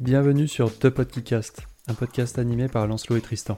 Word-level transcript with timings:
Bienvenue 0.00 0.46
sur 0.46 0.78
The 0.78 0.90
Podcast, 0.90 1.62
un 1.88 1.94
podcast 1.94 2.38
animé 2.38 2.68
par 2.68 2.86
Lancelot 2.86 3.16
et 3.16 3.22
Tristan. 3.22 3.56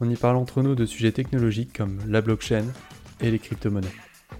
On 0.00 0.10
y 0.10 0.16
parle 0.16 0.36
entre 0.36 0.60
nous 0.60 0.74
de 0.74 0.84
sujets 0.84 1.12
technologiques 1.12 1.72
comme 1.72 2.00
la 2.08 2.20
blockchain 2.20 2.64
et 3.20 3.30
les 3.30 3.38
crypto-monnaies. 3.38 3.86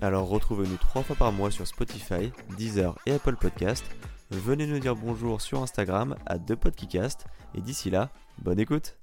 Alors 0.00 0.28
retrouvez-nous 0.28 0.78
trois 0.78 1.04
fois 1.04 1.14
par 1.14 1.30
mois 1.30 1.52
sur 1.52 1.64
Spotify, 1.64 2.32
Deezer 2.56 2.96
et 3.06 3.12
Apple 3.12 3.36
Podcast. 3.36 3.84
Venez 4.32 4.66
nous 4.66 4.80
dire 4.80 4.96
bonjour 4.96 5.40
sur 5.40 5.62
Instagram 5.62 6.16
à 6.26 6.40
ThePodcast 6.40 7.26
et 7.54 7.60
d'ici 7.60 7.88
là, 7.88 8.10
bonne 8.42 8.58
écoute. 8.58 8.96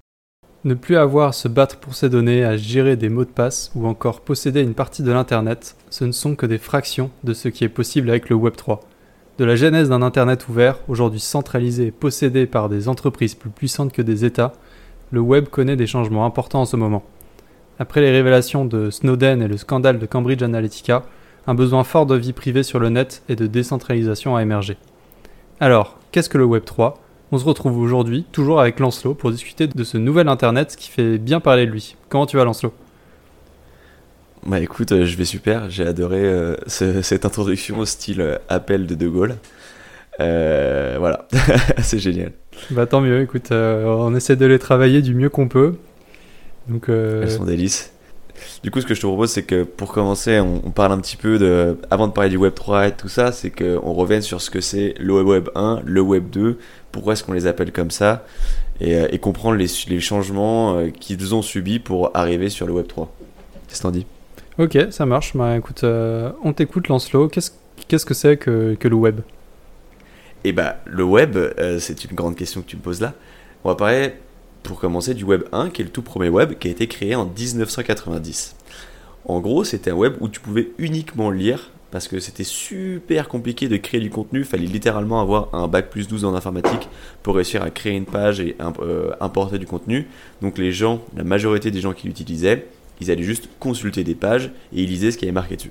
Ne 0.64 0.74
plus 0.74 0.96
avoir 0.96 1.28
à 1.28 1.32
se 1.32 1.48
battre 1.48 1.80
pour 1.80 1.94
ses 1.94 2.10
données, 2.10 2.44
à 2.44 2.58
gérer 2.58 2.96
des 2.96 3.08
mots 3.08 3.24
de 3.24 3.30
passe 3.30 3.72
ou 3.74 3.86
encore 3.86 4.20
posséder 4.20 4.60
une 4.60 4.74
partie 4.74 5.02
de 5.02 5.10
l'Internet, 5.10 5.74
ce 5.88 6.04
ne 6.04 6.12
sont 6.12 6.36
que 6.36 6.44
des 6.44 6.58
fractions 6.58 7.10
de 7.24 7.32
ce 7.32 7.48
qui 7.48 7.64
est 7.64 7.70
possible 7.70 8.10
avec 8.10 8.28
le 8.28 8.36
Web3. 8.36 8.80
De 9.38 9.44
la 9.44 9.54
genèse 9.54 9.90
d'un 9.90 10.00
Internet 10.00 10.48
ouvert, 10.48 10.78
aujourd'hui 10.88 11.20
centralisé 11.20 11.88
et 11.88 11.90
possédé 11.90 12.46
par 12.46 12.70
des 12.70 12.88
entreprises 12.88 13.34
plus 13.34 13.50
puissantes 13.50 13.92
que 13.92 14.00
des 14.00 14.24
États, 14.24 14.52
le 15.10 15.20
web 15.20 15.48
connaît 15.48 15.76
des 15.76 15.86
changements 15.86 16.24
importants 16.24 16.62
en 16.62 16.64
ce 16.64 16.76
moment. 16.76 17.04
Après 17.78 18.00
les 18.00 18.10
révélations 18.10 18.64
de 18.64 18.88
Snowden 18.88 19.42
et 19.42 19.48
le 19.48 19.58
scandale 19.58 19.98
de 19.98 20.06
Cambridge 20.06 20.42
Analytica, 20.42 21.04
un 21.46 21.54
besoin 21.54 21.84
fort 21.84 22.06
de 22.06 22.16
vie 22.16 22.32
privée 22.32 22.62
sur 22.62 22.78
le 22.78 22.88
net 22.88 23.22
et 23.28 23.36
de 23.36 23.46
décentralisation 23.46 24.36
a 24.36 24.42
émergé. 24.42 24.78
Alors, 25.60 25.98
qu'est-ce 26.12 26.30
que 26.30 26.38
le 26.38 26.46
Web 26.46 26.64
3 26.64 26.98
On 27.30 27.36
se 27.36 27.44
retrouve 27.44 27.78
aujourd'hui, 27.78 28.24
toujours 28.32 28.58
avec 28.58 28.80
Lancelot, 28.80 29.12
pour 29.12 29.30
discuter 29.30 29.66
de 29.66 29.84
ce 29.84 29.98
nouvel 29.98 30.28
Internet 30.28 30.76
qui 30.76 30.88
fait 30.88 31.18
bien 31.18 31.40
parler 31.40 31.66
de 31.66 31.72
lui. 31.72 31.96
Comment 32.08 32.24
tu 32.24 32.38
vas 32.38 32.44
Lancelot? 32.44 32.72
Bah 34.44 34.60
écoute, 34.60 34.92
euh, 34.92 35.04
je 35.06 35.16
vais 35.16 35.24
super, 35.24 35.68
j'ai 35.70 35.86
adoré 35.86 36.20
euh, 36.24 36.54
ce- 36.66 37.02
cette 37.02 37.24
introduction 37.24 37.78
au 37.78 37.84
style 37.84 38.20
euh, 38.20 38.36
appel 38.48 38.86
de 38.86 38.94
De 38.94 39.08
Gaulle. 39.08 39.36
Euh, 40.20 40.96
voilà, 40.98 41.26
c'est 41.82 41.98
génial. 41.98 42.32
Bah 42.70 42.86
tant 42.86 43.00
mieux, 43.00 43.20
écoute, 43.20 43.52
euh, 43.52 43.84
on 43.84 44.14
essaie 44.14 44.36
de 44.36 44.46
les 44.46 44.58
travailler 44.58 45.02
du 45.02 45.14
mieux 45.14 45.28
qu'on 45.28 45.48
peut. 45.48 45.74
Donc, 46.68 46.88
Elles 46.88 47.30
sont 47.30 47.44
délices. 47.44 47.92
Du 48.62 48.70
coup, 48.70 48.80
ce 48.80 48.86
que 48.86 48.94
je 48.94 49.00
te 49.00 49.06
propose, 49.06 49.30
c'est 49.30 49.44
que 49.44 49.62
pour 49.62 49.92
commencer, 49.92 50.40
on, 50.40 50.60
on 50.64 50.70
parle 50.70 50.92
un 50.92 50.98
petit 50.98 51.16
peu 51.16 51.38
de. 51.38 51.78
Avant 51.90 52.06
de 52.06 52.12
parler 52.12 52.30
du 52.30 52.36
Web 52.36 52.54
3 52.54 52.88
et 52.88 52.92
tout 52.92 53.08
ça, 53.08 53.32
c'est 53.32 53.50
qu'on 53.50 53.92
revienne 53.92 54.22
sur 54.22 54.40
ce 54.42 54.50
que 54.50 54.60
c'est 54.60 54.94
le 54.98 55.22
Web 55.22 55.48
1, 55.54 55.82
le 55.84 56.00
Web 56.00 56.30
2, 56.30 56.58
pourquoi 56.92 57.12
est-ce 57.14 57.24
qu'on 57.24 57.32
les 57.32 57.46
appelle 57.46 57.72
comme 57.72 57.90
ça, 57.90 58.24
et, 58.80 58.94
et 59.10 59.18
comprendre 59.18 59.56
les, 59.56 59.66
les 59.88 60.00
changements 60.00 60.86
qu'ils 61.00 61.34
ont 61.34 61.42
subis 61.42 61.78
pour 61.78 62.10
arriver 62.14 62.48
sur 62.50 62.66
le 62.66 62.72
Web 62.74 62.86
3. 62.88 63.12
Qu'est-ce 63.68 63.78
que 63.78 63.82
t'en 63.84 63.90
dis? 63.90 64.06
Ok, 64.58 64.78
ça 64.90 65.06
marche. 65.06 65.36
Bah 65.36 65.56
écoute, 65.56 65.84
euh, 65.84 66.30
on 66.42 66.52
t'écoute 66.52 66.88
Lancelot. 66.88 67.28
Qu'est-ce 67.28 67.52
qu'est-ce 67.88 68.06
que 68.06 68.14
c'est 68.14 68.36
que, 68.36 68.76
le 68.82 68.94
web? 68.94 69.20
Et 70.44 70.52
bah, 70.52 70.76
le 70.84 71.02
Web, 71.02 71.36
euh, 71.36 71.78
c'est 71.80 72.04
une 72.04 72.14
grande 72.14 72.36
question 72.36 72.60
que 72.62 72.66
tu 72.66 72.76
me 72.76 72.82
poses 72.82 73.00
là. 73.00 73.14
On 73.64 73.68
va 73.68 73.74
parler, 73.74 74.12
pour 74.62 74.78
commencer, 74.78 75.14
du 75.14 75.24
Web 75.24 75.42
1, 75.50 75.70
qui 75.70 75.82
est 75.82 75.84
le 75.84 75.90
tout 75.90 76.02
premier 76.02 76.28
Web, 76.28 76.54
qui 76.58 76.68
a 76.68 76.70
été 76.70 76.86
créé 76.86 77.16
en 77.16 77.26
1990. 77.26 78.54
En 79.24 79.40
gros, 79.40 79.64
c'était 79.64 79.90
un 79.90 79.94
Web 79.94 80.14
où 80.20 80.28
tu 80.28 80.38
pouvais 80.38 80.68
uniquement 80.78 81.32
lire, 81.32 81.72
parce 81.90 82.06
que 82.06 82.20
c'était 82.20 82.44
super 82.44 83.28
compliqué 83.28 83.68
de 83.68 83.76
créer 83.76 84.00
du 84.00 84.10
contenu. 84.10 84.40
Il 84.40 84.44
fallait 84.44 84.66
littéralement 84.66 85.20
avoir 85.20 85.52
un 85.52 85.66
bac 85.66 85.90
plus 85.90 86.06
12 86.06 86.24
en 86.24 86.34
informatique 86.34 86.88
pour 87.24 87.34
réussir 87.34 87.62
à 87.62 87.70
créer 87.70 87.96
une 87.96 88.04
page 88.04 88.38
et 88.38 88.56
euh, 88.80 89.10
importer 89.20 89.58
du 89.58 89.66
contenu. 89.66 90.06
Donc 90.42 90.58
les 90.58 90.70
gens, 90.70 91.02
la 91.16 91.24
majorité 91.24 91.70
des 91.70 91.80
gens 91.80 91.92
qui 91.92 92.06
l'utilisaient, 92.06 92.66
ils 93.00 93.10
allaient 93.10 93.22
juste 93.22 93.48
consulter 93.60 94.04
des 94.04 94.14
pages 94.14 94.50
et 94.74 94.82
ils 94.82 94.88
lisaient 94.88 95.10
ce 95.10 95.18
qui 95.18 95.24
avait 95.24 95.32
marqué 95.32 95.56
dessus. 95.56 95.70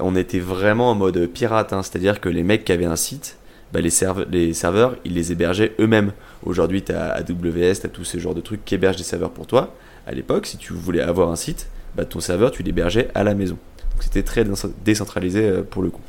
On 0.00 0.16
était 0.16 0.40
vraiment 0.40 0.90
en 0.90 0.94
mode 0.94 1.26
pirate, 1.26 1.72
hein, 1.72 1.82
c'est-à-dire 1.82 2.20
que 2.20 2.28
les 2.28 2.42
mecs 2.42 2.64
qui 2.64 2.72
avaient 2.72 2.84
un 2.84 2.96
site, 2.96 3.38
bah, 3.72 3.80
les, 3.80 3.90
serve- 3.90 4.26
les 4.30 4.52
serveurs, 4.54 4.96
ils 5.04 5.14
les 5.14 5.32
hébergeaient 5.32 5.72
eux-mêmes. 5.80 6.12
Aujourd'hui, 6.44 6.82
tu 6.82 6.92
as 6.92 7.12
AWS, 7.12 7.80
tu 7.80 7.86
as 7.86 7.90
tous 7.92 8.04
ces 8.04 8.18
genres 8.20 8.34
de 8.34 8.40
trucs 8.40 8.64
qui 8.64 8.74
hébergent 8.74 8.96
des 8.96 9.04
serveurs 9.04 9.30
pour 9.30 9.46
toi. 9.46 9.74
À 10.06 10.12
l'époque, 10.12 10.46
si 10.46 10.56
tu 10.58 10.72
voulais 10.72 11.00
avoir 11.00 11.30
un 11.30 11.36
site, 11.36 11.68
bah, 11.96 12.04
ton 12.04 12.20
serveur, 12.20 12.50
tu 12.50 12.62
l'hébergeais 12.62 13.08
à 13.14 13.22
la 13.24 13.34
maison. 13.34 13.56
Donc 13.92 14.02
c'était 14.02 14.22
très 14.24 14.44
dé- 14.44 14.50
décentralisé 14.84 15.44
euh, 15.44 15.62
pour 15.62 15.82
le 15.82 15.90
coup. 15.90 16.00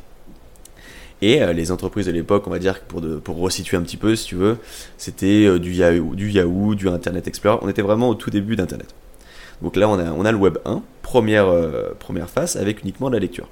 Et 1.22 1.41
euh, 1.41 1.53
les 1.53 1.72
entreprises 1.72 2.07
de 2.07 2.12
l'époque, 2.12 2.45
on 2.47 2.50
va 2.50 2.59
dire, 2.59 2.81
pour, 2.81 3.01
pour 3.23 3.38
resituer 3.38 3.78
un 3.78 3.81
petit 3.84 3.97
peu, 3.97 4.16
si 4.16 4.25
tu 4.25 4.35
veux, 4.35 4.57
c'était 4.97 5.45
euh, 5.45 5.59
du 5.59 5.72
Yahoo, 5.73 6.75
du 6.75 6.89
Internet 6.89 7.28
Explorer. 7.28 7.59
On 7.62 7.69
était 7.69 7.81
vraiment 7.84 8.09
au 8.09 8.16
tout 8.16 8.29
début 8.31 8.56
d'Internet. 8.56 8.94
Donc 9.61 9.75
là, 9.75 9.88
on 9.89 9.99
a, 9.99 10.11
on 10.11 10.25
a 10.25 10.31
le 10.31 10.38
Web 10.38 10.57
1, 10.66 10.81
première, 11.01 11.47
euh, 11.47 11.91
première 11.97 12.29
phase, 12.29 12.55
avec 12.57 12.81
uniquement 12.81 13.09
de 13.09 13.16
la 13.16 13.19
lecture. 13.19 13.47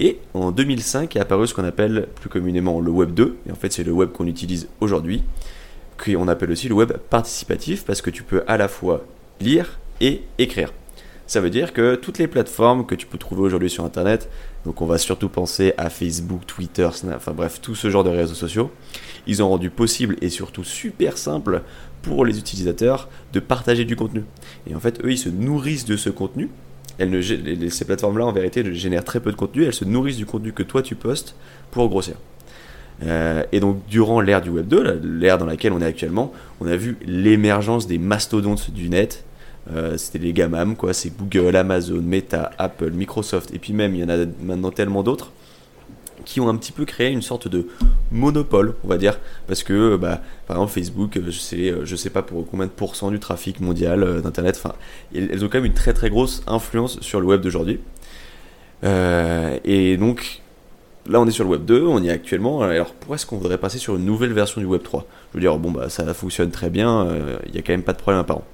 Et 0.00 0.18
en 0.34 0.50
2005 0.50 1.16
est 1.16 1.20
apparu 1.20 1.46
ce 1.46 1.54
qu'on 1.54 1.64
appelle 1.64 2.08
plus 2.20 2.28
communément 2.28 2.80
le 2.80 2.90
Web 2.90 3.12
2, 3.14 3.36
et 3.48 3.52
en 3.52 3.54
fait 3.54 3.72
c'est 3.72 3.84
le 3.84 3.92
web 3.92 4.10
qu'on 4.10 4.26
utilise 4.26 4.68
aujourd'hui, 4.80 5.22
qu'on 6.02 6.28
appelle 6.28 6.50
aussi 6.50 6.68
le 6.68 6.74
web 6.74 6.92
participatif, 7.10 7.84
parce 7.84 8.02
que 8.02 8.10
tu 8.10 8.22
peux 8.22 8.42
à 8.46 8.56
la 8.56 8.68
fois 8.68 9.04
lire 9.40 9.78
et 10.00 10.22
écrire. 10.38 10.72
Ça 11.26 11.40
veut 11.40 11.50
dire 11.50 11.72
que 11.72 11.96
toutes 11.96 12.18
les 12.18 12.28
plateformes 12.28 12.86
que 12.86 12.94
tu 12.94 13.04
peux 13.04 13.18
trouver 13.18 13.42
aujourd'hui 13.42 13.68
sur 13.68 13.84
Internet, 13.84 14.30
donc 14.64 14.80
on 14.80 14.86
va 14.86 14.96
surtout 14.96 15.28
penser 15.28 15.74
à 15.76 15.90
Facebook, 15.90 16.46
Twitter, 16.46 16.88
Snap, 16.92 17.16
enfin 17.16 17.32
bref, 17.32 17.60
tout 17.60 17.74
ce 17.74 17.90
genre 17.90 18.04
de 18.04 18.10
réseaux 18.10 18.34
sociaux, 18.34 18.70
ils 19.26 19.42
ont 19.42 19.48
rendu 19.48 19.70
possible 19.70 20.16
et 20.20 20.28
surtout 20.28 20.62
super 20.62 21.18
simple 21.18 21.62
pour 22.06 22.24
les 22.24 22.38
utilisateurs 22.38 23.08
de 23.32 23.40
partager 23.40 23.84
du 23.84 23.96
contenu. 23.96 24.22
Et 24.70 24.74
en 24.74 24.80
fait, 24.80 25.00
eux, 25.04 25.10
ils 25.12 25.18
se 25.18 25.28
nourrissent 25.28 25.84
de 25.84 25.96
ce 25.96 26.08
contenu. 26.10 26.48
Elles 26.98 27.10
ne, 27.10 27.20
ces 27.68 27.84
plateformes-là, 27.84 28.24
en 28.24 28.32
vérité, 28.32 28.62
ne 28.62 28.72
génèrent 28.72 29.04
très 29.04 29.20
peu 29.20 29.30
de 29.32 29.36
contenu. 29.36 29.64
Elles 29.64 29.74
se 29.74 29.84
nourrissent 29.84 30.16
du 30.16 30.26
contenu 30.26 30.52
que 30.52 30.62
toi, 30.62 30.82
tu 30.82 30.94
postes 30.94 31.34
pour 31.70 31.88
grossir. 31.88 32.14
Euh, 33.02 33.42
et 33.52 33.60
donc, 33.60 33.78
durant 33.88 34.20
l'ère 34.20 34.40
du 34.40 34.48
Web 34.50 34.68
2, 34.68 34.82
la- 34.82 34.94
l'ère 34.94 35.38
dans 35.38 35.44
laquelle 35.46 35.72
on 35.72 35.80
est 35.82 35.86
actuellement, 35.86 36.32
on 36.60 36.66
a 36.66 36.76
vu 36.76 36.96
l'émergence 37.06 37.86
des 37.86 37.98
mastodontes 37.98 38.70
du 38.70 38.88
net. 38.88 39.24
Euh, 39.74 39.96
C'était 39.98 40.18
les 40.20 40.32
gamam, 40.32 40.76
quoi. 40.76 40.92
C'est 40.94 41.12
Google, 41.16 41.56
Amazon, 41.56 42.00
Meta, 42.00 42.52
Apple, 42.56 42.92
Microsoft, 42.92 43.52
et 43.52 43.58
puis 43.58 43.72
même, 43.72 43.94
il 43.94 44.00
y 44.00 44.04
en 44.04 44.08
a 44.08 44.24
maintenant 44.42 44.70
tellement 44.70 45.02
d'autres 45.02 45.32
qui 46.26 46.40
ont 46.40 46.50
un 46.50 46.56
petit 46.56 46.72
peu 46.72 46.84
créé 46.84 47.10
une 47.10 47.22
sorte 47.22 47.48
de 47.48 47.66
monopole, 48.10 48.74
on 48.84 48.88
va 48.88 48.98
dire, 48.98 49.18
parce 49.46 49.62
que 49.62 49.96
bah, 49.96 50.20
par 50.46 50.58
exemple 50.58 50.72
Facebook, 50.72 51.16
euh, 51.16 51.22
je 51.26 51.38
sais, 51.38 51.70
euh, 51.70 51.86
je 51.86 51.96
sais 51.96 52.10
pas 52.10 52.22
pour 52.22 52.46
combien 52.46 52.66
de 52.66 52.70
pourcents 52.70 53.10
du 53.10 53.18
trafic 53.18 53.60
mondial 53.60 54.02
euh, 54.02 54.20
d'internet, 54.20 54.60
enfin, 54.62 54.74
elles 55.14 55.42
ont 55.42 55.48
quand 55.48 55.58
même 55.58 55.64
une 55.64 55.72
très 55.72 55.94
très 55.94 56.10
grosse 56.10 56.42
influence 56.46 57.00
sur 57.00 57.20
le 57.20 57.26
web 57.26 57.40
d'aujourd'hui. 57.40 57.80
Euh, 58.84 59.58
et 59.64 59.96
donc 59.96 60.42
là, 61.08 61.20
on 61.20 61.26
est 61.26 61.30
sur 61.30 61.44
le 61.44 61.50
web 61.50 61.64
2, 61.64 61.82
on 61.86 62.02
y 62.02 62.08
est 62.08 62.12
actuellement. 62.12 62.60
Alors 62.62 62.92
pourquoi 62.92 63.16
est-ce 63.16 63.24
qu'on 63.26 63.38
voudrait 63.38 63.58
passer 63.58 63.78
sur 63.78 63.96
une 63.96 64.04
nouvelle 64.04 64.32
version 64.32 64.60
du 64.60 64.66
web 64.66 64.82
3 64.82 65.06
Je 65.32 65.38
veux 65.38 65.40
dire, 65.40 65.56
bon 65.58 65.70
bah 65.70 65.88
ça 65.88 66.12
fonctionne 66.12 66.50
très 66.50 66.70
bien, 66.70 67.06
euh, 67.06 67.38
il 67.46 67.54
y 67.54 67.58
a 67.58 67.62
quand 67.62 67.72
même 67.72 67.82
pas 67.82 67.92
de 67.92 67.98
problème 67.98 68.20
apparent. 68.20 68.44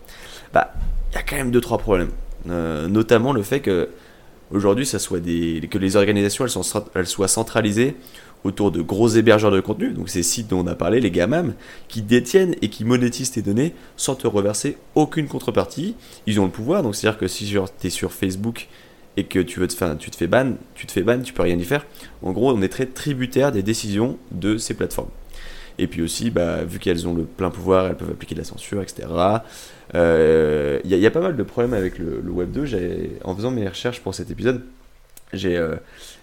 Bah, 0.52 0.72
il 1.10 1.14
y 1.14 1.18
a 1.18 1.22
quand 1.22 1.36
même 1.36 1.50
deux 1.50 1.60
trois 1.60 1.78
problèmes, 1.78 2.10
Euh, 2.50 2.88
notamment 2.88 3.32
le 3.32 3.42
fait 3.42 3.60
que 3.60 3.88
aujourd'hui, 4.52 4.86
que 4.86 5.78
les 5.78 5.96
organisations 5.96 6.46
soient 6.46 7.28
centralisées 7.28 7.96
autour 8.44 8.72
de 8.72 8.82
gros 8.82 9.08
hébergeurs 9.08 9.50
de 9.50 9.60
contenu, 9.60 9.90
donc 9.90 10.08
ces 10.08 10.22
sites 10.22 10.48
dont 10.48 10.60
on 10.60 10.66
a 10.66 10.74
parlé, 10.74 11.00
les 11.00 11.10
GAMAM, 11.10 11.54
qui 11.88 12.02
détiennent 12.02 12.56
et 12.60 12.68
qui 12.68 12.84
monétisent 12.84 13.30
tes 13.30 13.42
données 13.42 13.74
sans 13.96 14.14
te 14.14 14.26
reverser 14.26 14.76
aucune 14.94 15.28
contrepartie. 15.28 15.94
Ils 16.26 16.40
ont 16.40 16.46
le 16.46 16.50
pouvoir, 16.50 16.82
donc 16.82 16.96
c'est-à-dire 16.96 17.18
que 17.18 17.28
si 17.28 17.46
tu 17.46 17.58
es 17.86 17.90
sur 17.90 18.12
Facebook 18.12 18.68
et 19.16 19.24
que 19.24 19.38
tu 19.38 19.60
veux 19.60 19.68
te 19.68 19.74
faire, 19.74 19.96
tu 19.96 20.10
te 20.10 20.16
fais 20.16 20.26
ban, 20.26 20.54
tu 20.74 20.86
te 20.86 20.92
fais 20.92 21.02
ban, 21.02 21.20
tu 21.20 21.32
peux 21.32 21.42
rien 21.42 21.56
y 21.56 21.64
faire. 21.64 21.86
En 22.22 22.32
gros, 22.32 22.50
on 22.50 22.62
est 22.62 22.68
très 22.68 22.86
tributaire 22.86 23.52
des 23.52 23.62
décisions 23.62 24.18
de 24.32 24.58
ces 24.58 24.74
plateformes. 24.74 25.10
Et 25.78 25.86
puis 25.86 26.02
aussi, 26.02 26.30
bah, 26.30 26.64
vu 26.64 26.78
qu'elles 26.78 27.06
ont 27.08 27.14
le 27.14 27.24
plein 27.24 27.50
pouvoir, 27.50 27.86
elles 27.86 27.96
peuvent 27.96 28.10
appliquer 28.10 28.34
de 28.34 28.40
la 28.40 28.44
censure, 28.44 28.82
etc. 28.82 29.08
Euh, 29.94 30.78
Il 30.84 30.92
il 30.92 30.98
y 30.98 31.06
a 31.06 31.10
pas 31.10 31.20
mal 31.20 31.36
de 31.36 31.42
problèmes 31.42 31.74
avec 31.74 31.98
le, 31.98 32.22
Web 32.28 32.50
2. 32.52 32.64
J'ai- 32.66 33.12
En 33.24 33.34
faisant 33.34 33.50
mes 33.50 33.68
recherches 33.68 34.00
pour 34.00 34.14
cet 34.14 34.30
épisode, 34.30 34.62
j'ai 35.32 35.56
euh, 35.56 35.76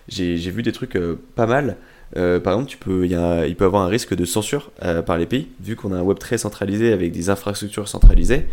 vu 0.09 0.63
des 0.63 0.71
trucs 0.71 0.95
euh, 0.95 1.19
pas 1.35 1.45
mal. 1.47 1.77
Euh, 2.17 2.39
par 2.39 2.53
exemple, 2.53 2.71
il, 2.71 2.77
peut 2.77 3.07
y 3.07 3.13
avoir 3.15 3.83
un 3.83 3.87
risque 3.87 4.15
de 4.15 4.25
censure 4.25 4.71
euh, 4.83 5.01
par 5.03 5.17
les 5.17 5.25
pays, 5.27 5.47
vu 5.61 5.75
qu'on 5.75 5.91
a 5.93 5.97
un 5.97 6.01
web 6.01 6.17
très 6.17 6.37
centralisé 6.39 6.91
avec 6.91 7.11
des 7.11 7.29
infrastructures 7.29 7.87
centralisées. 7.87 8.45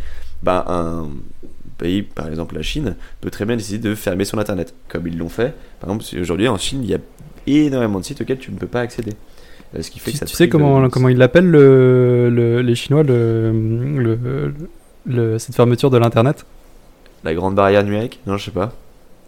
Bah, 0.43 0.64
un 0.69 1.08
pays, 1.78 2.02
par 2.02 2.28
exemple 2.28 2.54
la 2.54 2.62
Chine, 2.62 2.96
peut 3.20 3.31
très 3.31 3.44
bien 3.46 3.56
décider 3.56 3.78
de 3.88 3.94
fermer 3.94 4.25
son 4.25 4.38
internet, 4.38 4.75
comme 4.88 5.06
ils 5.06 5.16
l'ont 5.16 5.28
fait. 5.31 5.54
Par 5.81 5.90
exemple, 5.90 6.04
aujourd'hui 6.20 6.48
en 6.48 6.58
Chine, 6.58 6.81
il 6.82 6.90
y 6.90 6.94
a 6.94 6.98
énormément 7.46 8.00
de 8.00 8.04
sites 8.04 8.20
auxquels 8.20 8.38
tu 8.38 8.50
ne 8.50 8.58
peux 8.58 8.66
pas 8.66 8.81
accéder. 8.81 9.12
Euh, 9.74 9.82
Ce 9.82 9.90
qui 9.90 9.98
fait 9.98 10.10
Tu, 10.10 10.16
que 10.16 10.18
ça 10.20 10.26
tu 10.26 10.32
te 10.32 10.36
sais 10.36 10.48
comment, 10.48 10.82
de- 10.82 10.88
comment 10.88 11.08
ils 11.08 11.16
l'appellent 11.18 11.50
le, 11.50 12.30
le- 12.30 12.60
les 12.62 12.74
Chinois, 12.74 13.02
le, 13.02 13.50
le- 13.52 14.54
le- 15.06 15.38
cette 15.38 15.54
fermeture 15.54 15.90
de 15.90 15.98
l'Internet? 15.98 16.44
La 17.24 17.34
grande 17.34 17.54
barrière 17.54 17.82
numérique? 17.84 18.20
Non, 18.26 18.36
je 18.36 18.44
sais 18.46 18.50
pas. 18.50 18.72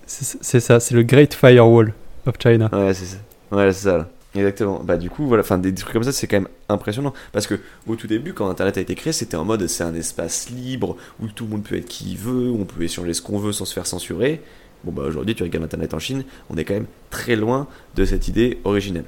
C'est 0.06 0.60
ça, 0.60 0.80
c'est 0.80 0.94
le 0.94 1.02
Great 1.02 1.34
Firewall 1.34 1.92
of 2.26 2.34
China. 2.42 2.70
Ouais, 2.72 2.94
c'est 2.94 3.04
ça. 3.04 3.16
Ouais, 3.50 3.72
c'est 3.72 3.84
ça. 3.88 3.98
là. 3.98 4.08
Exactement. 4.34 4.80
Bah 4.84 4.96
du 4.96 5.10
coup, 5.10 5.26
voilà, 5.26 5.42
enfin 5.42 5.58
des 5.58 5.74
trucs 5.74 5.92
comme 5.92 6.02
ça, 6.04 6.12
c'est 6.12 6.26
quand 6.26 6.36
même 6.36 6.48
impressionnant 6.68 7.12
parce 7.32 7.46
que 7.46 7.54
au 7.86 7.96
tout 7.96 8.06
début, 8.06 8.34
quand 8.34 8.48
Internet 8.48 8.76
a 8.78 8.80
été 8.80 8.94
créé, 8.94 9.12
c'était 9.12 9.36
en 9.36 9.44
mode 9.44 9.66
c'est 9.66 9.82
un 9.84 9.94
espace 9.94 10.50
libre 10.50 10.96
où 11.20 11.26
tout 11.28 11.44
le 11.44 11.50
monde 11.50 11.62
peut 11.64 11.76
être 11.76 11.86
qui 11.86 12.12
il 12.12 12.18
veut, 12.18 12.50
où 12.50 12.58
on 12.60 12.64
peut 12.64 12.82
échanger 12.82 13.14
ce 13.14 13.22
qu'on 13.22 13.38
veut 13.38 13.52
sans 13.52 13.64
se 13.64 13.72
faire 13.72 13.86
censurer. 13.86 14.40
Bon 14.84 14.92
bah 14.92 15.02
aujourd'hui, 15.08 15.34
tu 15.34 15.42
regardes 15.42 15.64
Internet 15.64 15.92
en 15.94 15.98
Chine, 15.98 16.24
on 16.50 16.56
est 16.56 16.64
quand 16.64 16.74
même 16.74 16.86
très 17.10 17.36
loin 17.36 17.66
de 17.96 18.04
cette 18.04 18.28
idée 18.28 18.58
originelle. 18.64 19.06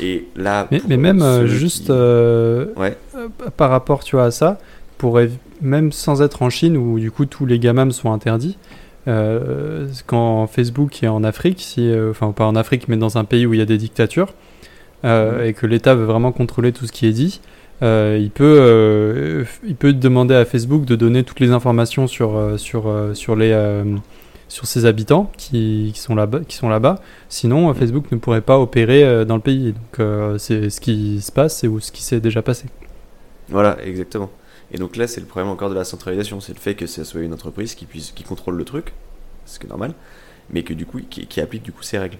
Et 0.00 0.24
là, 0.36 0.68
mais, 0.88 0.96
même 0.96 1.22
euh, 1.22 1.46
juste 1.46 1.86
qui- 1.86 1.92
euh, 1.92 2.66
Ouais. 2.76 2.96
euh, 3.16 3.28
par 3.56 3.70
rapport 3.70 4.02
tu 4.04 4.16
vois, 4.16 4.24
à 4.26 4.30
ça, 4.30 4.58
pour 4.98 5.18
même 5.60 5.92
sans 5.92 6.22
être 6.22 6.42
en 6.42 6.50
Chine 6.50 6.76
où 6.76 6.98
du 6.98 7.10
coup 7.10 7.24
tous 7.26 7.46
les 7.46 7.58
gamins 7.58 7.90
sont 7.90 8.12
interdits, 8.12 8.56
quand 10.06 10.46
Facebook 10.46 11.02
est 11.02 11.08
en 11.08 11.24
Afrique, 11.24 11.60
si, 11.60 11.92
enfin 12.10 12.32
pas 12.32 12.46
en 12.46 12.56
Afrique 12.56 12.88
mais 12.88 12.96
dans 12.96 13.18
un 13.18 13.24
pays 13.24 13.46
où 13.46 13.52
il 13.54 13.58
y 13.58 13.62
a 13.62 13.66
des 13.66 13.78
dictatures 13.78 14.32
Mhm. 15.04 15.44
et 15.44 15.52
que 15.52 15.66
l'État 15.66 15.94
veut 15.96 16.04
vraiment 16.04 16.30
contrôler 16.32 16.70
tout 16.72 16.86
ce 16.86 16.92
qui 16.92 17.06
est 17.06 17.12
dit, 17.12 17.40
euh, 17.82 18.16
il, 18.20 18.30
peut, 18.30 18.44
euh, 18.60 19.44
il 19.66 19.74
peut 19.74 19.92
demander 19.92 20.34
à 20.36 20.44
Facebook 20.44 20.84
de 20.84 20.94
donner 20.94 21.24
toutes 21.24 21.40
les 21.40 21.50
informations 21.50 22.06
sur, 22.06 22.38
sur, 22.56 22.84
sur, 23.14 23.34
les, 23.34 23.50
euh, 23.52 23.82
sur 24.52 24.66
ses 24.66 24.84
habitants 24.84 25.32
qui, 25.38 25.92
qui 25.94 26.00
sont 26.00 26.14
là-bas. 26.14 26.40
qui 26.40 26.56
sont 26.56 26.68
là-bas. 26.68 27.00
Sinon, 27.30 27.70
euh, 27.70 27.72
Facebook 27.72 28.12
ne 28.12 28.18
pourrait 28.18 28.42
pas 28.42 28.58
opérer 28.58 29.02
euh, 29.02 29.24
dans 29.24 29.36
le 29.36 29.40
pays. 29.40 29.72
Donc 29.72 29.98
euh, 29.98 30.36
c'est 30.36 30.68
ce 30.68 30.78
qui 30.78 31.22
se 31.22 31.32
passe 31.32 31.64
et 31.64 31.68
ou 31.68 31.80
ce 31.80 31.90
qui 31.90 32.02
s'est 32.02 32.20
déjà 32.20 32.42
passé. 32.42 32.66
Voilà, 33.48 33.78
exactement. 33.82 34.30
Et 34.70 34.76
donc 34.76 34.96
là, 34.96 35.06
c'est 35.06 35.22
le 35.22 35.26
problème 35.26 35.50
encore 35.50 35.70
de 35.70 35.74
la 35.74 35.84
centralisation, 35.84 36.40
c'est 36.40 36.52
le 36.52 36.60
fait 36.60 36.74
que 36.74 36.86
ce 36.86 37.02
soit 37.02 37.22
une 37.22 37.32
entreprise 37.32 37.74
qui 37.74 37.86
puisse, 37.86 38.10
qui 38.10 38.24
contrôle 38.24 38.56
le 38.56 38.64
truc, 38.64 38.92
ce 39.46 39.58
qui 39.58 39.64
est 39.64 39.70
normal, 39.70 39.94
mais 40.50 40.62
que 40.62 40.74
du 40.74 40.84
coup, 40.84 41.00
qui, 41.08 41.26
qui 41.26 41.40
applique 41.40 41.62
du 41.62 41.72
coup 41.72 41.82
ses 41.82 41.98
règles. 41.98 42.18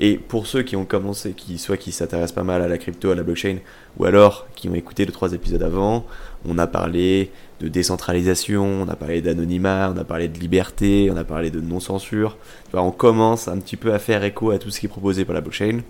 Et 0.00 0.16
pour 0.16 0.46
ceux 0.46 0.62
qui 0.62 0.76
ont 0.76 0.86
commencé, 0.86 1.32
qui 1.32 1.58
soit 1.58 1.76
qui 1.76 1.92
s'intéressent 1.92 2.34
pas 2.34 2.42
mal 2.42 2.62
à 2.62 2.68
la 2.68 2.78
crypto, 2.78 3.10
à 3.10 3.14
la 3.14 3.22
blockchain, 3.22 3.58
ou 3.98 4.04
alors 4.06 4.46
qui 4.54 4.68
ont 4.68 4.74
écouté 4.74 5.04
les 5.04 5.12
trois 5.12 5.32
épisodes 5.34 5.62
avant, 5.62 6.06
on 6.48 6.58
a 6.58 6.66
parlé 6.66 7.30
de 7.60 7.68
décentralisation, 7.68 8.82
on 8.82 8.88
a 8.88 8.96
parlé 8.96 9.22
d'anonymat, 9.22 9.92
on 9.94 9.98
a 9.98 10.04
parlé 10.04 10.28
de 10.28 10.38
liberté, 10.38 11.08
on 11.10 11.16
a 11.16 11.24
parlé 11.24 11.50
de 11.50 11.60
non-censure. 11.60 12.36
On 12.74 12.90
commence 12.90 13.48
un 13.48 13.58
petit 13.58 13.76
peu 13.76 13.92
à 13.92 13.98
faire 13.98 14.24
écho 14.24 14.50
à 14.50 14.58
tout 14.58 14.70
ce 14.70 14.80
qui 14.80 14.86
est 14.86 14.90
proposé 14.90 15.24
par 15.24 15.34
la 15.34 15.40
blockchain. 15.40 15.80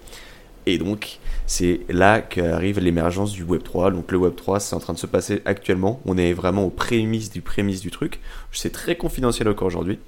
Et 0.67 0.79
donc, 0.79 1.19
c'est 1.47 1.81
là 1.88 2.20
qu'arrive 2.20 2.81
l'émergence 2.81 3.32
du 3.32 3.44
Web3. 3.44 3.93
Donc, 3.93 4.11
le 4.11 4.19
Web3, 4.19 4.58
c'est 4.58 4.75
en 4.75 4.81
train 4.81 4.94
de 4.94 4.99
se 4.99 5.06
passer 5.06 5.43
actuellement. 5.44 6.00
On 6.06 6.19
est 6.19 6.32
vraiment 6.32 6.64
aux 6.64 6.70
prémices 6.70 7.31
du 7.31 7.41
prémisse 7.41 7.81
du 7.81 7.93
truc. 7.93 8.20
C'est 8.50 8.73
très 8.73 8.97
confidentiel 8.97 9.49
encore 9.49 9.69
aujourd'hui. 9.69 10.00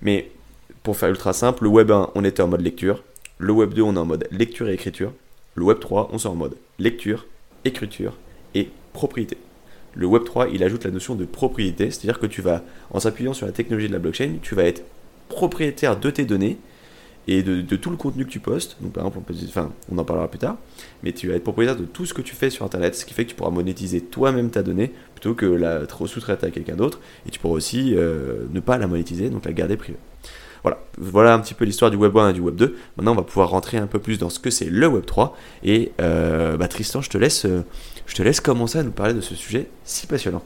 Mais 0.00 0.30
pour 0.84 0.96
faire 0.96 1.08
ultra 1.08 1.32
simple, 1.32 1.64
le 1.64 1.70
Web 1.70 1.90
1, 1.90 2.10
on 2.14 2.24
était 2.24 2.42
en 2.42 2.48
mode 2.48 2.60
lecture. 2.60 3.02
Le 3.38 3.52
Web 3.52 3.74
2, 3.74 3.82
on 3.82 3.96
est 3.96 3.98
en 3.98 4.04
mode 4.04 4.28
lecture 4.30 4.68
et 4.68 4.74
écriture. 4.74 5.12
Le 5.56 5.64
Web 5.64 5.80
3, 5.80 6.10
on 6.12 6.16
est 6.16 6.26
en 6.26 6.34
mode 6.34 6.56
lecture, 6.78 7.26
écriture 7.64 8.16
et 8.54 8.70
propriété. 8.92 9.36
Le 9.94 10.06
Web 10.06 10.24
3, 10.24 10.48
il 10.48 10.62
ajoute 10.64 10.84
la 10.84 10.90
notion 10.90 11.14
de 11.14 11.24
propriété, 11.24 11.90
c'est-à-dire 11.90 12.18
que 12.18 12.26
tu 12.26 12.40
vas, 12.40 12.62
en 12.90 13.00
s'appuyant 13.00 13.34
sur 13.34 13.46
la 13.46 13.52
technologie 13.52 13.88
de 13.88 13.92
la 13.92 13.98
blockchain, 13.98 14.36
tu 14.42 14.54
vas 14.54 14.64
être 14.64 14.84
propriétaire 15.28 15.98
de 15.98 16.10
tes 16.10 16.24
données 16.24 16.58
et 17.28 17.42
de, 17.42 17.76
tout 17.76 17.90
le 17.90 17.96
contenu 17.96 18.24
que 18.24 18.30
tu 18.30 18.40
postes. 18.40 18.76
Donc, 18.80 18.92
par 18.92 19.06
exemple, 19.06 19.24
on, 19.30 19.44
enfin, 19.48 19.72
on 19.90 19.98
en 19.98 20.04
parlera 20.04 20.28
plus 20.28 20.38
tard, 20.38 20.56
mais 21.02 21.12
tu 21.12 21.28
vas 21.28 21.34
être 21.34 21.44
propriétaire 21.44 21.76
de 21.76 21.84
tout 21.84 22.06
ce 22.06 22.14
que 22.14 22.22
tu 22.22 22.34
fais 22.34 22.50
sur 22.50 22.64
Internet, 22.64 22.94
ce 22.94 23.04
qui 23.04 23.14
fait 23.14 23.24
que 23.24 23.30
tu 23.30 23.36
pourras 23.36 23.50
monétiser 23.50 24.00
toi-même 24.00 24.50
ta 24.50 24.62
donnée 24.62 24.92
plutôt 25.14 25.34
que 25.34 25.46
la 25.46 25.86
sous-traiter 25.88 26.46
à 26.46 26.50
quelqu'un 26.50 26.74
d'autre, 26.74 26.98
et 27.26 27.30
tu 27.30 27.38
pourras 27.38 27.54
aussi 27.54 27.94
euh, 27.94 28.46
ne 28.52 28.60
pas 28.60 28.78
la 28.78 28.86
monétiser, 28.86 29.30
donc 29.30 29.44
la 29.44 29.52
garder 29.52 29.76
privée. 29.76 29.98
Voilà, 30.62 30.78
voilà 30.96 31.34
un 31.34 31.40
petit 31.40 31.54
peu 31.54 31.64
l'histoire 31.64 31.90
du 31.90 31.96
Web 31.96 32.16
1 32.16 32.30
et 32.30 32.32
du 32.32 32.40
Web 32.40 32.54
2. 32.54 32.76
Maintenant, 32.96 33.12
on 33.12 33.16
va 33.16 33.22
pouvoir 33.22 33.50
rentrer 33.50 33.78
un 33.78 33.88
peu 33.88 33.98
plus 33.98 34.18
dans 34.18 34.30
ce 34.30 34.38
que 34.38 34.50
c'est 34.50 34.66
le 34.66 34.86
Web 34.86 35.04
3. 35.04 35.36
Et 35.64 35.92
euh, 36.00 36.56
bah, 36.56 36.68
Tristan, 36.68 37.02
je 37.02 37.10
te 37.10 37.18
laisse, 37.18 37.46
euh, 37.46 37.62
je 38.06 38.14
te 38.14 38.22
laisse 38.22 38.40
commencer 38.40 38.78
à 38.78 38.82
nous 38.82 38.90
parler 38.90 39.14
de 39.14 39.20
ce 39.20 39.34
sujet 39.34 39.68
si 39.84 40.06
passionnant. 40.06 40.42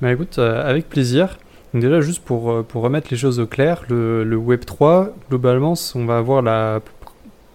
Bah 0.00 0.12
écoute, 0.12 0.38
euh, 0.38 0.68
avec 0.68 0.88
plaisir. 0.88 1.38
Déjà, 1.72 2.00
juste 2.00 2.24
pour, 2.24 2.50
euh, 2.50 2.62
pour 2.62 2.82
remettre 2.82 3.08
les 3.10 3.16
choses 3.16 3.38
au 3.38 3.46
clair, 3.46 3.82
le, 3.88 4.24
le 4.24 4.36
Web 4.36 4.64
3, 4.64 5.10
globalement, 5.28 5.74
on 5.94 6.04
va 6.04 6.18
avoir 6.18 6.42
la, 6.42 6.80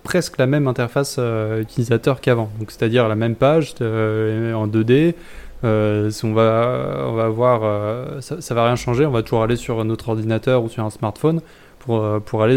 presque 0.04 0.38
la 0.38 0.48
même 0.48 0.68
interface 0.68 1.18
euh, 1.20 1.62
utilisateur 1.62 2.22
qu'avant. 2.22 2.50
C'est-à-dire 2.70 3.10
la 3.10 3.16
même 3.16 3.36
page 3.36 3.74
en 3.82 4.68
2D. 4.68 5.16
Euh, 5.64 6.10
si 6.12 6.24
on 6.26 6.34
va, 6.34 7.06
on 7.08 7.14
va 7.14 7.26
avoir, 7.26 8.22
ça, 8.22 8.40
ça 8.40 8.56
va 8.56 8.66
rien 8.66 8.76
changer. 8.78 9.06
On 9.06 9.12
va 9.12 9.22
toujours 9.22 9.44
aller 9.44 9.58
sur 9.58 9.84
notre 9.84 10.10
ordinateur 10.10 10.64
ou 10.64 10.70
sur 10.70 10.86
un 10.86 10.90
smartphone 10.90 11.42
pour, 11.80 12.22
pour 12.22 12.42
aller 12.42 12.56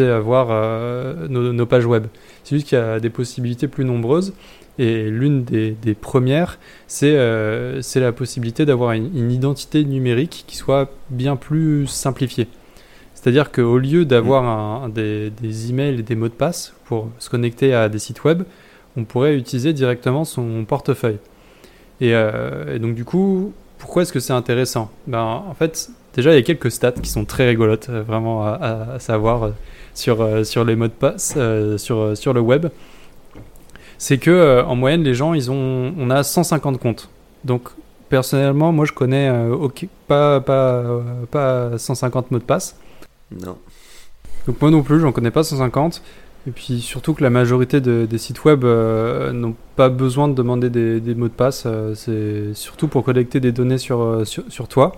nos, 1.29 1.53
nos 1.53 1.67
pages 1.67 1.87
web. 1.87 2.07
C'est 2.45 2.55
juste 2.55 2.69
qu'il 2.69 2.79
y 2.79 2.81
a 2.81 3.01
des 3.01 3.11
possibilités 3.11 3.67
plus 3.67 3.85
nombreuses. 3.85 4.33
Et 4.79 5.11
l'une 5.11 5.43
des, 5.45 5.73
des 5.73 5.95
premières, 5.95 6.59
c'est 6.87 7.15
euh, 7.17 7.81
la 7.97 8.13
possibilité 8.13 8.65
d'avoir 8.65 8.93
une, 8.93 9.11
une 9.17 9.33
identité 9.33 9.85
numérique 9.85 10.45
qui 10.47 10.57
soit 10.57 10.91
bien 11.11 11.35
plus 11.37 11.87
simplifiée. 11.89 12.47
C'est-à-dire 13.15 13.51
qu'au 13.51 13.79
lieu 13.79 14.05
d'avoir 14.05 14.45
un- 14.85 14.89
des, 14.89 15.31
des 15.31 15.71
emails 15.71 15.99
et 15.99 16.03
des 16.03 16.15
mots 16.15 16.29
de 16.29 16.33
passe 16.33 16.73
pour 16.85 17.11
se 17.19 17.29
connecter 17.29 17.75
à 17.75 17.89
des 17.89 17.99
sites 17.99 18.23
web, 18.23 18.45
on 18.97 19.03
pourrait 19.05 19.35
utiliser 19.37 19.73
directement 19.73 20.25
son 20.25 20.65
portefeuille. 20.65 21.19
Et, 22.01 22.15
euh, 22.15 22.77
et 22.77 22.79
donc 22.79 22.95
du 22.95 23.05
coup, 23.05 23.53
pourquoi 23.79 24.03
est-ce 24.03 24.13
que 24.13 24.21
c'est 24.21 24.33
intéressant? 24.33 24.91
Ben, 25.09 25.21
En 25.49 25.55
fait, 25.55 25.91
déjà, 26.15 26.31
il 26.33 26.37
y 26.37 26.39
a 26.39 26.43
quelques 26.43 26.71
stats 26.71 26.93
qui 26.93 27.11
sont 27.11 27.25
très 27.25 27.49
rigolotes, 27.49 27.89
euh, 27.91 28.03
vraiment 28.03 28.45
à, 28.47 28.51
à- 28.95 28.99
savoir 29.01 29.43
euh, 29.43 29.51
sur, 29.95 30.47
sur 30.47 30.65
les 30.65 30.77
mots 30.77 30.87
de 30.87 30.93
passe, 30.93 31.37
sur, 31.79 32.17
sur 32.17 32.33
le 32.33 32.41
web. 32.41 32.67
C'est 33.99 34.19
que 34.19 34.31
euh, 34.31 34.65
en 34.65 34.77
moyenne, 34.77 35.03
les 35.03 35.15
gens, 35.15 35.35
ils 35.35 35.51
ont, 35.51 35.93
on 35.99 36.11
a 36.11 36.23
150 36.23 36.79
comptes. 36.79 37.09
Donc 37.45 37.69
personnellement, 38.09 38.73
moi, 38.73 38.85
je 38.85 38.93
connais 38.93 39.29
euh, 39.29 39.69
pas, 40.07 40.41
pas, 40.41 40.53
euh, 40.77 41.01
pas 41.31 41.77
150 41.79 42.31
mots 42.31 42.39
de 42.39 42.45
passe. 42.45 42.77
Non. 43.33 43.59
Donc 44.47 44.61
moi 44.63 44.71
non 44.71 44.83
plus, 44.83 45.01
j'en 45.01 45.13
connais 45.13 45.31
pas 45.31 45.43
150. 45.43 46.03
Et 46.47 46.51
puis 46.53 46.81
surtout 46.81 47.13
que 47.13 47.23
la 47.23 47.29
majorité 47.31 47.81
de- 47.81 48.07
des 48.09 48.17
sites 48.19 48.45
web 48.45 48.65
euh, 48.65 49.33
n'ont 49.33 49.55
pas 49.77 49.89
besoin 49.91 50.29
de 50.29 50.35
demander 50.35 50.71
des, 50.71 51.01
des 51.01 51.15
mots 51.15 51.29
de 51.29 51.33
passe. 51.33 51.65
euh, 51.67 51.95
c'est 51.95 52.55
surtout 52.55 52.89
pour 52.89 53.05
collecter 53.05 53.41
des 53.41 53.53
données 53.53 53.77
sur, 53.79 54.23
sur, 54.27 54.45
sur 54.49 54.69
toi. 54.69 54.93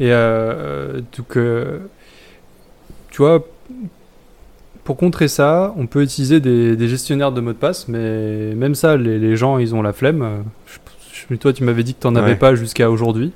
Et 0.00 0.08
euh, 0.12 1.00
donc, 1.16 1.38
tu 3.10 3.22
vois, 3.22 3.44
pour 4.84 4.96
contrer 4.96 5.28
ça, 5.28 5.72
on 5.76 5.86
peut 5.86 6.02
utiliser 6.02 6.40
des, 6.40 6.76
des 6.76 6.88
gestionnaires 6.88 7.32
de 7.32 7.40
mots 7.40 7.52
de 7.52 7.58
passe. 7.58 7.88
Mais 7.88 8.54
même 8.54 8.74
ça, 8.74 8.96
les, 8.96 9.18
les 9.18 9.36
gens, 9.36 9.58
ils 9.58 9.74
ont 9.74 9.82
la 9.82 9.92
flemme. 9.92 10.22
Euh, 10.22 10.36
je- 11.30 11.36
toi, 11.36 11.52
tu 11.52 11.64
m'avais 11.64 11.82
dit 11.82 11.94
que 11.94 12.00
tu 12.00 12.06
n'en 12.06 12.16
avais 12.16 12.32
Ouais. 12.32 12.36
pas 12.36 12.54
jusqu'à 12.54 12.90
aujourd'hui. 12.90 13.32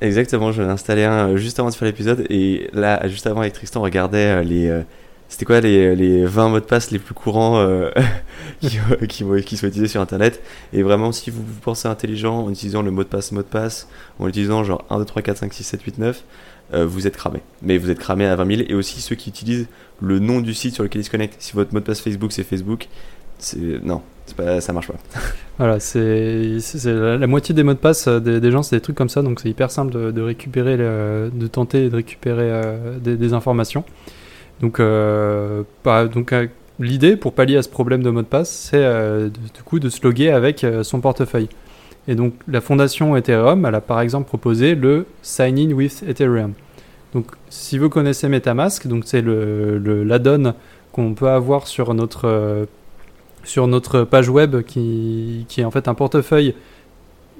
Exactement, 0.00 0.50
je 0.50 0.62
l'ai 0.62 0.68
installé 0.68 1.04
un 1.04 1.28
euh, 1.30 1.36
juste 1.36 1.58
avant 1.60 1.68
de 1.68 1.74
faire 1.74 1.86
l'épisode. 1.86 2.24
Et 2.30 2.68
là, 2.72 3.06
juste 3.08 3.26
avant 3.26 3.40
avec 3.40 3.52
Tristan, 3.52 3.80
on 3.80 3.82
regardait 3.84 4.40
euh, 4.40 4.42
les. 4.42 4.82
c'était 5.28 5.44
quoi 5.44 5.60
les, 5.60 5.94
les 5.94 6.24
20 6.24 6.48
mots 6.48 6.60
de 6.60 6.64
passe 6.64 6.90
les 6.90 6.98
plus 6.98 7.12
courants 7.14 7.58
euh, 7.60 7.90
qui, 8.60 8.78
qui, 9.08 9.24
qui 9.44 9.56
sont 9.58 9.66
utilisés 9.66 9.88
sur 9.88 10.00
Internet 10.00 10.42
Et 10.72 10.82
vraiment, 10.82 11.12
si 11.12 11.30
vous, 11.30 11.42
vous 11.46 11.60
pensez 11.60 11.86
intelligent 11.86 12.44
en 12.46 12.50
utilisant 12.50 12.80
le 12.82 12.90
mot 12.90 13.02
de 13.04 13.08
passe, 13.08 13.30
mot 13.32 13.42
de 13.42 13.46
passe, 13.46 13.88
en 14.18 14.26
utilisant 14.26 14.64
genre 14.64 14.84
1, 14.88 14.98
2, 15.00 15.04
3, 15.04 15.20
4, 15.22 15.36
5, 15.36 15.52
6, 15.52 15.64
7, 15.64 15.82
8, 15.82 15.98
9, 15.98 16.24
euh, 16.72 16.86
vous 16.86 17.06
êtes 17.06 17.16
cramé. 17.16 17.40
Mais 17.62 17.78
vous 17.78 17.90
êtes 17.90 17.98
cramé 17.98 18.26
à 18.26 18.36
20 18.36 18.56
000. 18.56 18.68
Et 18.68 18.74
aussi 18.74 19.00
ceux 19.00 19.16
qui 19.16 19.30
utilisent 19.30 19.68
le 20.00 20.18
nom 20.18 20.40
du 20.40 20.54
site 20.54 20.74
sur 20.74 20.82
lequel 20.82 21.00
ils 21.00 21.04
se 21.04 21.10
connectent. 21.10 21.36
Si 21.38 21.52
votre 21.52 21.72
mot 21.72 21.80
de 21.80 21.84
passe 21.84 22.00
Facebook, 22.00 22.32
c'est 22.32 22.44
Facebook, 22.44 22.88
non, 23.82 24.02
pas, 24.36 24.60
ça 24.60 24.72
marche 24.72 24.88
pas. 24.88 24.98
Voilà, 25.58 25.78
c'est 25.78 26.56
la, 26.86 27.26
moitié 27.26 27.54
des 27.54 27.62
mots 27.62 27.74
de 27.74 27.78
passe 27.78 28.06
euh, 28.08 28.18
des, 28.18 28.50
gens, 28.50 28.62
c'est 28.62 28.76
des 28.76 28.80
trucs 28.80 28.96
comme 28.96 29.10
ça, 29.10 29.20
donc 29.20 29.40
c'est 29.40 29.50
hyper 29.50 29.70
simple 29.70 29.92
de, 29.92 30.22
récupérer, 30.22 30.78
de 30.78 31.46
tenter 31.48 31.90
de 31.90 31.96
récupérer 31.96 32.50
euh, 32.50 32.98
des, 32.98 33.32
informations. 33.34 33.84
Donc, 34.62 34.80
bah, 35.84 36.06
donc 36.06 36.34
l'idée 36.78 37.16
pour 37.16 37.34
pallier 37.34 37.58
à 37.58 37.62
ce 37.62 37.68
problème 37.68 38.02
de 38.02 38.08
mot 38.08 38.22
de 38.22 38.26
passe, 38.26 38.50
c'est 38.50 39.30
du 39.30 39.62
coup 39.64 39.80
de 39.80 39.90
se 39.90 40.02
loguer 40.02 40.30
avec 40.30 40.64
son 40.82 41.00
portefeuille. 41.00 41.48
Et 42.08 42.14
donc 42.14 42.34
la 42.48 42.60
fondation 42.60 43.16
Ethereum, 43.16 43.64
elle 43.66 43.74
a 43.74 43.80
par 43.80 44.00
exemple 44.00 44.26
proposé 44.26 44.74
le 44.74 45.06
Sign 45.22 45.58
in 45.58 45.72
with 45.72 46.02
Ethereum. 46.08 46.54
Donc 47.14 47.26
si 47.48 47.78
vous 47.78 47.88
connaissez 47.88 48.28
MetaMask, 48.28 48.86
donc 48.86 49.04
c'est 49.06 49.20
le, 49.20 49.78
le 49.78 50.04
l'add-on 50.04 50.54
qu'on 50.92 51.14
peut 51.14 51.28
avoir 51.28 51.66
sur 51.66 51.94
notre 51.94 52.26
euh, 52.26 52.66
sur 53.44 53.66
notre 53.66 54.02
page 54.02 54.28
web 54.28 54.62
qui, 54.62 55.46
qui 55.48 55.60
est 55.60 55.64
en 55.64 55.70
fait 55.70 55.88
un 55.88 55.94
portefeuille 55.94 56.54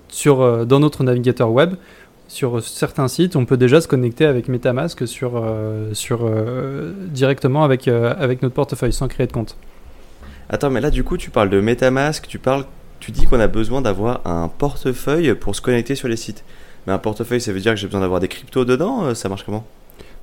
sur, 0.08 0.40
euh, 0.40 0.64
dans 0.64 0.80
notre 0.80 1.04
navigateur 1.04 1.50
web. 1.50 1.74
Sur 2.26 2.62
certains 2.62 3.08
sites, 3.08 3.34
on 3.34 3.44
peut 3.44 3.56
déjà 3.56 3.80
se 3.80 3.88
connecter 3.88 4.24
avec 4.24 4.48
MetaMask 4.48 5.06
sur, 5.06 5.32
euh, 5.34 5.92
sur, 5.94 6.30
directement 7.08 7.64
avec, 7.64 7.88
avec 7.88 8.42
notre 8.42 8.54
portefeuille 8.54 8.92
sans 8.92 9.08
créer 9.08 9.26
de 9.26 9.32
compte. 9.32 9.56
Attends, 10.48 10.70
mais 10.70 10.80
là, 10.80 10.90
du 10.90 11.02
coup, 11.02 11.16
tu 11.16 11.30
parles 11.30 11.50
de 11.50 11.60
MetaMask, 11.60 12.28
tu 12.28 12.38
parles, 12.38 12.66
tu 13.00 13.10
dis 13.10 13.26
qu'on 13.26 13.40
a 13.40 13.48
besoin 13.48 13.80
d'avoir 13.80 14.26
un 14.26 14.48
portefeuille 14.48 15.34
pour 15.34 15.56
se 15.56 15.62
connecter 15.62 15.94
sur 15.94 16.06
les 16.06 16.16
sites. 16.16 16.44
Mais 16.86 16.92
un 16.92 16.98
portefeuille, 16.98 17.40
ça 17.40 17.52
veut 17.52 17.60
dire 17.60 17.72
que 17.72 17.80
j'ai 17.80 17.86
besoin 17.86 18.00
d'avoir 18.00 18.20
des 18.20 18.28
cryptos 18.28 18.64
dedans 18.64 19.04
euh, 19.04 19.14
Ça 19.14 19.28
marche 19.28 19.44
comment? 19.44 19.66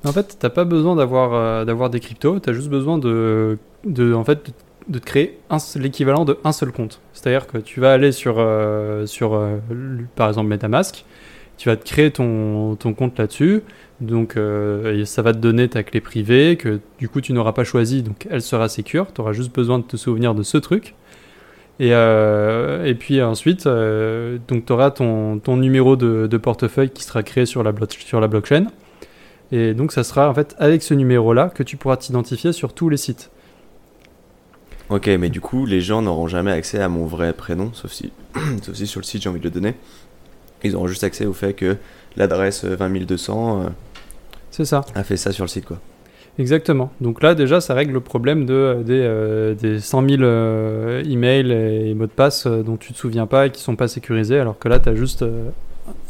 En 0.04 0.12
fait, 0.12 0.36
t'as 0.38 0.48
pas 0.48 0.64
besoin 0.64 0.94
d'avoir 0.94 1.34
euh, 1.34 1.64
d'avoir 1.64 1.90
des 1.90 1.98
cryptos, 1.98 2.38
tu 2.38 2.50
as 2.50 2.52
juste 2.52 2.68
besoin 2.68 2.98
de, 2.98 3.58
de, 3.84 4.14
en 4.14 4.24
fait, 4.24 4.52
de, 4.88 4.98
te 5.00 5.04
créer 5.04 5.38
l'équivalent 5.74 6.24
de 6.24 6.38
un 6.44 6.52
seul 6.52 6.70
compte. 6.70 7.00
C'est-à-dire 7.12 7.48
que 7.48 7.58
tu 7.58 7.80
vas 7.80 7.92
aller 7.92 8.12
sur, 8.12 8.36
euh, 8.38 9.06
sur 9.06 9.40
par 10.14 10.28
exemple, 10.28 10.48
MetaMask, 10.50 11.04
tu 11.56 11.68
vas 11.68 11.76
te 11.76 11.84
créer 11.84 12.12
ton, 12.12 12.76
ton 12.76 12.94
compte 12.94 13.18
là-dessus. 13.18 13.62
Donc 14.00 14.38
ça 15.04 15.22
va 15.22 15.32
te 15.32 15.38
donner 15.38 15.68
ta 15.68 15.82
clé 15.82 16.00
privée 16.00 16.56
que 16.56 16.78
du 17.00 17.08
coup 17.08 17.20
tu 17.20 17.32
n'auras 17.32 17.50
pas 17.50 17.64
choisi, 17.64 18.04
donc 18.04 18.28
elle 18.30 18.42
sera 18.42 18.68
sécure. 18.68 19.08
Tu 19.12 19.20
auras 19.20 19.32
juste 19.32 19.52
besoin 19.52 19.80
de 19.80 19.84
te 19.84 19.96
souvenir 19.96 20.36
de 20.36 20.44
ce 20.44 20.58
truc. 20.58 20.94
Et, 21.80 21.90
euh, 21.92 22.84
et 22.84 22.94
puis 22.94 23.22
ensuite, 23.22 23.66
euh, 23.66 24.38
donc 24.48 24.66
tu 24.66 24.72
auras 24.72 24.90
ton, 24.90 25.38
ton 25.38 25.56
numéro 25.56 25.96
de, 25.96 26.26
de 26.26 26.36
portefeuille 26.36 26.90
qui 26.90 27.04
sera 27.04 27.22
créé 27.22 27.46
sur 27.46 27.62
la, 27.62 27.72
sur 27.98 28.20
la 28.20 28.26
blockchain. 28.26 28.66
Et 29.52 29.74
donc 29.74 29.92
ça 29.92 30.04
sera 30.04 30.28
en 30.28 30.34
fait 30.34 30.54
avec 30.58 30.82
ce 30.82 30.94
numéro-là 30.94 31.50
que 31.54 31.62
tu 31.62 31.76
pourras 31.76 31.96
t'identifier 31.96 32.52
sur 32.52 32.72
tous 32.72 32.88
les 32.88 32.96
sites. 32.96 33.30
Ok, 34.90 35.06
mais 35.06 35.28
du 35.28 35.40
coup, 35.40 35.66
les 35.66 35.80
gens 35.82 36.00
n'auront 36.00 36.28
jamais 36.28 36.50
accès 36.50 36.80
à 36.80 36.88
mon 36.88 37.04
vrai 37.04 37.34
prénom, 37.34 37.72
sauf 37.74 37.92
si, 37.92 38.10
sauf 38.62 38.74
si 38.74 38.86
sur 38.86 39.00
le 39.00 39.04
site 39.04 39.22
j'ai 39.22 39.28
envie 39.28 39.38
de 39.38 39.44
le 39.44 39.50
donner. 39.50 39.74
Ils 40.64 40.74
auront 40.74 40.88
juste 40.88 41.04
accès 41.04 41.26
au 41.26 41.32
fait 41.32 41.52
que 41.52 41.76
l'adresse 42.16 42.64
euh, 42.64 42.76
20200 42.76 43.62
euh, 43.62 43.68
C'est 44.50 44.64
ça. 44.64 44.84
a 44.94 45.04
fait 45.04 45.16
ça 45.16 45.30
sur 45.30 45.44
le 45.44 45.48
site, 45.48 45.66
quoi. 45.66 45.78
Exactement. 46.38 46.92
Donc 47.00 47.22
là, 47.22 47.34
déjà, 47.34 47.60
ça 47.60 47.74
règle 47.74 47.92
le 47.94 48.00
problème 48.00 48.46
de, 48.46 48.78
des, 48.84 49.00
euh, 49.02 49.54
des 49.54 49.80
100 49.80 50.08
000 50.08 50.22
euh, 50.22 51.02
emails 51.04 51.50
et 51.50 51.94
mots 51.94 52.06
de 52.06 52.10
passe 52.12 52.46
euh, 52.46 52.62
dont 52.62 52.76
tu 52.76 52.92
te 52.92 52.98
souviens 52.98 53.26
pas 53.26 53.46
et 53.46 53.50
qui 53.50 53.60
sont 53.60 53.74
pas 53.76 53.88
sécurisés, 53.88 54.38
alors 54.38 54.56
que 54.58 54.68
là, 54.68 54.78
tu 54.78 54.88
as 54.88 54.94
juste 54.94 55.22
euh, 55.22 55.48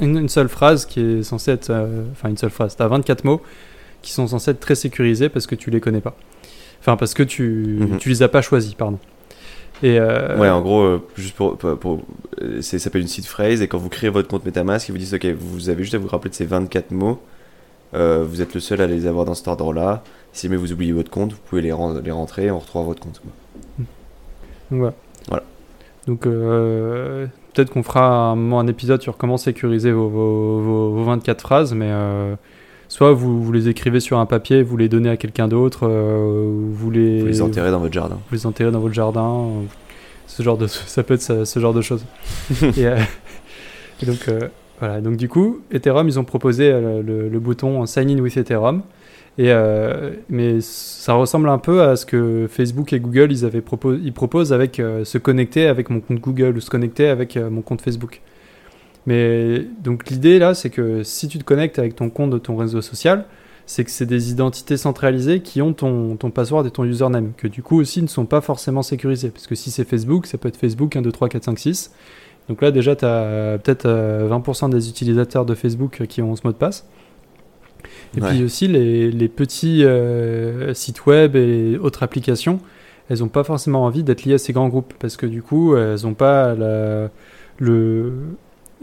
une, 0.00 0.18
une 0.18 0.28
seule 0.28 0.48
phrase 0.50 0.84
qui 0.84 1.00
est 1.00 1.22
censée 1.22 1.52
être. 1.52 1.70
euh, 1.70 2.02
Enfin, 2.12 2.28
une 2.28 2.36
seule 2.36 2.50
phrase. 2.50 2.76
Tu 2.76 2.82
as 2.82 2.88
24 2.88 3.24
mots 3.24 3.40
qui 4.02 4.12
sont 4.12 4.26
censés 4.26 4.50
être 4.50 4.60
très 4.60 4.74
sécurisés 4.74 5.28
parce 5.30 5.46
que 5.46 5.54
tu 5.54 5.70
les 5.70 5.80
connais 5.80 6.00
pas. 6.02 6.14
Enfin, 6.80 6.96
parce 6.96 7.14
que 7.14 7.22
tu, 7.22 7.78
tu 7.98 8.08
les 8.10 8.22
as 8.22 8.28
pas 8.28 8.42
choisis, 8.42 8.74
pardon. 8.74 8.98
Et, 9.82 9.98
euh, 9.98 10.36
Ouais, 10.38 10.48
en 10.50 10.60
gros, 10.60 10.82
euh, 10.82 11.02
juste 11.16 11.36
pour, 11.36 11.56
pour, 11.56 11.78
pour- 11.78 12.00
euh, 12.42 12.60
ça 12.60 12.78
s'appelle 12.78 13.00
une 13.02 13.08
seed 13.08 13.24
phrase, 13.24 13.62
et 13.62 13.68
quand 13.68 13.78
vous 13.78 13.88
créez 13.88 14.10
votre 14.10 14.28
compte 14.28 14.44
MetaMask, 14.44 14.88
ils 14.88 14.92
vous 14.92 14.98
disent, 14.98 15.14
ok, 15.14 15.24
vous 15.38 15.70
avez 15.70 15.82
juste 15.84 15.94
à 15.94 15.98
vous 15.98 16.08
rappeler 16.08 16.30
de 16.30 16.34
ces 16.34 16.44
24 16.44 16.90
mots, 16.90 17.20
euh, 17.94 18.24
vous 18.28 18.42
êtes 18.42 18.54
le 18.54 18.60
seul 18.60 18.80
à 18.80 18.86
les 18.86 19.06
avoir 19.06 19.24
dans 19.24 19.34
cet 19.34 19.48
ordre-là. 19.48 20.02
Si 20.32 20.46
jamais 20.46 20.56
vous 20.58 20.72
oubliez 20.72 20.92
votre 20.92 21.10
compte, 21.10 21.32
vous 21.32 21.38
pouvez 21.48 21.62
les, 21.62 21.72
ren- 21.72 22.00
les 22.04 22.10
rentrer, 22.10 22.46
et 22.46 22.50
on 22.50 22.58
retrouve 22.58 22.86
votre 22.86 23.00
compte. 23.00 23.20
quoi. 23.20 23.84
Donc 24.70 24.78
voilà. 24.80 24.94
Voilà. 25.28 25.42
Donc 26.06 26.26
euh, 26.26 27.26
peut-être 27.54 27.70
qu'on 27.70 27.82
fera 27.82 28.30
un 28.30 28.36
moment 28.36 28.60
un 28.60 28.66
épisode 28.66 29.02
sur 29.02 29.16
comment 29.16 29.36
sécuriser 29.36 29.90
vos, 29.92 30.08
vos, 30.08 30.60
vos- 30.60 30.90
vos 30.92 31.04
24 31.04 31.40
phrases, 31.40 31.74
mais 31.74 31.88
euh, 31.90 32.34
soit 32.88 33.12
vous, 33.12 33.42
vous 33.42 33.52
les 33.52 33.68
écrivez 33.68 34.00
sur 34.00 34.18
un 34.18 34.26
papier, 34.26 34.62
vous 34.62 34.76
les 34.76 34.88
donnez 34.88 35.10
à 35.10 35.16
quelqu'un 35.16 35.48
d'autre, 35.48 35.88
euh, 35.88 36.46
ou 36.46 36.70
vous 36.72 36.90
les, 36.90 37.20
Vous 37.20 37.26
les 37.26 37.42
enterrez 37.42 37.70
dans 37.70 37.80
votre 37.80 37.94
jardin. 37.94 38.16
vous 38.28 38.34
les 38.34 38.46
enterrez 38.46 38.70
dans 38.70 38.80
votre 38.80 38.94
jardin, 38.94 39.26
euh, 39.34 39.62
ce 40.26 40.42
genre 40.42 40.56
de, 40.58 40.66
ça 40.66 41.02
peut 41.02 41.14
être 41.14 41.22
ce, 41.22 41.44
ce 41.44 41.58
genre 41.60 41.74
de 41.74 41.82
choses. 41.82 42.04
et, 42.76 42.84
et 44.02 44.06
donc 44.06 44.30
voilà, 44.78 45.00
donc 45.00 45.16
du 45.16 45.28
coup, 45.28 45.58
Ethereum, 45.72 46.06
ils 46.08 46.18
ont 46.20 46.24
proposé 46.24 46.70
le, 46.70 47.28
le 47.28 47.40
bouton 47.40 47.84
Sign 47.86 48.08
in 48.10 48.20
with 48.22 48.36
Ethereum. 48.36 48.82
Euh, 49.40 50.14
mais 50.28 50.60
ça 50.60 51.14
ressemble 51.14 51.48
un 51.48 51.58
peu 51.58 51.82
à 51.82 51.94
ce 51.94 52.04
que 52.04 52.48
Facebook 52.50 52.92
et 52.92 52.98
Google 52.98 53.30
ils 53.30 53.44
avaient 53.44 53.60
propo- 53.60 53.98
ils 54.02 54.12
proposent 54.12 54.52
avec 54.52 54.80
euh, 54.80 55.04
se 55.04 55.16
connecter 55.16 55.68
avec 55.68 55.90
mon 55.90 56.00
compte 56.00 56.18
Google 56.18 56.56
ou 56.56 56.60
se 56.60 56.70
connecter 56.70 57.06
avec 57.08 57.36
euh, 57.36 57.48
mon 57.48 57.62
compte 57.62 57.80
Facebook. 57.80 58.20
Mais 59.06 59.64
donc 59.82 60.10
l'idée 60.10 60.38
là, 60.38 60.54
c'est 60.54 60.70
que 60.70 61.02
si 61.02 61.28
tu 61.28 61.38
te 61.38 61.44
connectes 61.44 61.78
avec 61.78 61.96
ton 61.96 62.10
compte 62.10 62.30
de 62.30 62.38
ton 62.38 62.56
réseau 62.56 62.82
social, 62.82 63.24
c'est 63.64 63.84
que 63.84 63.90
c'est 63.90 64.06
des 64.06 64.30
identités 64.30 64.76
centralisées 64.76 65.40
qui 65.40 65.62
ont 65.62 65.72
ton, 65.72 66.16
ton 66.16 66.30
password 66.30 66.66
et 66.66 66.70
ton 66.70 66.84
username, 66.84 67.32
que 67.36 67.46
du 67.48 67.62
coup 67.62 67.78
aussi 67.80 68.02
ne 68.02 68.06
sont 68.08 68.26
pas 68.26 68.40
forcément 68.40 68.82
sécurisées. 68.82 69.30
Parce 69.30 69.46
que 69.46 69.54
si 69.54 69.70
c'est 69.70 69.84
Facebook, 69.84 70.26
ça 70.26 70.36
peut 70.38 70.48
être 70.48 70.56
Facebook 70.56 70.96
1, 70.96 71.02
2, 71.02 71.12
3, 71.12 71.28
4, 71.28 71.44
5, 71.44 71.58
6. 71.58 71.92
Donc 72.48 72.62
là 72.62 72.70
déjà, 72.70 72.96
tu 72.96 73.04
as 73.04 73.58
peut-être 73.62 73.86
euh, 73.86 74.28
20% 74.28 74.70
des 74.70 74.88
utilisateurs 74.88 75.44
de 75.46 75.54
Facebook 75.54 76.04
qui 76.08 76.22
ont 76.22 76.34
ce 76.34 76.42
mot 76.44 76.52
de 76.52 76.56
passe. 76.58 76.86
Et 78.16 78.20
Ouais. 78.22 78.28
puis 78.30 78.42
aussi 78.44 78.68
les, 78.68 79.10
les 79.10 79.28
petits 79.28 79.84
euh, 79.84 80.72
sites 80.74 81.04
web 81.06 81.36
et 81.36 81.76
autres 81.78 82.02
applications, 82.02 82.58
elles 83.10 83.18
n'ont 83.20 83.28
pas 83.28 83.44
forcément 83.44 83.84
envie 83.84 84.02
d'être 84.02 84.24
liées 84.24 84.34
à 84.34 84.38
ces 84.38 84.52
grands 84.52 84.68
groupes 84.68 84.94
parce 84.98 85.16
que 85.16 85.26
du 85.26 85.42
coup, 85.42 85.76
elles 85.76 86.00
n'ont 86.04 86.14
pas 86.14 86.54
la- 86.54 87.10
le, 87.58 88.12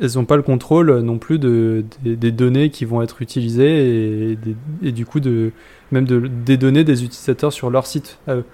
elles 0.02 0.12
n'ont 0.16 0.26
pas 0.26 0.36
le 0.36 0.42
contrôle 0.44 1.00
non 1.02 1.18
plus 1.18 1.40
de, 1.40 1.86
des, 2.04 2.16
des 2.16 2.32
données 2.32 2.70
qui 2.70 2.86
vont 2.86 3.02
être 3.02 3.22
utilisées 3.22 4.32
et, 4.32 4.36
des- 4.36 4.56
et 4.84 4.92
du 4.92 5.06
coup 5.06 5.20
de 5.20 5.52
même 5.92 6.06
de, 6.06 6.20
des 6.46 6.58
données 6.58 6.84
des 6.84 7.04
utilisateurs 7.04 7.54
sur 7.54 7.70
leur 7.70 7.86
site 7.88 8.20
à 8.28 8.36
eux, 8.36 8.46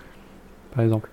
par 0.75 0.83
exemple. 0.83 1.09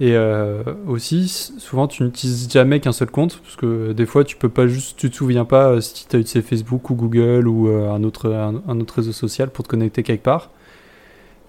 Et 0.00 0.16
euh, 0.16 0.62
aussi, 0.88 1.28
souvent, 1.28 1.86
tu 1.86 2.02
n'utilises 2.02 2.50
jamais 2.50 2.80
qu'un 2.80 2.92
seul 2.92 3.10
compte, 3.10 3.40
parce 3.42 3.54
que 3.54 3.92
des 3.92 4.06
fois, 4.06 4.24
tu 4.24 4.36
peux 4.36 4.48
pas 4.48 4.66
juste, 4.66 4.96
tu 4.98 5.08
te 5.08 5.14
souviens 5.14 5.44
pas 5.44 5.68
euh, 5.68 5.80
si 5.80 6.08
tu 6.08 6.16
as 6.16 6.18
utilisé 6.18 6.42
Facebook 6.42 6.90
ou 6.90 6.94
Google 6.94 7.46
ou 7.46 7.68
euh, 7.68 7.90
un, 7.90 8.02
autre, 8.02 8.30
un, 8.32 8.80
autre 8.80 8.94
réseau 8.96 9.12
social 9.12 9.50
pour 9.50 9.64
te 9.64 9.68
connecter 9.68 10.02
quelque 10.02 10.24
part. 10.24 10.50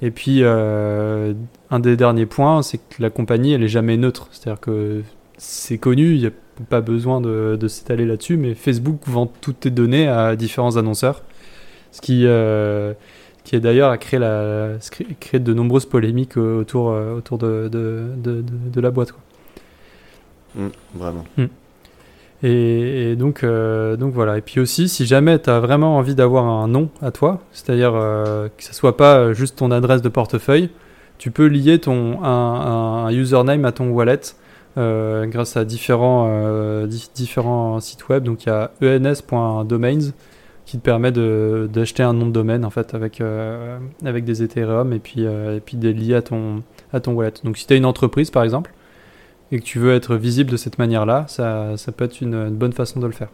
Et 0.01 0.11
puis, 0.11 0.39
euh, 0.43 1.33
un 1.71 1.79
des 1.79 1.97
derniers 1.97 2.27
points, 2.27 2.61
c'est 2.61 2.77
que 2.77 3.01
la 3.01 3.09
compagnie, 3.09 3.53
elle 3.53 3.63
est 3.63 3.67
jamais 3.67 3.97
neutre. 3.97 4.27
C'est-à-dire 4.31 4.59
que 4.59 5.01
c'est 5.37 5.79
connu, 5.79 6.13
il 6.13 6.19
n'y 6.19 6.27
a 6.27 6.31
pas 6.69 6.81
besoin 6.81 7.21
de, 7.21 7.57
de 7.59 7.67
s'étaler 7.67 8.05
là-dessus, 8.05 8.37
mais 8.37 8.53
Facebook 8.53 9.01
vend 9.07 9.25
toutes 9.25 9.61
tes 9.61 9.71
données 9.71 10.07
à 10.07 10.35
différents 10.35 10.77
annonceurs. 10.77 11.23
Ce 11.91 12.01
qui, 12.01 12.23
euh, 12.25 12.93
qui 13.45 13.55
est 13.55 13.61
d'ailleurs 13.61 13.91
a 13.91 13.97
créé, 13.97 14.19
la, 14.19 14.71
créé 15.21 15.39
de 15.39 15.53
nombreuses 15.53 15.85
polémiques 15.85 16.35
autour, 16.35 16.89
euh, 16.91 17.15
autour 17.15 17.37
de, 17.37 17.69
de, 17.71 18.01
de, 18.17 18.41
de- 18.41 18.43
de 18.73 18.81
la 18.81 18.91
boîte. 18.91 19.13
Quoi. 19.13 19.21
Mm, 20.55 20.69
vraiment. 20.95 21.23
Et, 22.43 23.11
et 23.11 23.15
donc, 23.15 23.43
euh, 23.43 23.95
donc 23.95 24.13
voilà. 24.13 24.37
Et 24.37 24.41
puis 24.41 24.59
aussi, 24.59 24.89
si 24.89 25.05
jamais 25.05 25.39
tu 25.39 25.49
as 25.49 25.59
vraiment 25.59 25.97
envie 25.97 26.15
d'avoir 26.15 26.45
un 26.45 26.67
nom 26.67 26.89
à 27.01 27.11
toi, 27.11 27.39
c'est-à-dire 27.51 27.93
euh, 27.95 28.49
que 28.57 28.63
ce 28.63 28.73
soit 28.73 28.97
pas 28.97 29.31
juste 29.33 29.57
ton 29.57 29.71
adresse 29.71 30.01
de 30.01 30.09
portefeuille, 30.09 30.69
tu 31.17 31.31
peux 31.31 31.45
lier 31.47 31.79
ton, 31.79 32.23
un, 32.23 33.05
un 33.05 33.09
username 33.11 33.63
à 33.65 33.71
ton 33.71 33.89
wallet 33.89 34.19
euh, 34.77 35.25
grâce 35.27 35.55
à 35.55 35.63
différents, 35.63 36.27
euh, 36.29 36.87
di- 36.87 37.09
différents 37.15 37.79
sites 37.79 38.09
web. 38.09 38.23
Donc 38.23 38.45
il 38.45 38.49
y 38.49 38.51
a 38.51 38.71
ens.domains 38.81 40.11
qui 40.65 40.77
te 40.79 40.83
permet 40.83 41.11
d'acheter 41.11 42.03
un 42.03 42.13
nom 42.13 42.25
de 42.25 42.31
domaine 42.31 42.65
en 42.65 42.69
fait 42.69 42.93
avec, 42.95 43.21
euh, 43.21 43.77
avec 44.03 44.25
des 44.25 44.41
Ethereum 44.41 44.93
et 44.93 44.99
puis, 44.99 45.25
euh, 45.25 45.57
et 45.57 45.59
puis 45.59 45.77
des 45.77 45.93
liés 45.93 46.15
à 46.15 46.21
ton, 46.21 46.63
à 46.91 46.99
ton 46.99 47.13
wallet. 47.13 47.33
Donc 47.43 47.57
si 47.57 47.67
tu 47.67 47.73
as 47.73 47.77
une 47.77 47.85
entreprise 47.85 48.31
par 48.31 48.43
exemple, 48.43 48.71
et 49.51 49.59
que 49.59 49.63
tu 49.63 49.77
veux 49.77 49.93
être 49.93 50.15
visible 50.15 50.49
de 50.49 50.57
cette 50.57 50.79
manière-là, 50.79 51.25
ça, 51.27 51.77
ça 51.77 51.91
peut 51.91 52.05
être 52.05 52.19
une, 52.19 52.49
bonne 52.49 52.73
façon 52.73 52.99
de 52.99 53.05
le 53.05 53.11
faire. 53.11 53.29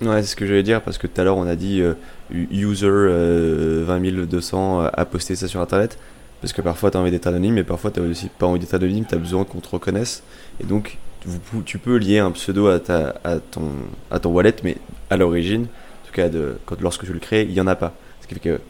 Ouais, 0.00 0.22
c'est 0.22 0.28
ce 0.28 0.36
que 0.36 0.46
j'allais 0.46 0.62
dire 0.62 0.80
parce 0.80 0.96
que 0.96 1.06
tout 1.06 1.20
à 1.20 1.24
l'heure 1.24 1.36
on 1.36 1.46
a 1.46 1.56
dit 1.56 1.82
euh, 1.82 1.94
user 2.32 2.86
euh, 2.88 3.84
20200 3.84 4.80
a 4.92 5.04
posté 5.04 5.36
ça 5.36 5.46
sur 5.46 5.60
internet. 5.60 5.98
Parce 6.40 6.52
que 6.52 6.62
parfois 6.62 6.90
tu 6.90 6.96
as 6.96 7.00
envie 7.00 7.12
d'être 7.12 7.28
anonyme, 7.28 7.54
mais 7.54 7.64
parfois 7.64 7.90
tu 7.90 8.00
as 8.00 8.02
aussi 8.02 8.28
pas 8.28 8.46
envie 8.46 8.58
d'être 8.58 8.74
anonyme, 8.74 9.04
tu 9.06 9.14
as 9.14 9.18
besoin 9.18 9.44
qu'on 9.44 9.60
te 9.60 9.68
reconnaisse. 9.68 10.24
Et 10.58 10.64
donc 10.64 10.98
tu 11.66 11.78
peux 11.78 11.96
lier 11.98 12.18
un 12.18 12.32
pseudo 12.32 12.66
à, 12.66 12.80
ta, 12.80 13.14
à, 13.22 13.36
ton, 13.38 13.70
à 14.10 14.18
ton 14.18 14.30
wallet, 14.30 14.56
mais 14.64 14.76
à 15.08 15.16
l'origine, 15.16 15.66
tout 16.12 16.16
cas 16.20 16.28
de, 16.28 16.56
quand, 16.66 16.80
lorsque 16.80 17.04
tu 17.04 17.12
le 17.12 17.18
crées, 17.20 17.42
il 17.42 17.52
n'y 17.52 17.60
en 17.60 17.66
a 17.66 17.76
pas. 17.76 17.92
Ce 18.20 18.26
qui 18.26 18.34
fait 18.34 18.40
que 18.40 18.60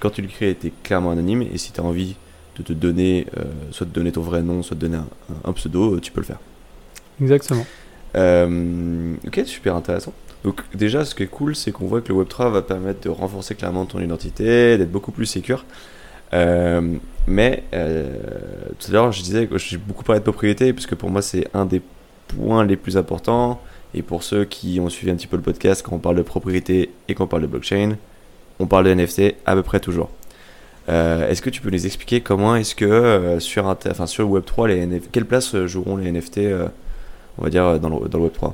quand 0.00 0.10
tu 0.10 0.22
le 0.22 0.28
crées, 0.28 0.56
tu 0.60 0.68
es 0.68 0.72
clairement 0.82 1.10
anonyme, 1.10 1.42
et 1.42 1.58
si 1.58 1.72
tu 1.72 1.80
as 1.80 1.84
envie 1.84 2.16
de 2.56 2.62
te 2.62 2.72
donner, 2.72 3.26
euh, 3.38 3.44
soit 3.70 3.86
de 3.86 3.92
donner 3.92 4.12
ton 4.12 4.22
vrai 4.22 4.42
nom, 4.42 4.62
soit 4.62 4.74
de 4.76 4.80
donner 4.80 4.96
un, 4.96 5.06
un- 5.30 5.50
un 5.50 5.52
pseudo, 5.52 5.94
euh, 5.96 6.00
tu 6.00 6.10
peux 6.12 6.20
le 6.20 6.26
faire. 6.26 6.40
Exactement. 7.20 7.64
Euh, 8.16 9.14
ok, 9.26 9.42
super 9.46 9.76
intéressant. 9.76 10.12
Donc 10.42 10.62
déjà, 10.74 11.04
ce 11.04 11.14
qui 11.14 11.22
est 11.22 11.26
cool, 11.26 11.54
c'est 11.54 11.70
qu'on 11.70 11.86
voit 11.86 12.00
que 12.00 12.12
le 12.12 12.18
Web3 12.24 12.50
va 12.50 12.62
permettre 12.62 13.00
de 13.02 13.08
renforcer 13.10 13.54
clairement 13.54 13.84
ton 13.84 14.00
identité, 14.00 14.78
d'être 14.78 14.90
beaucoup 14.90 15.12
plus 15.12 15.26
sécure. 15.26 15.64
Euh, 16.32 16.96
mais 17.26 17.64
euh, 17.74 18.16
tout 18.78 18.88
à 18.90 18.92
l'heure, 18.92 19.12
je 19.12 19.22
disais 19.22 19.46
que 19.46 19.58
j'ai 19.58 19.76
beaucoup 19.76 20.02
parlé 20.04 20.20
de 20.20 20.24
propriété, 20.24 20.72
puisque 20.72 20.94
pour 20.94 21.10
moi, 21.10 21.22
c'est 21.22 21.46
un 21.54 21.66
des 21.66 21.82
points 22.28 22.64
les 22.64 22.76
plus 22.76 22.96
importants. 22.96 23.60
Et 23.94 24.02
pour 24.02 24.22
ceux 24.22 24.44
qui 24.44 24.78
ont 24.80 24.88
suivi 24.88 25.10
un 25.10 25.16
petit 25.16 25.26
peu 25.26 25.36
le 25.36 25.42
podcast, 25.42 25.82
quand 25.82 25.96
on 25.96 25.98
parle 25.98 26.16
de 26.16 26.22
propriété 26.22 26.90
et 27.08 27.14
qu'on 27.14 27.26
parle 27.26 27.42
de 27.42 27.48
blockchain, 27.48 27.96
on 28.58 28.66
parle 28.66 28.84
de 28.84 28.94
NFT 28.94 29.34
à 29.46 29.54
peu 29.54 29.62
près 29.62 29.80
toujours. 29.80 30.10
Euh, 30.88 31.28
est-ce 31.28 31.42
que 31.42 31.50
tu 31.50 31.60
peux 31.60 31.70
nous 31.70 31.86
expliquer 31.86 32.20
comment 32.20 32.56
est-ce 32.56 32.74
que 32.74 32.84
euh, 32.84 33.40
sur, 33.40 33.66
enfin, 33.66 34.06
sur 34.06 34.24
le 34.28 34.40
Web3, 34.40 34.68
les 34.68 34.86
NFT, 34.86 35.10
quelle 35.12 35.26
place 35.26 35.56
joueront 35.66 35.96
les 35.96 36.10
NFT, 36.10 36.38
euh, 36.38 36.68
on 37.38 37.44
va 37.44 37.50
dire, 37.50 37.78
dans 37.80 37.88
le, 37.88 38.08
dans 38.08 38.18
le 38.18 38.28
Web3 38.28 38.52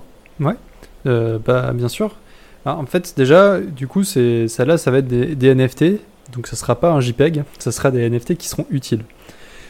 Euh, 1.07 1.39
bah, 1.45 1.73
bien 1.73 1.89
sûr. 1.89 2.17
Ah, 2.65 2.77
en 2.77 2.87
fait, 2.87 3.15
déjà, 3.17 3.61
du 3.61 3.87
coup, 3.87 4.05
c'est 4.05 4.49
ça 4.49 4.65
là, 4.65 4.77
ça 4.77 4.91
va 4.91 4.99
être 4.99 5.07
des, 5.07 5.35
des 5.35 5.55
NFT. 5.55 5.85
Donc, 6.33 6.49
ça 6.49 6.57
sera 6.57 6.75
pas 6.81 6.91
un 6.91 7.01
JPEG, 7.01 7.45
ça 7.59 7.71
sera 7.71 7.91
des 7.91 8.09
NFT 8.11 8.37
qui 8.37 8.49
seront 8.49 8.67
utiles. 8.71 9.05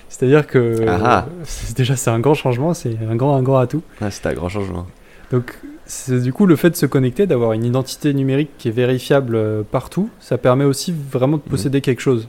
C'est-à-dire 0.09 0.47
que 0.47 0.87
Ah 0.89 1.27
déjà 1.77 1.97
c'est 1.97 2.11
un 2.11 2.21
grand 2.21 2.35
changement, 2.35 2.75
c'est 2.75 2.97
un 3.11 3.17
grand 3.17 3.35
un 3.37 3.43
grand 3.43 3.59
atout. 3.59 3.83
Ah, 4.01 4.11
c'est 4.11 4.27
un 4.27 4.35
grand 4.35 4.49
changement. 4.49 4.87
Donc, 5.33 5.59
c'est 5.87 6.21
du 6.21 6.33
coup 6.33 6.47
le 6.47 6.57
fait 6.57 6.71
de 6.71 6.77
se 6.77 6.87
connecter, 6.87 7.27
d'avoir 7.27 7.53
une 7.53 7.65
identité 7.65 8.13
numérique 8.15 8.51
qui 8.59 8.69
est 8.69 8.73
vérifiable 8.73 9.35
euh, 9.37 9.63
partout, 9.69 10.09
ça 10.21 10.39
permet 10.39 10.65
aussi 10.65 10.93
vraiment 10.93 11.37
de 11.37 11.43
Mhm. 11.45 11.51
posséder 11.51 11.81
quelque 11.81 12.01
chose. 12.01 12.29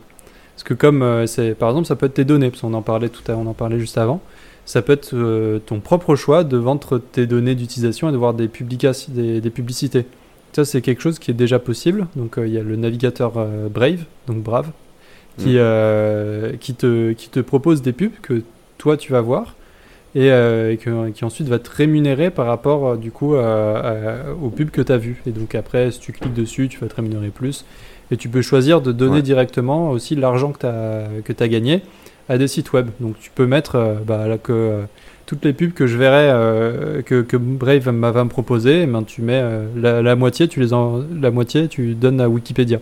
Parce 0.56 0.64
que 0.64 0.74
comme 0.74 1.04
euh, 1.04 1.28
c'est, 1.28 1.54
par 1.54 1.70
exemple, 1.70 1.88
ça 1.88 1.96
peut 1.96 2.08
être 2.08 2.16
tes 2.16 2.26
données, 2.26 2.50
parce 2.50 2.62
qu'on 2.62 2.74
en 2.74 2.82
parlait 2.82 3.10
tout 3.10 3.30
à, 3.32 3.36
on 3.36 3.46
en 3.48 3.54
parlait 3.54 3.80
juste 3.80 3.98
avant. 3.98 4.22
ça 4.66 4.82
peut 4.82 4.92
être 4.94 5.12
euh, 5.14 5.60
ton 5.60 5.80
propre 5.80 6.16
choix 6.18 6.44
de 6.44 6.58
vendre 6.58 6.98
tes 6.98 7.26
données 7.26 7.56
d'utilisation 7.56 8.10
et 8.10 8.12
de 8.12 8.18
voir 8.18 8.34
des, 8.34 8.50
publications, 8.50 9.14
des, 9.14 9.40
des 9.40 9.50
publicités. 9.50 10.06
Ça, 10.52 10.66
c'est 10.66 10.82
quelque 10.82 11.02
chose 11.02 11.20
qui 11.20 11.32
est 11.32 11.36
déjà 11.36 11.58
possible. 11.60 12.08
Donc, 12.18 12.38
euh, 12.38 12.48
il 12.48 12.54
y 12.54 12.58
a 12.58 12.64
le 12.64 12.76
navigateur 12.76 13.32
Brave, 13.72 14.00
donc 14.28 14.38
Brave, 14.44 14.72
qui, 15.38 15.54
euh, 15.58 16.54
qui, 16.60 16.74
te, 16.74 17.14
qui 17.14 17.30
te 17.30 17.40
propose 17.40 17.82
des 17.82 17.94
pubs 17.94 18.12
que 18.22 18.42
toi, 18.78 18.98
tu 18.98 19.12
vas 19.14 19.22
voir 19.22 19.56
et, 20.18 20.32
euh, 20.32 20.72
et 20.72 20.78
que- 20.78 21.10
qui 21.12 21.24
ensuite 21.26 21.48
va 21.48 21.60
te 21.60 21.70
rémunérer 21.70 22.32
par 22.32 22.48
rapport, 22.48 22.88
euh, 22.88 22.96
du 22.98 23.12
coup, 23.12 23.36
à- 23.36 24.34
aux 24.42 24.50
pubs 24.50 24.72
que 24.72 24.82
tu 24.82 24.92
as 24.92 24.98
vues. 24.98 25.22
Et 25.28 25.32
donc, 25.32 25.54
après, 25.54 25.92
si 25.92 26.00
tu 26.00 26.12
cliques 26.12 26.34
dessus, 26.34 26.68
tu 26.70 26.80
vas 26.80 26.88
te 26.88 26.96
rémunérer 26.96 27.30
plus. 27.30 27.66
Et 28.10 28.18
tu 28.18 28.28
peux 28.30 28.42
choisir 28.42 28.82
de 28.82 28.92
donner 28.92 29.18
Ouais. 29.18 29.22
directement 29.22 29.92
aussi 29.92 30.16
l'argent 30.16 30.52
que 30.54 30.60
tu 30.60 30.66
as, 30.66 31.08
que 31.24 31.34
as 31.44 31.48
gagné 31.48 31.82
à 32.30 32.38
des 32.38 32.48
sites 32.48 32.74
web. 32.74 32.88
Donc, 33.00 33.20
tu 33.20 33.30
peux 33.34 33.46
mettre 33.46 33.76
euh, 33.76 33.96
bah, 34.06 34.28
là, 34.28 34.38
que 34.38 34.52
euh, 34.54 34.82
toutes 35.28 35.44
les 35.46 35.54
pubs 35.54 35.74
que 35.74 35.86
je 35.88 35.98
verrai, 35.98 36.30
euh, 36.32 37.02
que, 37.04 37.22
que 37.22 37.38
Brave 37.38 37.82
va 37.90 37.92
me 38.24 38.30
proposer, 38.30 38.84
eh 38.84 38.86
ben, 38.88 39.04
tu 39.04 39.22
mets 39.22 39.42
euh, 39.44 39.66
la, 39.76 40.02
la 40.02 40.16
moitié, 40.16 40.48
tu 40.48 40.60
les 40.62 40.74
en, 40.74 41.04
la 41.22 41.32
moitié, 41.32 41.68
tu 41.68 41.96
donnes 41.96 42.20
à 42.22 42.28
Wikipédia. 42.30 42.80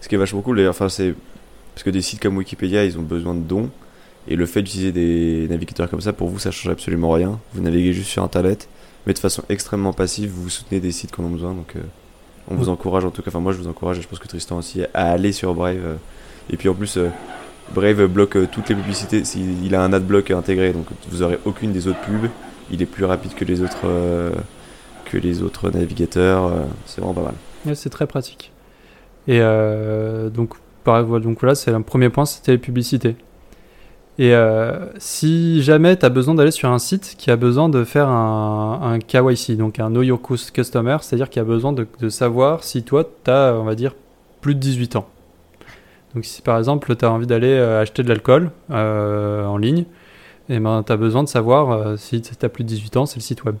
Ce 0.00 0.08
qui 0.08 0.14
est 0.14 0.18
vachement 0.18 0.40
cool 0.42 0.56
d'ailleurs, 0.56 0.70
enfin, 0.70 0.88
c'est 0.88 1.14
parce 1.74 1.82
que 1.82 1.90
des 1.90 2.02
sites 2.02 2.20
comme 2.20 2.36
Wikipédia, 2.36 2.84
ils 2.84 2.96
ont 2.98 3.02
besoin 3.02 3.34
de 3.34 3.40
dons. 3.40 3.70
Et 4.28 4.36
le 4.36 4.46
fait 4.46 4.62
d'utiliser 4.62 4.92
des 4.92 5.46
navigateurs 5.48 5.88
comme 5.88 6.00
ça, 6.00 6.12
pour 6.12 6.28
vous, 6.28 6.38
ça 6.38 6.50
change 6.50 6.72
absolument 6.72 7.10
rien. 7.10 7.38
Vous 7.54 7.62
naviguez 7.62 7.92
juste 7.92 8.10
sur 8.10 8.22
Internet, 8.24 8.68
mais 9.06 9.12
de 9.12 9.18
façon 9.18 9.42
extrêmement 9.48 9.92
passive, 9.92 10.30
vous 10.30 10.48
soutenez 10.48 10.80
des 10.80 10.90
sites 10.92 11.12
qui 11.14 11.20
en 11.20 11.24
ont 11.24 11.30
besoin. 11.30 11.52
Donc, 11.54 11.76
euh, 11.76 11.80
on 12.50 12.56
vous 12.56 12.68
encourage 12.68 13.04
en 13.04 13.10
tout 13.10 13.22
cas. 13.22 13.30
Enfin, 13.30 13.40
moi, 13.40 13.52
je 13.52 13.58
vous 13.58 13.68
encourage, 13.68 13.98
et 13.98 14.02
je 14.02 14.08
pense 14.08 14.18
que 14.18 14.26
Tristan 14.26 14.58
aussi, 14.58 14.82
à 14.94 15.12
aller 15.12 15.32
sur 15.32 15.54
Brave. 15.54 15.76
euh. 15.76 15.94
et 16.50 16.56
puis 16.56 16.68
en 16.68 16.74
plus, 16.74 16.96
euh, 16.96 17.08
Brave 17.72 18.06
bloque 18.06 18.36
toutes 18.50 18.68
les 18.68 18.74
publicités. 18.74 19.22
Il 19.64 19.74
a 19.74 19.82
un 19.82 19.92
adblock 19.92 20.30
intégré, 20.30 20.72
donc 20.72 20.86
vous 21.08 21.22
aurez 21.22 21.38
aucune 21.44 21.72
des 21.72 21.88
autres 21.88 22.00
pubs. 22.00 22.30
Il 22.70 22.82
est 22.82 22.86
plus 22.86 23.04
rapide 23.04 23.34
que 23.34 23.44
les 23.44 23.60
autres, 23.60 23.86
que 25.04 25.16
les 25.16 25.42
autres 25.42 25.70
navigateurs. 25.70 26.52
c'est 26.84 27.00
vraiment 27.00 27.14
pas 27.14 27.22
mal. 27.22 27.34
Ouais, 27.64 27.74
c'est 27.74 27.90
très 27.90 28.06
pratique. 28.06 28.52
Et 29.26 29.40
donc, 29.40 30.54
par, 30.84 31.04
voilà, 31.04 31.24
donc 31.24 31.40
voilà, 31.40 31.56
c'est 31.56 31.72
le 31.72 31.82
premier 31.82 32.08
point, 32.08 32.24
c'était 32.24 32.52
les 32.52 32.58
publicités. 32.58 33.16
Et 34.18 34.34
euh, 34.34 34.86
si 34.96 35.62
jamais 35.62 35.96
tu 35.96 36.06
as 36.06 36.08
besoin 36.08 36.34
d'aller 36.34 36.50
sur 36.50 36.70
un 36.70 36.78
site 36.78 37.16
qui 37.18 37.30
a 37.30 37.36
besoin 37.36 37.68
de 37.68 37.84
faire 37.84 38.08
un, 38.08 38.98
KYC, 38.98 39.56
donc 39.58 39.78
un 39.78 39.90
Know 39.90 40.02
Your 40.02 40.20
Cus- 40.20 40.50
Customer, 40.50 40.96
c'est-à-dire 41.02 41.28
qu'il 41.28 41.40
a 41.40 41.44
besoin 41.44 41.74
de, 41.74 42.08
savoir 42.08 42.64
si 42.64 42.82
toi, 42.82 43.04
tu 43.24 43.30
as, 43.30 43.54
on 43.54 43.64
va 43.64 43.74
dire, 43.74 43.94
plus 44.40 44.54
de 44.54 44.60
18 44.60 44.96
ans. 44.96 45.06
Donc 46.14 46.24
si 46.24 46.40
par 46.40 46.56
exemple, 46.56 46.96
tu 46.96 47.04
as 47.04 47.12
envie 47.12 47.26
d'aller 47.26 47.52
euh, 47.52 47.82
acheter 47.82 48.02
de 48.02 48.08
l'alcool 48.08 48.52
euh, 48.70 49.44
en 49.44 49.58
ligne, 49.58 49.84
et 50.48 50.60
ben, 50.60 50.82
tu 50.82 50.92
as 50.92 50.96
besoin 50.96 51.22
de 51.22 51.28
savoir 51.28 51.98
si 51.98 52.22
tu 52.22 52.32
as 52.40 52.48
plus 52.48 52.64
de 52.64 52.68
18 52.68 52.96
ans, 52.96 53.06
c'est 53.06 53.16
le 53.16 53.22
site 53.22 53.44
web. 53.44 53.56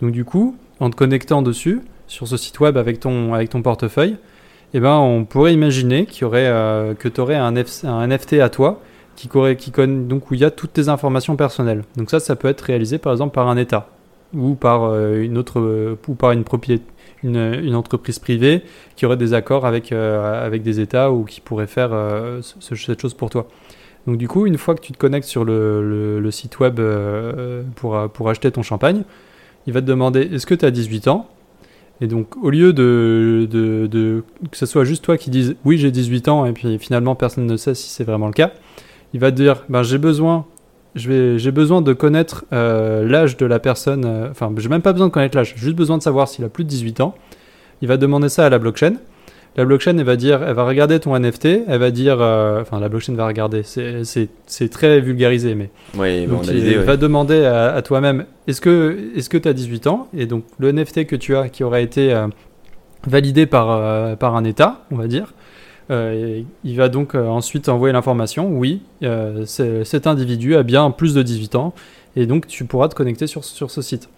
Donc 0.00 0.10
du 0.10 0.24
coup, 0.24 0.56
en 0.80 0.90
te 0.90 0.96
connectant 0.96 1.42
dessus, 1.42 1.80
sur 2.08 2.26
ce 2.26 2.36
site 2.36 2.58
web 2.58 2.76
avec 2.76 2.98
ton, 2.98 3.62
portefeuille, 3.62 4.16
eh 4.74 4.80
ben, 4.80 4.96
on 4.96 5.24
pourrait 5.24 5.54
imaginer 5.54 6.06
qu'il 6.06 6.24
aurait, 6.24 6.96
que 6.98 7.08
tu 7.08 7.20
aurais 7.20 7.36
un, 7.36 7.54
un 7.84 8.06
NFT 8.08 8.34
à 8.40 8.48
toi 8.48 8.80
qui, 9.16 9.28
qui 9.58 9.70
donc 9.86 10.30
où 10.30 10.34
il 10.34 10.40
y 10.40 10.44
a 10.44 10.50
toutes 10.50 10.72
tes 10.72 10.88
informations 10.88 11.36
personnelles. 11.36 11.82
Donc 11.96 12.10
ça, 12.10 12.20
ça 12.20 12.36
peut 12.36 12.48
être 12.48 12.60
réalisé 12.62 12.98
par 12.98 13.12
exemple 13.12 13.34
par 13.34 13.48
un 13.48 13.56
État 13.56 13.88
ou 14.34 14.54
par 14.54 14.84
euh, 14.84 15.20
une 15.22 15.36
autre 15.38 15.60
euh, 15.60 15.96
ou 16.08 16.14
par 16.14 16.32
une 16.32 16.40
entreprise 17.74 18.18
privée 18.18 18.62
qui 18.96 19.06
aurait 19.06 19.16
des 19.16 19.34
accords 19.34 19.66
avec, 19.66 19.92
euh, 19.92 20.44
avec 20.44 20.62
des 20.62 20.80
États 20.80 21.12
ou 21.12 21.24
qui 21.24 21.40
pourrait 21.40 21.66
faire 21.66 21.90
ce- 22.40 22.74
cette 22.74 23.00
chose 23.00 23.14
pour 23.14 23.30
toi. 23.30 23.46
Donc 24.06 24.16
du 24.16 24.26
coup, 24.26 24.46
une 24.46 24.58
fois 24.58 24.74
que 24.74 24.80
tu 24.80 24.92
te 24.92 24.98
connectes 24.98 25.28
sur 25.28 25.44
le, 25.44 26.28
site 26.30 26.58
web 26.58 26.80
pour, 27.76 28.08
pour 28.10 28.28
acheter 28.30 28.50
ton 28.50 28.62
champagne, 28.62 29.02
il 29.66 29.72
va 29.72 29.80
te 29.80 29.86
demander 29.86 30.22
est-ce 30.32 30.46
que 30.46 30.54
tu 30.56 30.64
as 30.64 30.70
18 30.72 31.06
ans? 31.08 31.28
Et 32.00 32.08
donc 32.08 32.36
au 32.42 32.50
lieu 32.50 32.72
de- 32.72 34.24
que 34.50 34.56
ce 34.56 34.66
soit 34.66 34.84
juste 34.84 35.04
toi 35.04 35.16
qui 35.16 35.30
dise 35.30 35.54
oui 35.64 35.78
j'ai 35.78 35.92
18 35.92 36.26
ans 36.26 36.46
et 36.46 36.52
puis 36.52 36.76
finalement 36.78 37.14
personne 37.14 37.46
ne 37.46 37.56
sait 37.56 37.74
si 37.76 37.88
c'est 37.90 38.02
vraiment 38.02 38.26
le 38.26 38.32
cas, 38.32 38.50
il 39.14 39.20
va 39.20 39.30
te 39.30 39.36
dire 39.36 39.64
ben, 39.68 39.82
j'ai 39.82 39.98
besoin 39.98 40.46
j'ai 40.94 41.50
besoin 41.52 41.80
de 41.80 41.92
connaître 41.94 42.44
euh, 42.52 43.08
l'âge 43.08 43.36
de 43.38 43.46
la 43.46 43.58
personne 43.58 44.04
euh, 44.04 44.28
enfin 44.30 44.52
j'ai 44.58 44.68
même 44.68 44.82
pas 44.82 44.92
besoin 44.92 45.08
de 45.08 45.12
connaître 45.12 45.36
l'âge, 45.36 45.54
j'ai 45.56 45.62
juste 45.62 45.76
besoin 45.76 45.96
de 45.98 46.02
savoir 46.02 46.28
s'il 46.28 46.44
a 46.44 46.48
plus 46.48 46.64
de 46.64 46.68
18 46.68 47.00
ans. 47.00 47.14
Il 47.80 47.88
va 47.88 47.96
demander 47.96 48.28
ça 48.28 48.46
à 48.46 48.48
la 48.50 48.58
blockchain. 48.58 48.94
La 49.56 49.66
blockchain, 49.66 49.98
elle 49.98 50.04
va 50.04 50.16
dire, 50.16 50.42
elle 50.42 50.54
va 50.54 50.64
regarder 50.64 50.98
ton 50.98 51.14
NFT, 51.18 51.64
elle 51.68 51.78
va 51.78 51.90
dire, 51.90 52.16
euh, 52.22 52.62
enfin 52.62 52.80
la 52.80 52.88
blockchain 52.88 53.12
va 53.14 53.26
regarder, 53.26 53.62
c'est- 53.64 54.68
très 54.70 55.00
vulgarisé, 55.00 55.54
mais 55.54 55.68
bah, 55.94 56.04
donc 56.26 56.44
on 56.44 56.48
a 56.48 56.52
il 56.52 56.64
ouais. 56.78 56.84
va 56.84 56.96
demander 56.96 57.44
à, 57.44 57.74
à 57.74 57.82
toi-même 57.82 58.24
est-ce 58.46 58.62
que 58.62 58.96
est-ce 59.14 59.28
que 59.28 59.36
tu 59.36 59.48
as 59.48 59.52
18 59.52 59.86
ans? 59.88 60.08
Et 60.16 60.24
donc 60.24 60.44
le 60.58 60.72
NFT 60.72 61.06
que 61.06 61.16
tu 61.16 61.36
as 61.36 61.48
qui 61.50 61.64
aura 61.64 61.80
été 61.80 62.14
euh, 62.14 62.28
validé 63.06 63.44
par 63.44 63.70
euh, 63.70 64.16
par 64.16 64.36
un 64.36 64.44
État, 64.44 64.84
on 64.90 64.96
va 64.96 65.06
dire. 65.06 65.34
Euh, 65.90 66.42
il 66.64 66.76
va 66.76 66.88
donc 66.88 67.14
euh, 67.14 67.26
ensuite 67.26 67.68
envoyer 67.68 67.92
l'information 67.92 68.48
oui, 68.50 68.82
euh, 69.02 69.44
cet 69.46 70.06
individu 70.06 70.56
a 70.56 70.62
bien 70.62 70.90
plus 70.90 71.14
de 71.14 71.22
18 71.22 71.54
ans 71.56 71.74
et 72.16 72.26
donc 72.26 72.46
tu 72.46 72.64
pourras 72.64 72.88
te 72.88 72.94
connecter 72.94 73.26
sur, 73.26 73.44
sur 73.44 73.70
ce 73.70 73.82
site. 73.82 74.08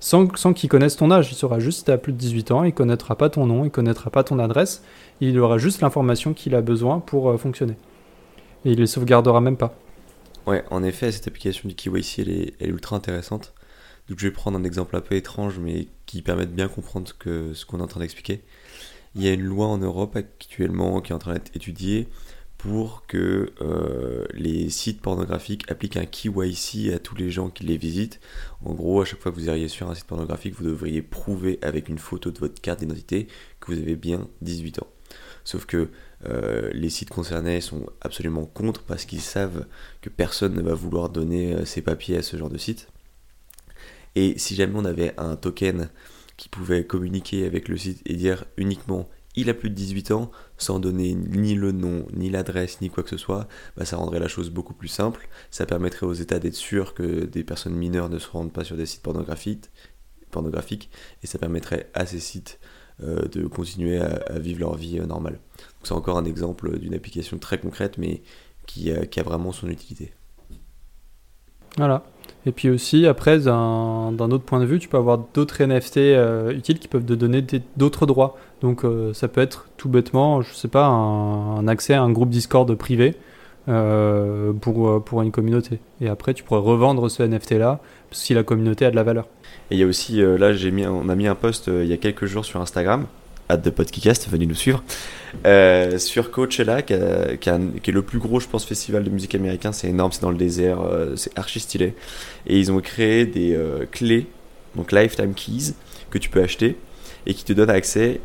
Sans, 0.00 0.34
sans 0.36 0.52
qu'il 0.52 0.68
connaisse 0.68 0.96
ton 0.96 1.10
âge, 1.12 1.30
il 1.30 1.36
saura 1.36 1.60
juste 1.60 1.78
si 1.80 1.84
tu 1.84 1.90
as 1.92 1.98
plus 1.98 2.12
de 2.12 2.18
18 2.18 2.50
ans, 2.50 2.64
il 2.64 2.72
connaîtra 2.74 3.16
pas 3.16 3.30
ton 3.30 3.46
nom, 3.46 3.64
il 3.64 3.70
connaîtra 3.70 4.10
pas 4.10 4.24
ton 4.24 4.38
adresse, 4.40 4.82
il 5.20 5.38
aura 5.38 5.58
juste 5.58 5.80
l'information 5.80 6.34
qu'il 6.34 6.54
a 6.56 6.60
besoin 6.60 6.98
pour 6.98 7.38
fonctionner. 7.40 7.76
Et 8.64 8.72
il 8.72 8.78
les 8.80 8.86
sauvegardera 8.88 9.40
même 9.40 9.56
pas. 9.56 9.76
Ouais, 10.46 10.64
en 10.70 10.82
effet, 10.82 11.12
cette 11.12 11.28
application 11.28 11.68
du 11.68 11.74
KYC, 11.76 12.18
elle 12.20 12.30
est, 12.30 12.54
elle 12.58 12.68
est 12.68 12.72
ultra 12.72 12.96
intéressante. 12.96 13.54
Donc 14.08 14.18
je 14.18 14.26
vais 14.26 14.32
prendre 14.32 14.58
un 14.58 14.64
exemple 14.64 14.96
un 14.96 15.00
peu 15.00 15.14
étrange, 15.14 15.58
mais 15.60 15.86
qui 16.06 16.22
permet 16.22 16.46
de 16.46 16.50
bien 16.52 16.68
comprendre 16.68 17.12
que- 17.18 17.52
ce 17.54 17.64
qu'on 17.64 17.78
est 17.78 17.82
en 17.82 17.86
train 17.86 18.00
d'expliquer. 18.00 18.42
Il 19.14 19.22
y 19.22 19.28
a 19.28 19.32
une 19.32 19.44
loi 19.44 19.66
en 19.66 19.78
Europe 19.78 20.16
actuellement 20.16 21.00
qui 21.00 21.12
est 21.12 21.14
en 21.14 21.18
train 21.18 21.34
d'être 21.34 21.54
étudiée 21.54 22.08
pour 22.62 23.04
que 23.08 23.52
euh, 23.60 24.24
les 24.34 24.70
sites 24.70 25.00
pornographiques 25.00 25.68
appliquent 25.68 25.96
un 25.96 26.06
KYC 26.06 26.92
à 26.94 27.00
tous 27.00 27.16
les 27.16 27.28
gens 27.28 27.50
qui 27.50 27.64
les 27.64 27.76
visitent. 27.76 28.20
En 28.64 28.72
gros, 28.72 29.02
à 29.02 29.04
chaque 29.04 29.18
fois 29.18 29.32
que 29.32 29.36
vous 29.36 29.48
iriez 29.48 29.66
sur 29.66 29.90
un 29.90 29.96
site 29.96 30.06
pornographique, 30.06 30.54
vous 30.54 30.64
devriez 30.64 31.02
prouver 31.02 31.58
avec 31.60 31.88
une 31.88 31.98
photo 31.98 32.30
de 32.30 32.38
votre 32.38 32.60
carte 32.62 32.78
d'identité 32.78 33.26
que 33.58 33.72
vous 33.72 33.78
avez 33.78 33.96
bien 33.96 34.28
18 34.42 34.78
ans. 34.80 34.86
Sauf 35.44 35.66
que 35.66 35.88
euh, 36.24 36.70
les 36.72 36.88
sites 36.88 37.10
concernés 37.10 37.60
sont 37.60 37.86
absolument 38.00 38.44
contre 38.46 38.82
parce 38.82 39.06
qu'ils 39.06 39.20
savent 39.20 39.66
que 40.00 40.08
personne 40.08 40.54
ne 40.54 40.62
va 40.62 40.74
vouloir 40.74 41.08
donner 41.08 41.54
euh, 41.54 41.64
ses 41.64 41.82
papiers 41.82 42.18
à 42.18 42.22
ce 42.22 42.36
genre 42.36 42.50
de 42.50 42.58
site. 42.58 42.86
Et 44.14 44.38
si 44.38 44.54
jamais 44.54 44.74
on 44.76 44.84
avait 44.84 45.14
un 45.18 45.34
token 45.34 45.88
qui 46.36 46.48
pouvait 46.48 46.84
communiquer 46.84 47.46
avec 47.46 47.68
le 47.68 47.76
site 47.76 48.02
et 48.06 48.14
dire 48.14 48.44
uniquement 48.56 49.08
il 49.34 49.48
a 49.48 49.54
plus 49.54 49.70
de 49.70 49.74
18 49.74 50.10
ans 50.10 50.30
sans 50.58 50.78
donner 50.78 51.14
ni 51.14 51.54
le 51.54 51.72
nom, 51.72 52.06
ni 52.12 52.30
l'adresse, 52.30 52.80
ni 52.80 52.90
quoi 52.90 53.02
que 53.02 53.10
ce 53.10 53.16
soit, 53.16 53.48
bah, 53.76 53.84
ça 53.84 53.96
rendrait 53.96 54.20
la 54.20 54.28
chose 54.28 54.50
beaucoup 54.50 54.74
plus 54.74 54.88
simple. 54.88 55.28
Ça 55.50 55.64
permettrait 55.66 56.06
aux 56.06 56.12
États 56.12 56.38
d'être 56.38 56.54
sûrs 56.54 56.94
que 56.94 57.24
des 57.24 57.42
personnes 57.44 57.74
mineures 57.74 58.10
ne 58.10 58.18
se 58.18 58.28
rendent 58.28 58.52
pas 58.52 58.64
sur 58.64 58.76
des 58.76 58.86
sites 58.86 59.02
pornographiques, 59.02 59.70
et 61.22 61.26
ça 61.26 61.38
permettrait 61.38 61.90
à 61.94 62.04
ces 62.04 62.20
sites 62.20 62.60
euh, 63.02 63.26
de 63.28 63.46
continuer 63.46 63.98
à, 63.98 64.38
vivre 64.38 64.60
leur 64.60 64.76
vie 64.76 64.98
euh, 64.98 65.06
normale. 65.06 65.40
C'est 65.82 65.94
encore 65.94 66.18
un 66.18 66.24
exemple 66.24 66.78
d'une 66.78 66.94
application 66.94 67.38
très 67.38 67.58
concrète 67.58 67.96
mais 67.96 68.22
qui, 68.66 68.92
euh, 68.92 69.06
qui 69.06 69.18
a 69.18 69.22
vraiment 69.22 69.50
son 69.50 69.68
utilité. 69.68 70.12
Voilà. 71.78 72.04
Et 72.44 72.52
puis 72.52 72.70
aussi, 72.70 73.06
après, 73.06 73.38
d'un 73.38 74.18
autre 74.18 74.44
point 74.44 74.60
de 74.60 74.64
vue, 74.64 74.78
tu 74.78 74.88
peux 74.88 74.96
avoir 74.96 75.18
d'autres 75.32 75.62
NFT 75.62 75.98
euh, 75.98 76.50
utiles 76.50 76.78
qui 76.78 76.88
peuvent 76.88 77.04
te 77.04 77.12
donner 77.12 77.44
d'autres 77.76 78.06
droits. 78.06 78.36
Donc 78.60 78.84
euh, 78.84 79.12
ça 79.12 79.28
peut 79.28 79.40
être 79.40 79.68
tout 79.76 79.88
bêtement, 79.88 80.42
je 80.42 80.52
sais 80.52 80.68
pas, 80.68 80.86
un, 80.86 81.66
accès 81.68 81.94
à 81.94 82.02
un 82.02 82.10
groupe 82.10 82.30
Discord 82.30 82.72
privé 82.74 83.14
euh, 83.68 84.52
pour, 84.52 85.04
pour 85.04 85.22
une 85.22 85.30
communauté. 85.30 85.78
Et 86.00 86.08
après, 86.08 86.34
tu 86.34 86.42
pourrais 86.42 86.60
revendre 86.60 87.08
ce 87.08 87.22
NFT-là 87.22 87.78
si 88.10 88.34
la 88.34 88.42
communauté 88.42 88.86
a 88.86 88.90
de 88.90 88.96
la 88.96 89.04
valeur. 89.04 89.28
Et 89.70 89.76
il 89.76 89.78
y 89.78 89.84
a 89.84 89.86
aussi, 89.86 90.20
là, 90.20 90.52
mis, 90.72 90.86
on 90.86 91.08
a 91.08 91.14
mis 91.14 91.28
un 91.28 91.36
post 91.36 91.68
il 91.68 91.86
y 91.86 91.92
a 91.92 91.96
quelques 91.96 92.26
jours 92.26 92.44
sur 92.44 92.60
Instagram, 92.60 93.06
de 93.56 93.70
podcast, 93.70 94.28
venez 94.30 94.46
nous 94.46 94.54
suivre, 94.54 94.82
euh, 95.46 95.98
sur 95.98 96.30
Coachella, 96.30 96.82
qui, 96.82 96.92
est 96.94 97.88
le 97.88 98.02
plus 98.02 98.18
gros, 98.18 98.40
je 98.40 98.48
pense, 98.48 98.64
festival 98.64 99.04
de 99.04 99.10
musique 99.10 99.34
américain. 99.34 99.72
C'est 99.72 99.88
énorme, 99.88 100.12
c'est 100.12 100.22
dans 100.22 100.30
le 100.30 100.36
désert, 100.36 100.80
euh, 100.80 101.16
c'est 101.16 101.36
archi 101.38 101.60
stylé. 101.60 101.94
Et 102.46 102.58
ils 102.58 102.70
ont 102.72 102.80
créé 102.80 103.26
des 103.26 103.54
euh, 103.54 103.84
clés, 103.90 104.26
donc 104.76 104.92
Lifetime 104.92 105.34
Keys, 105.34 105.74
que 106.10 106.18
tu 106.18 106.28
peux 106.30 106.42
acheter 106.42 106.76
et 107.26 107.34
qui 107.34 107.44
te 107.44 107.52
donnent 107.52 107.70
accès 107.70 108.20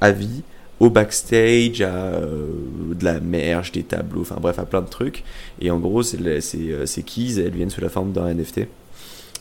à 0.00 0.10
vie 0.12 0.42
au 0.80 0.90
backstage, 0.90 1.80
à 1.82 2.20
de 2.20 3.04
la 3.04 3.18
merge, 3.20 3.72
des 3.72 3.82
tableaux, 3.82 4.20
enfin 4.20 4.36
bref, 4.40 4.58
à 4.60 4.64
plein 4.64 4.80
de 4.82 4.88
trucs. 4.88 5.24
Et 5.60 5.70
en 5.70 5.78
gros, 5.78 6.02
c'est 6.04 6.20
les- 6.20 6.40
ces, 6.40 6.70
euh, 6.70 6.86
ces 6.86 7.02
keys, 7.02 7.40
elles 7.40 7.50
viennent 7.52 7.70
sous 7.70 7.80
la 7.80 7.88
forme 7.88 8.12
d'un 8.12 8.28
NFT. 8.28 8.68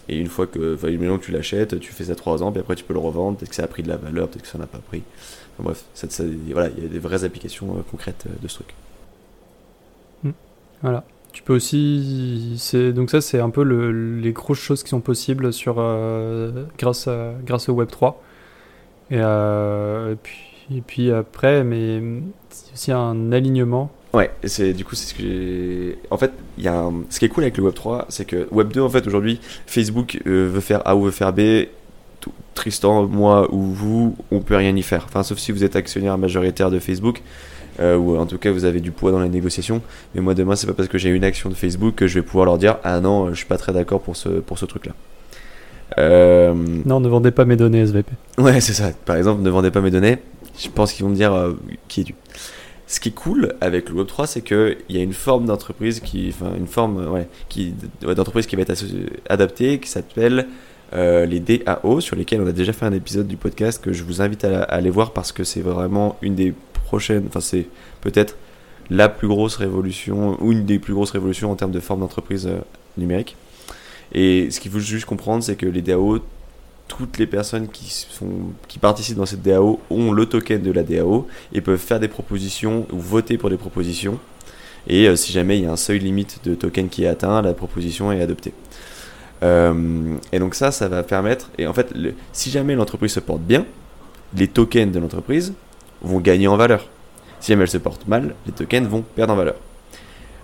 Et 0.10 0.17
une 0.17 0.28
fois 0.28 0.48
que, 0.48 0.76
enfin, 0.76 0.88
que 0.89 1.24
tu 1.26 1.32
l'achètes, 1.32 1.80
tu 1.80 1.91
fais 1.91 2.06
ça 2.06 2.15
3 2.15 2.43
ans, 2.43 2.52
puis 2.52 2.62
après 2.62 2.76
tu 2.76 2.84
peux 2.84 2.93
le 2.93 3.00
revendre. 3.00 3.38
Peut-être 3.38 3.50
que 3.50 3.56
ça 3.56 3.63
a 3.63 3.67
pris 3.67 3.84
de 3.84 3.89
la 3.89 3.98
valeur, 3.98 4.28
peut-être 4.30 4.43
que 4.43 4.48
ça 4.48 4.58
n'a 4.58 4.67
pas 4.67 4.80
pris. 4.80 5.04
Enfin, 5.60 5.63
bref, 5.72 5.84
voilà, 6.54 6.70
il 6.78 6.84
y 6.84 6.86
a 6.86 6.89
des 6.89 7.00
vraies 7.00 7.24
applications 7.24 7.76
euh, 7.78 7.82
concrètes 7.91 8.26
euh, 8.28 8.34
de 8.41 8.48
ce 8.48 8.56
truc. 8.56 8.74
Voilà. 10.82 11.04
tu 11.34 11.43
peux 11.43 11.56
aussi. 11.56 12.58
Donc, 12.96 13.10
ça, 13.12 13.22
c'est 13.22 13.39
un 13.39 13.50
peu 13.50 13.63
le- 13.63 14.20
les 14.20 14.32
grosses 14.32 14.60
choses 14.60 14.84
qui 14.84 14.89
sont 14.89 15.02
possibles 15.02 15.52
sur, 15.54 15.76
euh, 15.80 16.65
grâce, 16.80 17.08
grâce 17.46 17.70
au 17.70 17.74
Web3. 17.76 18.15
Et, 19.12 19.17
euh, 19.20 20.13
et 20.13 20.15
puis, 20.15 20.38
et 20.76 20.82
puis 20.82 21.12
après, 21.12 21.63
mais 21.63 22.02
c'est 22.50 22.74
aussi 22.74 22.91
un 22.91 23.32
alignement. 23.32 23.91
Ouais, 24.13 24.32
c'est 24.46 24.74
du 24.74 24.86
coup 24.86 24.96
c'est 24.96 25.08
ce 25.10 25.13
que 25.13 25.22
j'ai. 25.22 25.98
En 26.10 26.17
fait, 26.17 26.32
il 26.58 26.63
y 26.63 26.67
a 26.67 26.74
un... 26.80 26.93
ce 27.10 27.20
qui 27.20 27.26
est 27.26 27.30
cool 27.30 27.43
avec 27.43 27.58
le 27.58 27.63
Web 27.63 27.74
3, 27.74 28.06
c'est 28.10 28.26
que 28.26 28.48
Web 28.52 28.72
2 28.72 28.82
en 28.82 28.89
fait 28.89 29.06
aujourd'hui, 29.06 29.39
Facebook 29.65 30.20
euh, 30.26 30.50
veut 30.52 30.62
faire 30.62 30.82
A 30.86 30.96
ou 30.96 31.04
veut 31.04 31.12
faire 31.12 31.34
B. 31.34 31.65
Tout- 32.22 32.32
Tristan, 32.56 33.06
moi 33.06 33.48
ou 33.54 33.62
vous, 33.62 34.15
on 34.32 34.39
peut 34.39 34.56
rien 34.56 34.76
y 34.76 34.82
faire. 34.82 35.04
Enfin, 35.08 35.24
sauf 35.24 35.38
si 35.38 35.52
vous 35.52 35.63
êtes 35.63 35.76
actionnaire 35.76 36.17
majoritaire 36.17 36.72
de 36.72 36.80
Facebook, 36.80 37.22
euh, 37.80 37.96
ou 37.98 38.17
en 38.17 38.26
tout 38.26 38.38
cas 38.39 38.52
vous 38.52 38.65
avez 38.65 38.80
du 38.80 38.91
poids 38.91 39.12
dans 39.12 39.20
les 39.20 39.30
négociations. 39.30 39.82
Mais 40.15 40.22
moi 40.22 40.34
demain, 40.34 40.56
c'est 40.56 40.67
pas 40.67 40.74
parce 40.74 40.88
que 40.89 40.98
j'ai 40.98 41.10
une 41.10 41.24
action 41.26 41.50
de 41.50 41.56
Facebook 41.56 41.93
que 41.96 42.08
je 42.08 42.15
vais 42.15 42.24
pouvoir 42.26 42.46
leur 42.46 42.58
dire 42.58 42.78
ah 42.84 43.00
non, 43.02 43.30
je 43.30 43.36
suis 43.36 43.46
pas 43.46 43.58
très 43.58 43.74
d'accord 43.74 44.02
pour 44.02 44.15
ce 44.15 44.30
pour 44.30 44.58
ce 44.58 44.65
truc-là. 44.65 44.93
Euh, 45.98 46.54
Non, 46.86 47.00
ne 47.00 47.08
vendez 47.08 47.32
pas 47.32 47.46
mes 47.46 47.56
données 47.56 47.80
SVP. 47.82 48.12
Ouais, 48.38 48.60
c'est 48.62 48.74
ça. 48.74 48.91
Par 49.06 49.15
exemple, 49.15 49.41
ne 49.41 49.50
vendez 49.50 49.72
pas 49.72 49.82
mes 49.82 49.91
données. 49.91 50.17
Je 50.58 50.70
pense 50.70 50.91
qu'ils 50.93 51.04
vont 51.06 51.12
me 51.12 51.15
dire 51.15 51.34
euh, 51.34 51.54
qui 51.88 52.02
es-tu? 52.02 52.15
Ce 52.88 53.02
qui 53.02 53.10
est 53.10 53.13
cool 53.13 53.54
avec 53.60 53.89
le 53.89 53.95
Web 53.95 54.08
3, 54.08 54.28
c'est 54.28 54.41
qu'il 54.41 54.78
y 54.89 54.97
a 54.97 55.02
une 55.02 55.13
forme 55.13 55.45
d'entreprise 55.45 56.00
qui, 56.00 56.34
une 56.58 56.67
forme, 56.67 57.26
d'entreprise 58.02 58.47
qui 58.47 58.56
va 58.56 58.62
être 58.62 58.73
adaptée, 59.30 59.80
qui 59.80 59.89
s'appelle 59.89 60.47
euh, 60.93 61.26
les 61.26 61.41
DAO, 61.41 62.00
sur 62.00 62.15
lesquels 62.15 62.41
on 62.41 62.47
a 62.47 62.54
déjà 62.54 62.71
fait 62.71 62.86
un 62.86 62.93
épisode 62.93 63.28
du 63.28 63.36
podcast 63.36 63.84
que 63.84 63.91
je 63.91 64.04
vous 64.06 64.21
invite 64.21 64.45
à, 64.45 64.63
à 64.63 64.76
aller 64.76 64.89
voir 64.89 65.12
parce 65.12 65.34
que 65.34 65.43
c'est 65.43 65.60
vraiment 65.60 66.17
une 66.21 66.36
des 66.36 66.54
prochaines, 66.86 67.26
enfin, 67.28 67.41
c'est 67.41 67.67
peut-être 68.00 68.38
la 68.89 69.10
plus 69.10 69.28
grosse 69.28 69.58
révolution 69.58 70.41
ou 70.41 70.54
une 70.54 70.65
des 70.65 70.80
plus 70.80 70.93
grosses 70.93 71.12
révolutions 71.12 71.52
en 71.52 71.56
termes 71.56 71.71
de 71.71 71.82
forme 71.82 72.00
d'entreprise 72.00 72.47
euh, 72.47 72.60
numérique. 72.97 73.36
Et 74.13 74.50
ce 74.50 74.62
qu'il 74.62 74.71
faut 74.71 74.80
juste 74.80 75.04
comprendre, 75.04 75.43
c'est 75.43 75.58
que 75.58 75.65
les 75.65 75.82
DAO, 75.82 76.19
toutes 76.88 77.17
les 77.17 77.28
personnes 77.28 77.67
qui, 77.67 78.08
participent 78.80 79.17
dans 79.17 79.26
cette 79.26 79.41
DAO 79.41 79.80
ont 79.89 80.12
le 80.12 80.26
token 80.26 80.62
de 80.62 80.71
la 80.71 80.84
DAO 80.84 81.28
et 81.54 81.62
peuvent 81.62 81.80
faire 81.80 82.00
des 82.00 82.08
propositions 82.08 82.86
ou 82.91 83.00
voter 83.00 83.38
pour 83.38 83.50
des 83.50 83.58
propositions. 83.58 84.19
Et 84.88 85.08
euh, 85.08 85.15
si 85.15 85.32
jamais 85.32 85.58
il 85.58 85.63
y 85.63 85.65
a 85.65 85.71
un 85.71 85.78
seuil 85.78 86.00
limite 86.00 86.39
de 86.45 86.56
token 86.56 86.89
qui 86.89 87.04
est 87.04 87.08
atteint, 87.08 87.41
la 87.41 87.54
proposition 87.54 88.12
est 88.12 88.21
adoptée. 88.21 88.54
Euh, 89.43 90.15
et 90.32 90.39
donc 90.39 90.56
ça, 90.56 90.71
ça 90.71 90.88
va 90.88 91.04
permettre, 91.04 91.50
et 91.58 91.67
en 91.67 91.73
fait, 91.73 91.93
si 92.34 92.50
jamais 92.50 92.73
l'entreprise 92.76 93.12
se 93.12 93.19
porte 93.19 93.41
bien, 93.41 93.65
les 94.36 94.47
tokens 94.47 94.91
de 94.91 95.00
l'entreprise 95.00 95.54
vont 96.02 96.19
gagner 96.19 96.47
en 96.47 96.58
valeur. 96.58 96.88
Si 97.39 97.52
jamais 97.52 97.63
elle 97.63 97.69
se 97.69 97.78
porte 97.78 98.08
mal, 98.08 98.34
les 98.45 98.52
tokens 98.52 98.88
vont 98.88 99.02
perdre 99.02 99.34
en 99.34 99.38
valeur. 99.38 99.56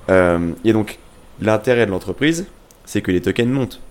Euh, 0.09 0.51
et 0.63 0.73
donc, 0.73 0.99
l'intérêt 1.41 1.85
de 1.85 1.91
l'entreprise, 1.91 2.45
c'est 2.85 3.01
que 3.01 3.11
les 3.11 3.21
tokens 3.21 3.49
montent. 3.49 3.81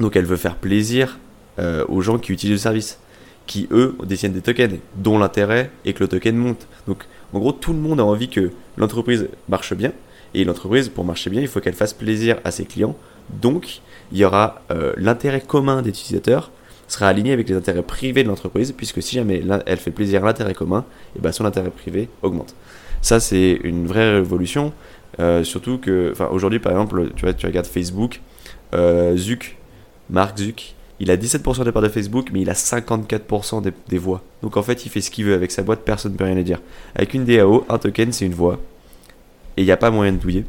Donc 0.00 0.16
elle 0.16 0.24
veut 0.24 0.36
faire 0.36 0.56
plaisir 0.56 1.18
euh, 1.58 1.84
aux 1.88 2.00
gens 2.00 2.18
qui 2.18 2.32
utilisent 2.32 2.56
le 2.56 2.58
service, 2.58 2.98
qui 3.46 3.68
eux 3.70 3.96
détiennent 4.04 4.32
des 4.32 4.40
tokens, 4.40 4.78
dont 4.96 5.18
l'intérêt 5.18 5.70
est 5.84 5.92
que 5.92 6.04
le 6.04 6.08
token 6.08 6.36
monte. 6.36 6.66
Donc 6.86 7.04
en 7.32 7.38
gros, 7.38 7.52
tout 7.52 7.72
le 7.72 7.78
monde 7.78 8.00
a 8.00 8.04
envie 8.04 8.28
que 8.28 8.50
l'entreprise 8.76 9.28
marche 9.48 9.74
bien, 9.74 9.92
et 10.34 10.44
l'entreprise, 10.44 10.88
pour 10.88 11.04
marcher 11.04 11.30
bien, 11.30 11.40
il 11.40 11.48
faut 11.48 11.60
qu'elle 11.60 11.74
fasse 11.74 11.92
plaisir 11.92 12.38
à 12.44 12.50
ses 12.50 12.64
clients. 12.64 12.96
Donc 13.30 13.80
il 14.12 14.18
y 14.18 14.24
aura 14.24 14.62
euh, 14.70 14.92
l'intérêt 14.96 15.40
commun 15.40 15.82
des 15.82 15.90
utilisateurs 15.90 16.50
sera 16.86 17.08
aligné 17.08 17.32
avec 17.32 17.48
les 17.48 17.56
intérêts 17.56 17.82
privés 17.82 18.22
de 18.22 18.28
l'entreprise, 18.28 18.72
puisque 18.72 19.02
si 19.02 19.16
jamais 19.16 19.42
elle 19.66 19.78
fait 19.78 19.90
plaisir 19.90 20.22
à 20.22 20.26
l'intérêt 20.26 20.54
commun, 20.54 20.84
et 21.16 21.20
ben 21.20 21.32
son 21.32 21.44
intérêt 21.44 21.70
privé 21.70 22.08
augmente. 22.22 22.54
Ça, 23.00 23.20
c'est 23.20 23.58
une 23.64 23.86
vraie 23.86 24.14
révolution, 24.14 24.72
euh, 25.20 25.44
surtout 25.44 25.78
que, 25.78 26.10
enfin, 26.12 26.28
aujourd'hui, 26.30 26.58
par 26.58 26.72
exemple, 26.72 27.10
tu 27.16 27.24
vois, 27.24 27.34
tu 27.34 27.46
regardes 27.46 27.66
Facebook, 27.66 28.20
euh, 28.74 29.16
Zuck, 29.16 29.56
Mark 30.10 30.38
Zuck, 30.38 30.74
il 31.00 31.10
a 31.10 31.16
17% 31.16 31.64
des 31.64 31.72
parts 31.72 31.82
de 31.82 31.88
Facebook, 31.88 32.30
mais 32.32 32.40
il 32.40 32.50
a 32.50 32.54
54% 32.54 33.62
des, 33.62 33.72
des 33.88 33.98
voix. 33.98 34.22
Donc 34.42 34.56
en 34.56 34.62
fait, 34.62 34.86
il 34.86 34.88
fait 34.90 35.00
ce 35.00 35.10
qu'il 35.10 35.24
veut 35.24 35.34
avec 35.34 35.50
sa 35.50 35.62
boîte, 35.62 35.80
personne 35.80 36.12
ne 36.12 36.16
peut 36.16 36.24
rien 36.24 36.34
lui 36.34 36.44
dire. 36.44 36.60
Avec 36.94 37.14
une 37.14 37.24
DAO, 37.24 37.64
un 37.68 37.78
token, 37.78 38.12
c'est 38.12 38.26
une 38.26 38.34
voix, 38.34 38.60
et 39.56 39.62
il 39.62 39.64
n'y 39.64 39.72
a 39.72 39.76
pas 39.76 39.90
moyen 39.90 40.12
de 40.12 40.18
douiller. 40.18 40.44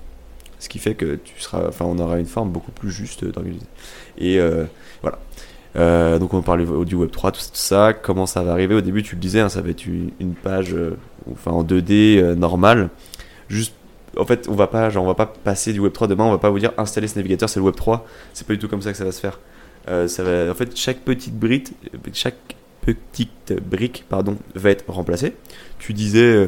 Ce 0.59 0.69
qui 0.69 0.79
fait 0.79 0.95
que 0.95 1.15
tu 1.23 1.39
seras, 1.39 1.67
enfin, 1.67 1.85
on 1.85 1.99
aura 1.99 2.19
une 2.19 2.25
forme 2.25 2.49
beaucoup 2.49 2.71
plus 2.71 2.89
juste 2.89 3.25
d'organiser. 3.25 3.65
Et 4.17 4.39
euh, 4.39 4.65
voilà. 5.01 5.19
Euh, 5.75 6.19
donc 6.19 6.33
on 6.33 6.41
parle 6.41 6.85
du 6.85 6.95
Web 6.95 7.11
3, 7.11 7.31
tout 7.33 7.41
ça, 7.53 7.93
comment 7.93 8.25
ça 8.25 8.43
va 8.43 8.53
arriver? 8.53 8.75
Au 8.75 8.81
début, 8.81 9.03
tu 9.03 9.15
le 9.15 9.21
disais, 9.21 9.41
hein, 9.41 9.49
ça 9.49 9.61
va 9.61 9.69
être 9.69 9.85
une, 9.85 10.11
page, 10.41 10.73
euh, 10.73 10.97
enfin 11.31 11.51
en 11.51 11.63
2D 11.63 12.17
euh, 12.17 12.35
normale. 12.35 12.89
Juste, 13.49 13.75
en 14.17 14.25
fait, 14.25 14.47
on 14.49 14.55
va 14.55 14.67
pas, 14.67 14.89
genre, 14.89 15.03
on 15.03 15.07
va 15.07 15.15
pas 15.15 15.25
passer 15.25 15.73
du 15.73 15.79
Web 15.79 15.91
3 15.91 16.07
demain. 16.07 16.23
On 16.23 16.31
va 16.31 16.37
pas 16.37 16.49
vous 16.49 16.59
dire 16.59 16.71
installer 16.77 17.07
ce 17.07 17.17
navigateur, 17.17 17.49
c'est 17.49 17.59
le 17.59 17.65
Web 17.65 17.75
3. 17.75 18.05
C'est 18.33 18.47
pas 18.47 18.53
du 18.53 18.59
tout 18.59 18.69
comme 18.69 18.81
ça 18.81 18.91
que 18.91 18.97
ça 18.97 19.03
va 19.03 19.11
se 19.11 19.19
faire. 19.19 19.39
Euh, 19.87 20.51
en 20.51 20.55
fait, 20.55 20.75
chaque 20.75 20.99
petite 20.99 21.37
brique, 21.37 21.73
chaque 22.13 22.55
petite 22.81 23.53
brique, 23.63 24.05
pardon, 24.09 24.37
va 24.55 24.71
être 24.71 24.85
remplacée. 24.87 25.33
Tu 25.79 25.93
disais 25.93 26.35
euh, 26.35 26.47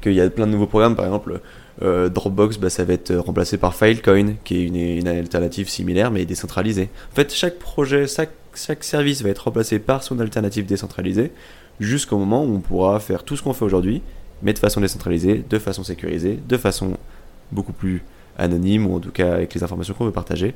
qu'il 0.00 0.12
y 0.12 0.20
a 0.20 0.28
plein 0.30 0.46
de 0.46 0.52
nouveaux 0.52 0.66
programmes, 0.66 0.96
par 0.96 1.06
exemple. 1.06 1.40
euh, 1.82 2.08
Dropbox, 2.08 2.58
bah, 2.58 2.70
ça 2.70 2.84
va 2.84 2.94
être 2.94 3.14
remplacé 3.14 3.56
par 3.56 3.74
Filecoin, 3.74 4.34
qui 4.44 4.58
est 4.58 4.96
une, 4.98 5.08
alternative 5.08 5.68
similaire 5.68 6.10
mais 6.10 6.24
décentralisée. 6.24 6.90
En 7.12 7.14
fait, 7.14 7.32
chaque 7.32 7.58
projet, 7.58 8.06
chaque 8.06 8.84
service 8.84 9.22
va 9.22 9.30
être 9.30 9.44
remplacé 9.44 9.78
par 9.78 10.02
son 10.02 10.18
alternative 10.20 10.66
décentralisée 10.66 11.32
jusqu'au 11.80 12.18
moment 12.18 12.44
où 12.44 12.54
on 12.54 12.60
pourra 12.60 13.00
faire 13.00 13.24
tout 13.24 13.36
ce 13.36 13.42
qu'on 13.42 13.54
fait 13.54 13.64
aujourd'hui, 13.64 14.02
mais 14.42 14.52
de 14.52 14.58
façon 14.58 14.80
décentralisée, 14.80 15.44
de 15.48 15.58
façon 15.58 15.82
sécurisée, 15.82 16.38
de 16.46 16.56
façon 16.56 16.96
beaucoup 17.50 17.72
plus 17.72 18.02
anonyme 18.38 18.86
ou 18.86 18.96
en 18.96 19.00
tout 19.00 19.10
cas 19.10 19.32
avec 19.34 19.54
les 19.54 19.62
informations 19.62 19.94
qu'on 19.94 20.04
veut 20.06 20.10
partager. 20.12 20.54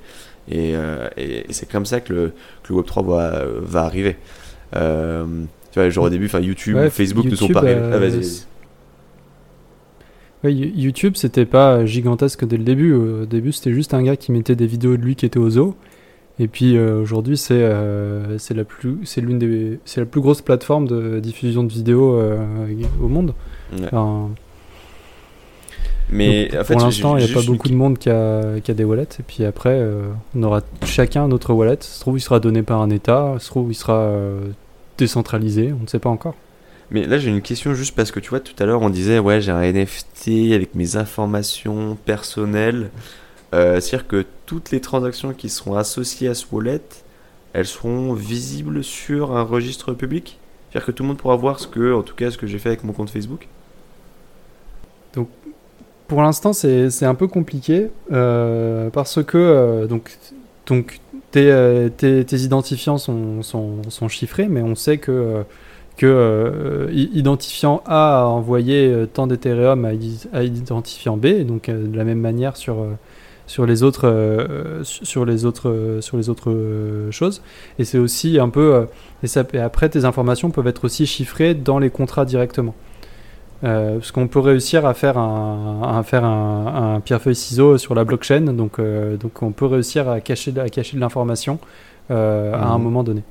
Et, 0.48 0.72
euh, 0.76 1.08
et- 1.16 1.48
et 1.48 1.52
c'est 1.52 1.68
comme 1.70 1.86
ça 1.86 2.00
que 2.00 2.12
le, 2.12 2.32
que 2.62 2.72
le 2.72 2.80
Web3 2.80 3.04
va, 3.06 3.42
va 3.60 3.82
arriver. 3.82 4.16
Euh, 4.74 5.24
tu 5.72 5.78
vois, 5.80 5.88
genre 5.90 6.04
au 6.06 6.10
début, 6.10 6.26
enfin 6.26 6.40
YouTube, 6.40 6.76
Ouais, 6.76 6.90
Facebook 6.90 7.26
ne 7.26 7.34
sont 7.34 7.46
YouTube, 7.46 7.54
pas 7.54 7.60
arrivés. 7.60 7.80
euh, 7.80 8.22
Ah, 10.42 10.44
Ouais, 10.44 10.52
YouTube, 10.52 11.14
c'était 11.16 11.46
pas 11.46 11.84
gigantesque 11.86 12.44
dès 12.46 12.56
le 12.56 12.64
début. 12.64 12.92
Au 12.92 13.26
début, 13.26 13.52
c'était 13.52 13.72
juste 13.72 13.94
un 13.94 14.02
gars 14.02 14.16
qui 14.16 14.32
mettait 14.32 14.54
des 14.54 14.66
vidéos 14.66 14.96
de 14.96 15.02
lui 15.02 15.16
qui 15.16 15.26
était 15.26 15.38
au 15.38 15.48
zoo. 15.50 15.74
Et 16.38 16.46
puis 16.48 16.76
euh, 16.76 17.00
aujourd'hui, 17.00 17.38
c'est 17.38 17.54
euh, 17.58 18.36
la 18.54 18.64
plus 18.64 18.98
c'est 19.04 19.22
l'une 19.22 19.38
des 19.38 19.80
c'est 19.86 20.00
la 20.00 20.06
plus 20.06 20.20
grosse 20.20 20.42
plateforme 20.42 20.86
de 20.86 21.18
diffusion 21.18 21.64
de 21.64 21.72
vidéos 21.72 22.14
euh, 22.20 22.36
au 23.02 23.08
monde. 23.08 23.32
Ouais. 23.72 23.86
Enfin, 23.86 24.28
Mais 26.10 26.48
donc, 26.48 26.60
en 26.60 26.64
fait, 26.64 26.74
pour 26.74 26.82
l'instant, 26.84 27.16
il 27.16 27.24
n'y 27.24 27.30
a 27.30 27.34
pas 27.34 27.40
une- 27.42 27.46
beaucoup 27.52 27.68
de 27.68 27.74
monde 27.74 27.98
qui 27.98 28.08
a, 28.10 28.60
qui 28.60 28.70
a 28.70 28.74
des 28.74 28.84
wallets. 28.84 29.08
Et 29.18 29.22
puis 29.26 29.44
après, 29.44 29.70
euh, 29.72 30.06
on 30.36 30.42
aura 30.44 30.60
chacun 30.84 31.26
notre 31.28 31.52
wallet. 31.52 31.78
Se 31.80 32.00
trouve, 32.00 32.16
il 32.18 32.20
sera 32.20 32.38
donné 32.40 32.62
par 32.62 32.80
un 32.80 32.90
État. 32.90 33.34
Se 33.38 33.46
trouve, 33.48 33.70
il 33.72 33.74
sera 33.74 33.94
euh, 33.98 34.40
décentralisé. 34.98 35.72
On 35.78 35.82
ne 35.82 35.86
sait 35.88 35.98
pas 35.98 36.10
encore. 36.10 36.34
Mais 36.92 37.04
là, 37.06 37.18
j'ai 37.18 37.30
une 37.30 37.42
question 37.42 37.74
juste 37.74 37.96
parce 37.96 38.12
que 38.12 38.20
tu 38.20 38.30
vois, 38.30 38.38
tout 38.40 38.54
à 38.60 38.66
l'heure, 38.66 38.80
on 38.82 38.90
disait, 38.90 39.18
ouais, 39.18 39.40
j'ai 39.40 39.50
un 39.50 39.62
NFT 39.62 40.52
avec 40.54 40.74
mes 40.76 40.96
informations 40.96 41.96
personnelles. 42.04 42.90
Euh, 43.54 43.80
C'est-à-dire 43.80 44.06
que 44.06 44.24
toutes 44.46 44.70
les 44.70 44.80
transactions 44.80 45.32
qui 45.32 45.48
seront 45.48 45.74
associées 45.74 46.28
à 46.28 46.34
ce 46.34 46.46
wallet, 46.52 46.80
elles 47.52 47.66
seront 47.66 48.12
visibles 48.12 48.84
sur 48.84 49.36
un 49.36 49.42
registre 49.42 49.92
public? 49.94 50.38
C'est-à-dire 50.70 50.86
que 50.86 50.92
tout 50.92 51.02
le 51.02 51.08
monde 51.08 51.16
pourra 51.16 51.34
voir 51.36 51.58
ce 51.58 51.66
que, 51.66 51.92
en 51.92 52.02
tout 52.02 52.14
cas, 52.14 52.30
ce 52.30 52.38
que 52.38 52.46
j'ai 52.46 52.58
fait 52.58 52.68
avec 52.68 52.84
mon 52.84 52.92
compte 52.92 53.10
Facebook? 53.10 53.48
Pour 56.08 56.22
l'instant, 56.22 56.52
c'est 56.52 57.04
un 57.04 57.14
peu 57.16 57.26
compliqué 57.26 57.88
euh, 58.12 58.90
parce 58.90 59.22
que 59.24 59.36
euh, 59.38 59.86
donc, 59.88 60.16
donc 60.66 61.00
tes, 61.32 61.50
euh, 61.50 61.88
tes, 61.88 62.24
tes 62.24 62.36
identifiants 62.38 62.96
sont, 62.98 63.42
sont, 63.42 63.82
sont 63.88 64.06
chiffrés, 64.08 64.46
mais 64.48 64.62
on 64.62 64.76
sait 64.76 64.98
que, 64.98 65.42
que 65.96 66.88
identifiant 66.92 67.82
A 67.86 68.20
a 68.22 68.24
envoyé 68.26 69.06
tant 69.14 69.26
d'Ethereum 69.26 69.84
à, 69.84 70.42
identifiant 70.44 71.16
B, 71.16 71.42
donc 71.44 71.68
de 71.70 71.96
la 71.96 72.04
même 72.04 72.20
manière 72.20 72.56
sur, 72.56 72.76
sur 73.48 73.66
les 73.66 73.82
autres, 73.82 74.80
su- 74.84 75.04
sur 75.04 75.24
les 75.24 75.44
autres, 75.44 75.98
sur 76.00 76.16
les 76.18 76.28
autres 76.28 77.08
choses. 77.10 77.42
Et 77.80 77.84
c'est 77.84 77.98
aussi 77.98 78.38
un 78.38 78.48
peu. 78.48 78.86
et 79.24 79.58
après, 79.58 79.88
tes 79.88 80.04
informations 80.04 80.50
peuvent 80.50 80.68
être 80.68 80.84
aussi 80.84 81.04
chiffrées 81.04 81.54
dans 81.54 81.80
les 81.80 81.90
contrats 81.90 82.24
directement. 82.24 82.76
Euh, 83.64 83.94
parce 83.98 84.12
qu'on 84.12 84.28
peut 84.28 84.38
réussir 84.40 84.84
à 84.84 84.92
faire 84.92 85.16
un, 85.16 85.80
à 85.98 86.02
faire 86.02 86.24
un, 86.24 86.94
un 86.96 87.00
pierre-feuille-ciseau 87.00 87.78
sur 87.78 87.94
la 87.94 88.04
blockchain, 88.04 88.42
donc, 88.52 88.78
euh, 88.78 89.16
donc 89.16 89.42
on 89.42 89.50
peut 89.50 89.64
réussir 89.66 90.08
à 90.10 90.20
cacher, 90.20 90.52
de- 90.52 90.60
à 90.60 90.68
cacher 90.68 90.96
de 90.96 91.00
l'information 91.00 91.58
euh, 92.10 92.52
à 92.54 92.66
un 92.66 92.76
Mhm. 92.78 92.84
moment 92.84 93.02
donné. 93.02 93.22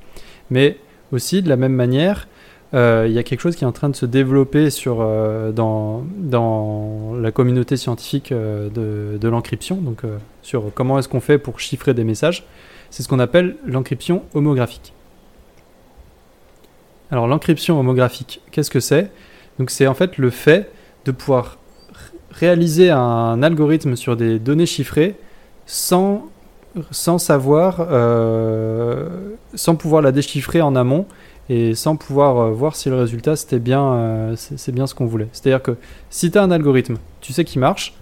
Mais 0.49 0.77
aussi, 1.11 1.41
de 1.43 1.49
la 1.49 1.55
même 1.57 1.73
manière, 1.73 2.27
il 2.73 3.11
y 3.11 3.17
a 3.19 3.23
quelque 3.23 3.39
chose 3.39 3.55
qui 3.55 3.63
est 3.63 3.67
en 3.67 3.71
train 3.71 3.87
de 3.87 3.95
se 3.95 4.05
développer 4.05 4.69
sur, 4.69 4.97
dans, 5.53 6.03
dans 6.17 7.13
la 7.17 7.31
communauté 7.31 7.77
scientifique 7.77 8.33
de, 8.33 9.17
de 9.17 9.27
l'encryption, 9.29 9.77
donc 9.77 10.01
sur 10.41 10.73
comment 10.73 10.99
est-ce 10.99 11.07
qu'on 11.07 11.21
fait 11.21 11.37
pour 11.37 11.61
chiffrer 11.61 11.93
des 11.93 12.03
messages. 12.03 12.45
C'est 12.89 13.01
ce 13.01 13.07
qu'on 13.07 13.19
appelle 13.19 13.55
l'encryption 13.65 14.23
homographique. 14.33 14.91
Alors 17.11 17.27
l'encryption 17.27 17.79
homographique, 17.79 18.41
qu'est-ce 18.51 18.71
que 18.71 18.81
c'est? 18.81 19.09
Donc 19.59 19.69
c'est 19.69 19.87
en 19.87 19.93
fait 19.93 20.17
le 20.17 20.29
fait 20.29 20.69
de 21.05 21.11
pouvoir 21.11 21.57
réaliser 22.31 22.89
un 22.89 23.41
algorithme 23.43 23.95
sur 23.95 24.17
des 24.17 24.39
données 24.39 24.65
chiffrées 24.65 25.15
sans, 25.65 26.25
sans 26.91 27.17
savoir, 27.17 27.87
euh, 27.91 29.07
sans 29.53 29.75
pouvoir 29.75 30.01
la 30.01 30.11
déchiffrer 30.11 30.61
en 30.61 30.75
amont 30.75 31.05
et 31.47 31.75
sans 31.75 31.95
pouvoir 31.95 32.37
euh, 32.37 32.51
voir 32.51 32.75
si 32.75 32.89
le 32.89 32.95
résultat 32.95 33.35
c'était 33.35 33.59
bien, 33.59 33.83
euh, 33.93 34.35
c'est 34.35 34.71
bien 34.73 34.87
ce 34.87 34.95
qu'on 34.95 35.05
voulait. 35.05 35.27
C'est-à-dire 35.31 35.61
que 35.61 35.77
si 36.09 36.31
tu 36.31 36.37
as 36.37 36.43
un 36.43 36.51
algorithme, 36.51 36.95
tu 37.21 37.33
sais 37.33 37.45
qu'il 37.45 37.61
marche. 37.61 37.93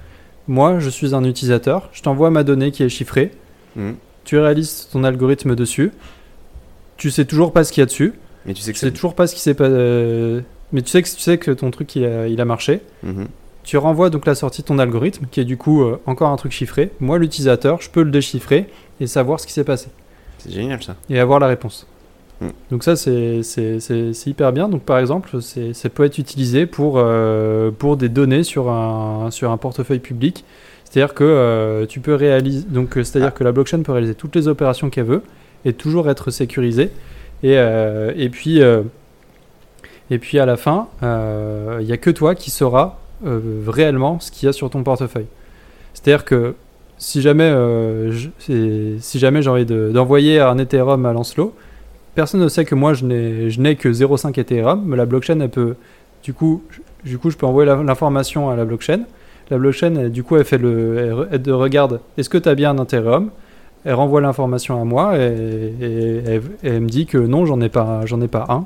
Moi, 0.47 0.79
je 0.79 0.89
suis 0.89 1.13
un 1.15 1.23
utilisateur, 1.23 1.89
je 1.93 2.01
t'envoie 2.01 2.29
ma 2.29 2.43
donnée 2.43 2.71
qui 2.71 2.83
est 2.83 2.89
chiffrée, 2.89 3.31
Mhm. 3.75 3.95
tu 4.25 4.37
réalises 4.37 4.87
ton 4.91 5.03
algorithme 5.03 5.55
dessus, 5.55 5.91
tu 6.97 7.11
sais 7.11 7.25
toujours 7.25 7.53
pas 7.53 7.63
ce 7.63 7.71
qu'il 7.71 7.81
y 7.81 7.83
a 7.83 7.85
dessus, 7.85 8.13
Mais 8.45 8.53
tu 8.53 8.61
sais 8.61 8.71
tu 8.73 8.79
sais 8.79 8.91
toujours 8.91 9.15
pas 9.15 9.25
ce 9.27 9.35
qui 9.35 9.41
s'est 9.41 9.53
pas, 9.53 9.63
euh, 9.65 10.41
mais 10.73 10.81
tu 10.81 10.89
sais 10.89 11.01
que 11.01 11.07
tu 11.07 11.19
sais 11.19 11.37
que 11.37 11.51
ton 11.51 11.71
truc 11.71 11.95
il 11.95 12.03
a, 12.05 12.27
il 12.27 12.41
a 12.41 12.45
marché. 12.45 12.81
Mhm. 13.03 13.27
Tu 13.63 13.77
renvoies 13.77 14.09
donc 14.09 14.25
la 14.25 14.35
sortie 14.35 14.61
de 14.61 14.67
ton 14.67 14.77
algorithme, 14.77 15.25
qui 15.31 15.39
est 15.39 15.45
du 15.45 15.55
coup 15.55 15.83
euh, 15.83 15.97
encore 16.05 16.29
un 16.31 16.35
truc 16.35 16.51
chiffré. 16.51 16.89
Moi, 16.99 17.17
l'utilisateur, 17.17 17.79
je 17.81 17.89
peux 17.89 18.03
le 18.03 18.11
déchiffrer 18.11 18.67
et 18.99 19.07
savoir 19.07 19.39
ce 19.39 19.47
qui 19.47 19.53
s'est 19.53 19.63
passé 19.63 19.87
C'est 20.39 20.51
génial 20.51 20.83
ça. 20.83 20.97
et 21.09 21.17
avoir 21.17 21.39
la 21.39 21.47
réponse. 21.47 21.87
Mm. 22.41 22.47
Donc 22.71 22.83
ça, 22.83 22.97
c'est 22.97 23.39
hyper 24.25 24.51
bien. 24.51 24.67
Donc 24.67 24.81
par 24.83 24.99
exemple, 24.99 25.41
c'est- 25.41 25.73
ça 25.73 25.87
peut 25.89 26.03
être 26.03 26.17
utilisé 26.17 26.65
pour, 26.65 26.95
euh, 26.97 27.71
pour 27.71 27.95
des 27.95 28.09
données 28.09 28.43
sur 28.43 28.69
un, 28.69 29.31
sur 29.31 29.49
un 29.51 29.57
portefeuille 29.57 29.99
public. 29.99 30.43
C'est-à-dire 30.83 31.13
que 31.13 31.23
euh, 31.23 31.85
tu 31.85 32.01
peux 32.01 32.15
réaliser, 32.15 32.65
donc 32.67 32.91
c'est-à-dire 32.95 33.29
Ah. 33.29 33.37
que 33.37 33.43
la 33.45 33.51
blockchain 33.53 33.81
peut 33.81 33.93
réaliser 33.93 34.13
toutes 34.15 34.35
les 34.35 34.47
opérations 34.49 34.89
qu'elle 34.89 35.05
veut 35.05 35.21
et 35.63 35.71
toujours 35.73 36.09
être 36.09 36.31
sécurisée. 36.31 36.89
Et, 37.43 37.53
et 37.53 38.29
puis 38.29 38.61
et 40.11 40.17
puis 40.19 40.39
à 40.39 40.45
la 40.45 40.57
fin, 40.57 40.87
euh, 41.01 41.77
il 41.81 41.85
n'y 41.85 41.91
a 41.93 41.97
que 41.97 42.09
toi 42.09 42.35
qui 42.35 42.51
sauras 42.51 42.97
euh, 43.25 43.39
réellement 43.67 44.19
ce 44.19 44.31
qu'il 44.31 44.45
y 44.45 44.49
a 44.49 44.53
sur 44.53 44.69
ton 44.69 44.83
portefeuille. 44.83 45.27
C'est-à-dire 45.93 46.25
que 46.25 46.55
si 46.97 47.21
jamais, 47.21 47.49
euh, 47.49 48.11
si 48.39 49.19
j'ai 49.19 49.27
envie 49.47 49.65
de- 49.65 49.91
d'envoyer 49.93 50.39
un 50.39 50.57
Ethereum 50.57 51.05
à 51.05 51.13
Lancelot, 51.13 51.53
personne 52.15 52.41
ne 52.41 52.47
sait 52.47 52.65
que 52.65 52.75
moi 52.75 52.93
je 52.93 53.05
n'ai 53.05 53.75
que 53.75 53.91
0,5 53.91 54.37
Ethereum, 54.37 54.83
mais 54.85 54.97
la 54.97 55.05
blockchain 55.05 55.47
peut, 55.47 55.75
du 56.23 56.33
coup, 56.33 56.63
du 57.03 57.17
coup 57.17 57.29
je 57.29 57.37
peux 57.37 57.45
envoyer 57.45 57.69
l'information 57.83 58.49
à 58.49 58.55
la 58.55 58.65
blockchain. 58.65 59.01
La 59.49 59.57
blockchain, 59.57 60.07
du 60.09 60.23
coup, 60.23 60.37
elle 60.37 60.45
fait 60.45 60.57
le, 60.57 61.27
elle, 61.31 61.51
regarde, 61.51 61.99
est-ce 62.17 62.29
que 62.29 62.37
tu 62.37 62.47
as 62.47 62.55
bien 62.55 62.77
un 62.77 62.83
Ethereum? 62.83 63.29
Elle 63.85 63.95
renvoie 63.95 64.21
l'information 64.21 64.81
à 64.81 64.85
moi 64.85 65.17
et, 65.17 65.73
et- 65.81 66.41
elle 66.63 66.79
me 66.81 66.87
dit 66.87 67.05
que 67.05 67.17
non, 67.17 67.45
j'en 67.45 67.59
ai 67.59 67.69
j'en 68.05 68.21
ai 68.21 68.29
pas 68.29 68.45
un. 68.47 68.65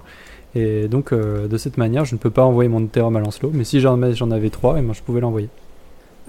Et 0.59 0.87
donc, 0.87 1.11
euh, 1.13 1.47
de 1.47 1.57
cette 1.57 1.77
manière, 1.77 2.03
je 2.05 2.15
ne 2.15 2.19
peux 2.19 2.29
pas 2.31 2.43
envoyer 2.43 2.67
mon 2.69 2.83
Ethereum 2.83 3.15
à 3.15 3.19
Lancelot. 3.19 3.51
Mais 3.53 3.63
si 3.63 3.79
j'en 3.79 3.99
j'en 4.13 4.31
avais 4.31 4.49
trois, 4.49 4.79
et 4.79 4.81
ben, 4.81 4.93
je 4.93 5.01
pouvais 5.01 5.19
l'envoyer. 5.21 5.49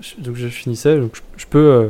Je- 0.00 0.20
Donc, 0.22 0.36
je 0.36 0.48
finissais. 0.48 0.98
Donc, 0.98 1.12
je, 1.14 1.20
je 1.42 1.46
peux, 1.46 1.58
euh, 1.58 1.88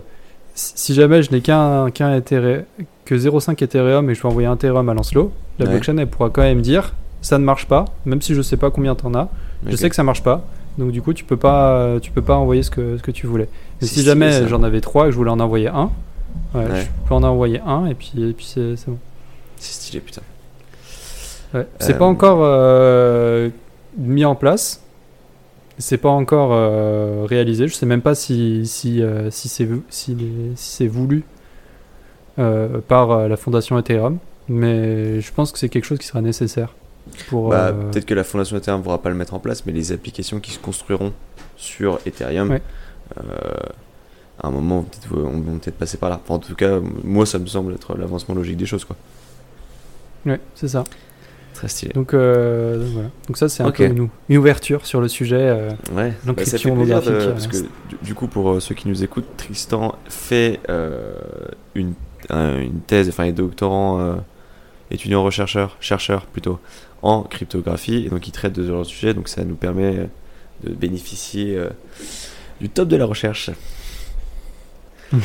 si 0.55 0.95
jamais 0.95 1.23
je 1.23 1.31
n'ai 1.33 1.41
qu'un 1.41 1.91
qu'un 1.91 2.15
Ethere- 2.19 2.65
que 3.05 3.17
0,5 3.17 3.61
Ethereum 3.63 4.09
et 4.11 4.15
je 4.15 4.23
veux 4.23 4.29
envoyer 4.29 4.47
un 4.49 4.55
Ethereum 4.55 4.89
à 4.89 4.95
Lancelot, 4.95 5.33
la 5.59 5.65
Ouais. 5.65 5.71
blockchain, 5.73 5.97
elle 5.99 6.07
pourra 6.07 6.31
quand 6.31 6.43
même 6.43 6.63
dire 6.63 6.95
ça 7.23 7.39
ne 7.39 7.45
marche 7.45 7.67
pas, 7.67 7.87
même 8.07 8.23
si 8.23 8.35
je 8.35 8.43
sais 8.43 8.57
pas 8.57 8.71
combien 8.71 8.95
t'en 8.95 9.13
as. 9.15 9.29
Je 9.67 9.75
sais 9.75 9.89
que 9.91 9.97
ça 9.97 10.05
marche 10.05 10.23
pas. 10.23 10.47
Donc, 10.79 10.93
du 10.93 11.03
coup, 11.03 11.13
tu 11.13 11.25
peux 11.25 11.37
pas, 11.37 11.99
tu 12.01 12.13
peux 12.13 12.23
pas 12.23 12.37
envoyer 12.37 12.63
ce 12.63 12.71
que, 12.71 12.97
ce 12.99 13.03
que 13.03 13.11
tu 13.11 13.27
voulais. 13.27 13.49
Mais 13.81 13.89
si 13.89 14.03
jamais 14.03 14.47
j'en 14.47 14.63
avais 14.63 14.81
trois 14.81 15.05
et 15.05 15.09
que 15.09 15.13
je 15.13 15.17
voulais 15.17 15.31
en 15.33 15.41
envoyer 15.41 15.67
un, 15.69 15.91
ouais, 16.55 16.65
Ouais. 16.67 16.83
je 16.83 17.09
peux 17.09 17.15
en 17.15 17.25
envoyer 17.25 17.61
un 17.67 17.87
et 17.87 17.95
puis, 17.95 18.13
et 18.17 18.33
puis 18.33 18.47
c'est 18.47 18.77
c'est 18.77 18.89
bon. 18.89 18.99
C'est 19.57 19.73
stylé, 19.73 19.99
putain. 20.01 20.23
Ouais. 21.55 21.67
C'est 21.79 21.95
Euh, 21.95 21.99
pas 21.99 22.05
encore 22.05 22.41
euh, 22.43 23.49
mis 23.97 24.25
en 24.25 24.35
place. 24.35 24.83
C'est 25.79 25.99
pas 25.99 26.09
encore 26.11 26.51
euh, 26.53 27.25
réalisé. 27.29 27.69
Je 27.69 27.75
sais 27.75 27.87
même 27.87 28.03
pas 28.03 28.15
si, 28.15 28.67
si, 28.67 29.01
euh, 29.03 29.31
si 29.31 29.49
c'est 29.49 29.69
si 29.91 30.17
si 30.57 30.71
c'est 30.77 30.87
voulu 30.89 31.25
euh, 32.39 32.81
par 32.87 33.11
euh, 33.13 33.29
la 33.29 33.37
fondation 33.37 33.79
Ethereum. 33.79 34.19
Mais 34.49 35.21
je 35.21 35.33
pense 35.33 35.53
que 35.53 35.59
c'est 35.59 35.69
quelque 35.69 35.85
chose 35.85 35.99
qui 35.99 36.07
sera 36.07 36.21
nécessaire. 36.21 36.75
Pour, 37.29 37.51
Bah, 37.51 37.69
euh, 37.69 37.91
Peut-être 37.91 38.07
que 38.07 38.15
la 38.15 38.25
fondation 38.25 38.57
Ethereum 38.57 38.81
ne 38.81 38.85
pourra 38.85 39.01
pas 39.01 39.09
le 39.11 39.15
mettre 39.15 39.35
en 39.35 39.39
place, 39.39 39.65
mais 39.67 39.73
les 39.73 39.93
applications 39.93 40.41
qui 40.41 40.51
se 40.51 40.59
construiront 40.59 41.13
sur 41.57 41.99
Ethereum, 42.07 42.51
Ouais. 42.51 42.63
euh, 43.19 43.23
à 44.43 44.49
un 44.49 44.51
moment, 44.51 44.85
vont 45.11 45.31
vont 45.31 45.59
peut-être 45.59 45.79
passer 45.79 45.97
par 45.97 46.11
là. 46.11 46.21
Enfin, 46.25 46.35
en 46.35 46.39
tout 46.39 46.55
cas, 46.55 46.81
moi, 47.05 47.25
ça 47.27 47.39
me 47.39 47.47
semble 47.47 47.73
être 47.75 47.97
l'avancement 47.97 48.35
logique 48.35 48.57
des 48.57 48.67
choses. 48.67 48.85
Quoi. 48.85 48.97
ouais, 50.27 50.41
c'est 50.55 50.69
ça. 50.69 50.85
Très 51.59 51.67
stylé. 51.69 51.93
Donc, 51.93 52.15
euh, 52.15 52.79
donc 52.79 52.89
voilà. 52.93 53.09
Donc 53.27 53.37
ça, 53.37 53.49
c'est 53.49 53.65
un 53.65 53.73
peu 53.73 53.85
une, 53.87 54.09
une 54.29 54.37
ouverture 54.37 54.87
sur 54.87 55.01
le 55.01 55.09
sujet. 55.09 55.37
euh, 55.41 55.71
Ouais, 55.93 56.13
l'encryption 56.25 56.77
bah, 56.77 56.85
parce 56.95 57.09
euh, 57.09 57.35
que 57.51 57.57
du, 57.89 57.97
du 58.01 58.15
coup, 58.15 58.29
pour 58.29 58.49
euh, 58.51 58.61
ceux 58.61 58.77
qui 58.77 58.87
nous 58.87 59.03
écoutent, 59.03 59.27
Tristan 59.37 59.97
fait 60.09 60.61
une, 61.75 61.95
un- 62.31 62.59
une 62.61 62.79
thèse, 62.87 63.09
enfin, 63.09 63.25
il 63.25 63.31
est 63.31 63.33
doctorant, 63.33 64.19
étudiant 64.93 65.29
chercheur, 65.31 65.77
chercheur 65.81 66.27
plutôt, 66.27 66.61
en 67.03 67.23
cryptographie, 67.23 68.05
et 68.07 68.09
donc 68.09 68.29
il 68.29 68.31
traite 68.31 68.53
de 68.53 68.63
ce 68.63 68.69
genre 68.69 68.83
de 68.83 68.87
sujet, 68.87 69.13
donc 69.13 69.27
ça 69.29 69.43
nous 69.45 69.57
permet 69.57 70.09
de 70.63 70.71
bénéficier 70.73 71.61
du 72.61 72.69
top 72.69 72.87
de 72.89 72.97
la 72.97 73.05
recherche. 73.05 73.51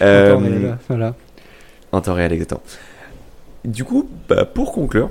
Voilà. 0.00 1.14
en 1.92 2.00
temps 2.00 2.14
réel, 2.14 2.32
exactement. 2.32 2.62
Du 3.66 3.84
coup, 3.84 4.08
bah, 4.26 4.46
pour 4.46 4.72
conclure, 4.72 5.10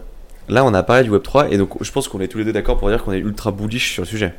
là 0.50 0.66
on 0.66 0.74
a 0.74 0.84
parlé 0.84 1.04
du 1.04 1.12
Web3 1.12 1.48
et 1.52 1.58
donc 1.58 1.82
je 1.82 1.92
pense 1.92 2.08
qu'on 2.08 2.20
est 2.20 2.28
tous 2.28 2.38
les 2.40 2.46
deux 2.46 2.54
d'accord 2.54 2.78
pour 2.78 2.90
dire 2.90 3.04
qu'on 3.04 3.12
est 3.14 3.20
ultra 3.20 3.52
bullish 3.52 3.94
sur 3.94 4.04
le 4.04 4.08
sujet. 4.08 4.34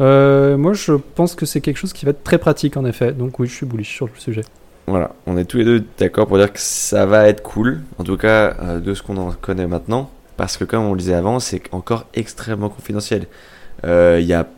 Euh, 0.00 0.56
moi, 0.56 0.72
je 0.72 0.92
pense 0.94 1.34
que 1.34 1.44
c'est 1.46 1.60
quelque 1.60 1.76
chose 1.76 1.92
qui 1.92 2.04
va 2.06 2.10
être 2.12 2.24
très 2.24 2.38
pratique 2.38 2.76
en 2.76 2.84
effet. 2.84 3.12
Donc 3.12 3.38
oui, 3.38 3.46
je 3.46 3.54
suis 3.54 3.66
bullish 3.66 3.94
sur 3.94 4.06
le 4.06 4.12
sujet. 4.16 4.42
Voilà, 4.86 5.12
on 5.26 5.36
est 5.36 5.44
tous 5.44 5.58
les 5.58 5.64
deux 5.64 5.84
d'accord 5.98 6.26
pour 6.26 6.38
dire 6.38 6.52
que 6.52 6.58
ça 6.58 7.06
va 7.06 7.28
être 7.28 7.42
cool, 7.42 7.80
en 7.98 8.04
tout 8.04 8.16
cas 8.16 8.56
euh, 8.62 8.80
de 8.80 8.94
ce 8.94 9.02
qu'on 9.02 9.16
en 9.16 9.30
connaît 9.32 9.66
maintenant, 9.68 10.10
parce 10.36 10.56
que 10.56 10.64
comme 10.64 10.84
on 10.84 10.92
le 10.92 10.98
disait 10.98 11.14
avant, 11.14 11.38
c'est 11.38 11.62
encore 11.72 12.06
extrêmement 12.14 12.68
confidentiel. 12.68 13.26
Euh, 13.84 14.18
Il 14.20 14.26
y 14.26 14.34
a 14.34 14.48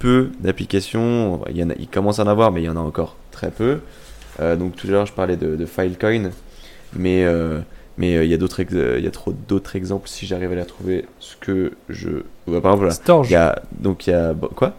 peu 0.00 0.30
d'applications, 0.40 1.42
il, 1.50 1.58
y 1.58 1.62
en 1.62 1.70
a- 1.70 1.74
il 1.78 1.86
commence 1.88 2.18
à 2.18 2.24
en 2.24 2.26
avoir, 2.26 2.50
mais 2.50 2.62
il 2.62 2.64
y 2.64 2.68
en 2.70 2.76
a 2.76 2.80
encore 2.80 3.16
très 3.30 3.50
peu. 3.50 3.80
Donc 4.58 4.74
tout 4.74 4.86
à 4.86 4.90
l'heure 4.90 5.04
je 5.04 5.12
parlais 5.12 5.36
de, 5.36 5.54
de 5.54 5.66
Filecoin, 5.66 6.30
mais 6.96 7.26
mais 8.00 8.16
euh, 8.16 8.24
il 8.24 8.30
y 8.30 8.34
a 8.34 8.36
d'autres 8.38 8.62
euh, 8.74 8.96
il 8.98 9.04
y 9.04 9.06
a 9.06 9.10
trop 9.12 9.32
d'autres 9.32 9.76
exemples 9.76 10.08
si 10.08 10.26
j'arrive 10.26 10.50
à 10.50 10.54
les 10.56 10.62
retrouver. 10.62 11.04
Ce 11.20 11.36
que 11.36 11.72
je, 11.88 12.08
bah, 12.48 12.60
par 12.60 12.72
exemple, 12.72 12.76
voilà. 12.78 12.94
Storage. 12.94 13.28
il 13.30 13.32
y 13.34 13.36
a 13.36 13.62
donc 13.78 14.06
il 14.06 14.10
y 14.10 14.12
a 14.14 14.32
bon, 14.32 14.48
quoi? 14.48 14.74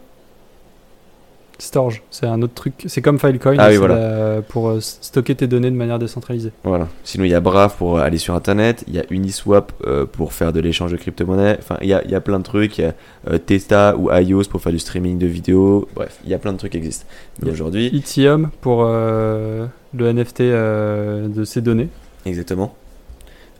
Storage, 1.59 2.01
c'est 2.09 2.25
un 2.25 2.41
autre 2.41 2.55
truc. 2.55 2.73
C'est 2.87 3.03
comme 3.03 3.19
Filecoin 3.19 3.55
Ah 3.59 3.67
oui, 3.69 3.75
voilà. 3.77 4.35
la- 4.37 4.41
pour 4.41 4.69
euh, 4.69 4.79
stocker 4.79 5.35
tes 5.35 5.45
données 5.45 5.69
de 5.69 5.75
manière 5.75 5.99
décentralisée. 5.99 6.51
Voilà. 6.63 6.87
Sinon, 7.03 7.23
il 7.25 7.29
y 7.29 7.35
a 7.35 7.39
Brave 7.39 7.75
pour 7.77 7.99
aller 7.99 8.17
sur 8.17 8.33
Internet, 8.33 8.83
il 8.87 8.95
y 8.95 8.99
a 8.99 9.03
Uniswap 9.11 9.71
euh, 9.85 10.07
pour 10.07 10.33
faire 10.33 10.53
de 10.53 10.59
l'échange 10.59 10.91
de 10.91 10.97
crypto-monnaies. 10.97 11.57
Enfin, 11.59 11.77
il 11.83 11.87
y 11.89 11.93
a, 11.93 12.03
y 12.07 12.15
a 12.15 12.19
plein 12.21 12.39
de 12.39 12.43
trucs. 12.43 12.79
Il 12.79 12.81
y 12.81 12.85
a 12.85 12.95
euh, 13.29 13.37
Testa 13.37 13.95
ou 13.95 14.09
iOS 14.11 14.45
pour 14.49 14.59
faire 14.59 14.71
du 14.71 14.79
streaming 14.79 15.19
de 15.19 15.27
vidéos. 15.27 15.87
Bref, 15.93 16.17
il 16.23 16.31
y 16.31 16.33
a 16.33 16.39
plein 16.39 16.53
de 16.53 16.57
trucs 16.57 16.71
qui 16.71 16.79
existent. 16.79 17.05
Mais 17.43 17.51
aujourd'hui, 17.51 17.95
Ethereum 17.95 18.49
pour 18.61 18.83
le 18.83 19.67
NFT 19.93 20.41
de 20.41 21.43
ces 21.45 21.61
données. 21.61 21.89
exactement. 22.25 22.73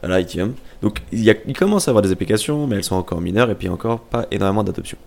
Voilà, 0.01 0.19
Ethereum. 0.19 0.53
Donc, 0.81 1.01
il, 1.11 1.35
commence 1.55 1.87
à 1.87 1.91
avoir 1.91 2.01
des 2.01 2.11
applications, 2.11 2.65
mais 2.67 2.77
elles 2.77 2.83
sont 2.83 2.95
encore 2.95 3.21
mineures 3.21 3.49
et 3.51 3.55
puis 3.55 3.69
encore 3.69 3.99
pas 3.99 4.25
énormément 4.31 4.63
d'adoption. 4.63 4.97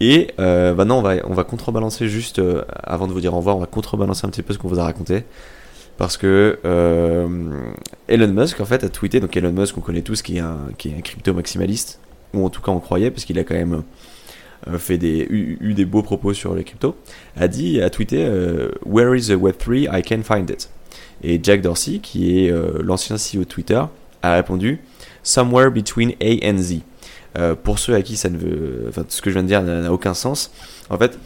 Et 0.00 0.28
euh, 0.38 0.74
maintenant, 0.74 0.98
on 0.98 1.02
va, 1.02 1.16
on 1.24 1.32
va 1.32 1.44
contrebalancer 1.44 2.08
juste, 2.08 2.38
euh, 2.38 2.62
avant 2.82 3.06
de 3.06 3.12
vous 3.12 3.20
dire 3.20 3.32
au 3.32 3.38
revoir, 3.38 3.56
on 3.56 3.60
va 3.60 3.66
contrebalancer 3.66 4.26
un 4.26 4.30
petit 4.30 4.42
peu 4.42 4.52
ce 4.52 4.58
qu'on 4.58 4.68
vous 4.68 4.78
a 4.78 4.84
raconté. 4.84 5.24
Parce 5.96 6.18
que 6.18 6.58
euh, 6.66 7.26
Elon 8.08 8.28
Musk, 8.28 8.60
en 8.60 8.66
fait, 8.66 8.84
a 8.84 8.90
tweeté, 8.90 9.20
donc 9.20 9.34
Elon 9.34 9.52
Musk, 9.52 9.78
on 9.78 9.80
connaît 9.80 10.02
tous, 10.02 10.20
qui 10.20 10.36
est 10.36 10.40
un, 10.40 10.58
qui 10.76 10.90
est 10.90 10.94
un 10.94 11.00
crypto 11.00 11.32
maximaliste, 11.32 11.98
ou 12.34 12.44
en 12.44 12.50
tout 12.50 12.60
cas 12.60 12.72
on 12.72 12.80
croyait, 12.80 13.10
parce 13.10 13.24
qu'il 13.24 13.38
a 13.38 13.44
quand 13.44 13.54
même 13.54 13.82
fait 14.78 14.98
des, 14.98 15.26
eu, 15.30 15.72
des 15.72 15.84
beaux 15.86 16.02
propos 16.02 16.34
sur 16.34 16.54
les 16.54 16.64
cryptos, 16.64 16.96
a 17.36 17.48
dit, 17.48 17.80
a 17.80 17.88
tweeté 17.88 18.28
Where 18.84 19.16
is 19.16 19.28
the 19.28 19.36
Web3? 19.36 19.88
I 19.90 20.02
can 20.02 20.22
find 20.22 20.50
it. 20.50 20.68
Et 21.22 21.40
Jack 21.42 21.62
Dorsey, 21.62 22.00
qui 22.00 22.40
est 22.40 22.52
l'ancien 22.82 23.16
CEO 23.16 23.40
de 23.40 23.44
Twitter, 23.44 23.82
a 24.22 24.34
répondu 24.34 24.80
Somewhere 25.22 25.70
between 25.70 26.12
A 26.20 26.48
and 26.48 26.58
Z. 26.58 26.80
Euh, 27.36 27.54
pour 27.54 27.78
ceux 27.78 27.94
à 27.94 28.02
qui 28.02 28.16
ça 28.16 28.30
ne 28.30 28.38
veut, 28.38 28.86
enfin, 28.88 29.04
ce 29.08 29.20
que 29.20 29.30
je 29.30 29.34
viens 29.34 29.42
de 29.42 29.48
dire 29.48 29.62
n'a 29.62 29.92
aucun 29.92 30.14
sens. 30.14 30.50
En 30.88 30.96
fait, 30.96 31.18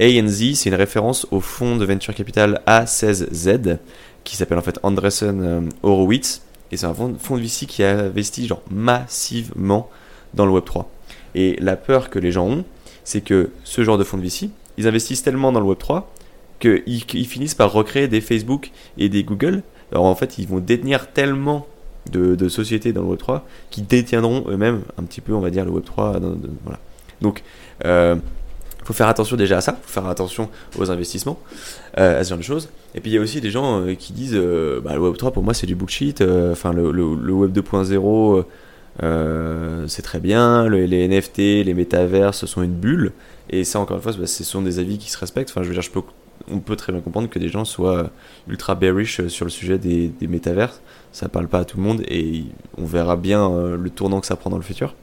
ANZ, 0.00 0.54
c'est 0.54 0.70
une 0.70 0.74
référence 0.74 1.26
au 1.30 1.40
fonds 1.40 1.76
de 1.76 1.84
venture 1.84 2.14
capital 2.14 2.62
A16Z, 2.66 3.78
qui 4.24 4.36
s'appelle 4.36 4.58
en 4.58 4.62
fait 4.62 4.78
Andreessen 4.82 5.42
euh, 5.42 5.60
Horowitz, 5.82 6.42
et 6.70 6.76
c'est 6.76 6.86
un 6.86 6.94
fonds, 6.94 7.36
de 7.36 7.42
VC 7.42 7.66
qui 7.66 7.82
a 7.82 7.98
investi 7.98 8.46
genre 8.46 8.62
massivement 8.70 9.90
dans 10.32 10.46
le 10.46 10.52
Web3. 10.52 10.86
Et 11.34 11.56
la 11.60 11.76
peur 11.76 12.08
que 12.08 12.18
les 12.18 12.32
gens 12.32 12.46
ont, 12.46 12.64
c'est 13.04 13.20
que 13.20 13.50
ce 13.64 13.84
genre 13.84 13.98
de 13.98 14.04
fonds 14.04 14.16
de 14.16 14.22
VC, 14.22 14.48
ils 14.78 14.88
investissent 14.88 15.22
tellement 15.22 15.52
dans 15.52 15.60
le 15.60 15.66
Web3 15.66 16.04
qu'ils 16.58 17.04
qu'ils 17.04 17.26
finissent 17.26 17.54
par 17.54 17.72
recréer 17.72 18.08
des 18.08 18.20
Facebook 18.20 18.70
et 18.96 19.08
des 19.08 19.22
Google. 19.22 19.62
Alors 19.90 20.06
en 20.06 20.14
fait, 20.14 20.38
ils 20.38 20.48
vont 20.48 20.60
détenir 20.60 21.12
tellement 21.12 21.66
de, 22.10 22.48
sociétés 22.48 22.92
dans 22.92 23.02
le 23.02 23.14
Web3 23.16 23.42
qui 23.70 23.82
détiendront 23.82 24.44
eux-mêmes 24.48 24.82
un 24.98 25.04
petit 25.04 25.20
peu, 25.20 25.32
on 25.34 25.40
va 25.40 25.50
dire, 25.50 25.64
le 25.64 25.70
Web3. 25.70 26.18
dans- 26.20 26.30
de- 26.30 26.50
voilà. 26.64 26.78
Donc, 27.20 27.42
euh, 27.84 28.16
faut 28.84 28.92
faire 28.92 29.06
attention 29.08 29.36
déjà 29.36 29.58
à 29.58 29.60
ça, 29.60 29.78
faut 29.82 29.92
faire 30.00 30.08
attention 30.10 30.48
aux 30.78 30.90
investissements, 30.90 31.38
euh, 31.98 32.18
à 32.20 32.24
ce 32.24 32.30
genre 32.30 32.38
de 32.38 32.42
choses. 32.42 32.68
Et 32.96 33.00
puis 33.00 33.10
il 33.12 33.14
y 33.14 33.18
a 33.18 33.20
aussi 33.20 33.40
des 33.40 33.50
gens 33.50 33.80
euh, 33.80 33.94
qui 33.94 34.12
disent 34.12 34.34
euh, 34.34 34.80
bah, 34.80 34.94
le 34.94 35.00
Web 35.00 35.16
3 35.16 35.30
pour 35.30 35.42
moi 35.44 35.54
c'est 35.54 35.66
du 35.68 35.76
bullshit, 35.76 36.20
euh, 36.20 36.50
enfin 36.52 36.72
le, 36.72 36.82
Web 37.32 37.52
2.0 37.56 38.44
euh, 39.02 39.84
c'est 39.88 40.02
très 40.02 40.18
bien, 40.20 40.66
le- 40.66 40.84
les 40.84 41.04
NFT, 41.08 41.62
les 41.64 41.74
métavers 41.74 42.34
ce 42.34 42.46
sont 42.46 42.62
une 42.62 42.74
bulle. 42.74 43.12
Et 43.50 43.64
ça 43.64 43.78
encore 43.80 43.96
une 43.98 44.02
fois 44.02 44.12
bah, 44.18 44.26
ce 44.26 44.44
sont 44.44 44.62
des 44.62 44.78
avis 44.78 44.98
qui 44.98 45.10
se 45.10 45.18
respectent. 45.18 45.50
Enfin 45.50 45.62
je 45.62 45.68
veux 45.68 45.74
dire, 45.74 45.82
je 45.82 45.90
peux, 45.90 46.02
on 46.50 46.58
peut 46.58 46.76
très 46.76 46.92
bien 46.92 47.00
comprendre 47.00 47.28
que 47.28 47.38
des 47.38 47.48
gens 47.48 47.64
soient 47.64 48.10
ultra 48.48 48.74
bearish 48.74 49.20
euh, 49.20 49.28
sur 49.28 49.44
le 49.44 49.50
sujet 49.50 49.78
des, 49.78 50.08
des 50.08 50.26
métavers. 50.26 50.80
Ça 51.12 51.28
parle 51.28 51.48
pas 51.48 51.60
à 51.60 51.64
tout 51.64 51.76
le 51.76 51.82
monde 51.82 52.02
et 52.08 52.44
on 52.78 52.84
verra 52.84 53.16
bien 53.16 53.50
euh, 53.50 53.76
le 53.76 53.90
tournant 53.90 54.20
que 54.20 54.26
ça 54.26 54.36
prend 54.36 54.50
dans 54.50 54.56
le 54.56 54.62
futur. 54.62 54.94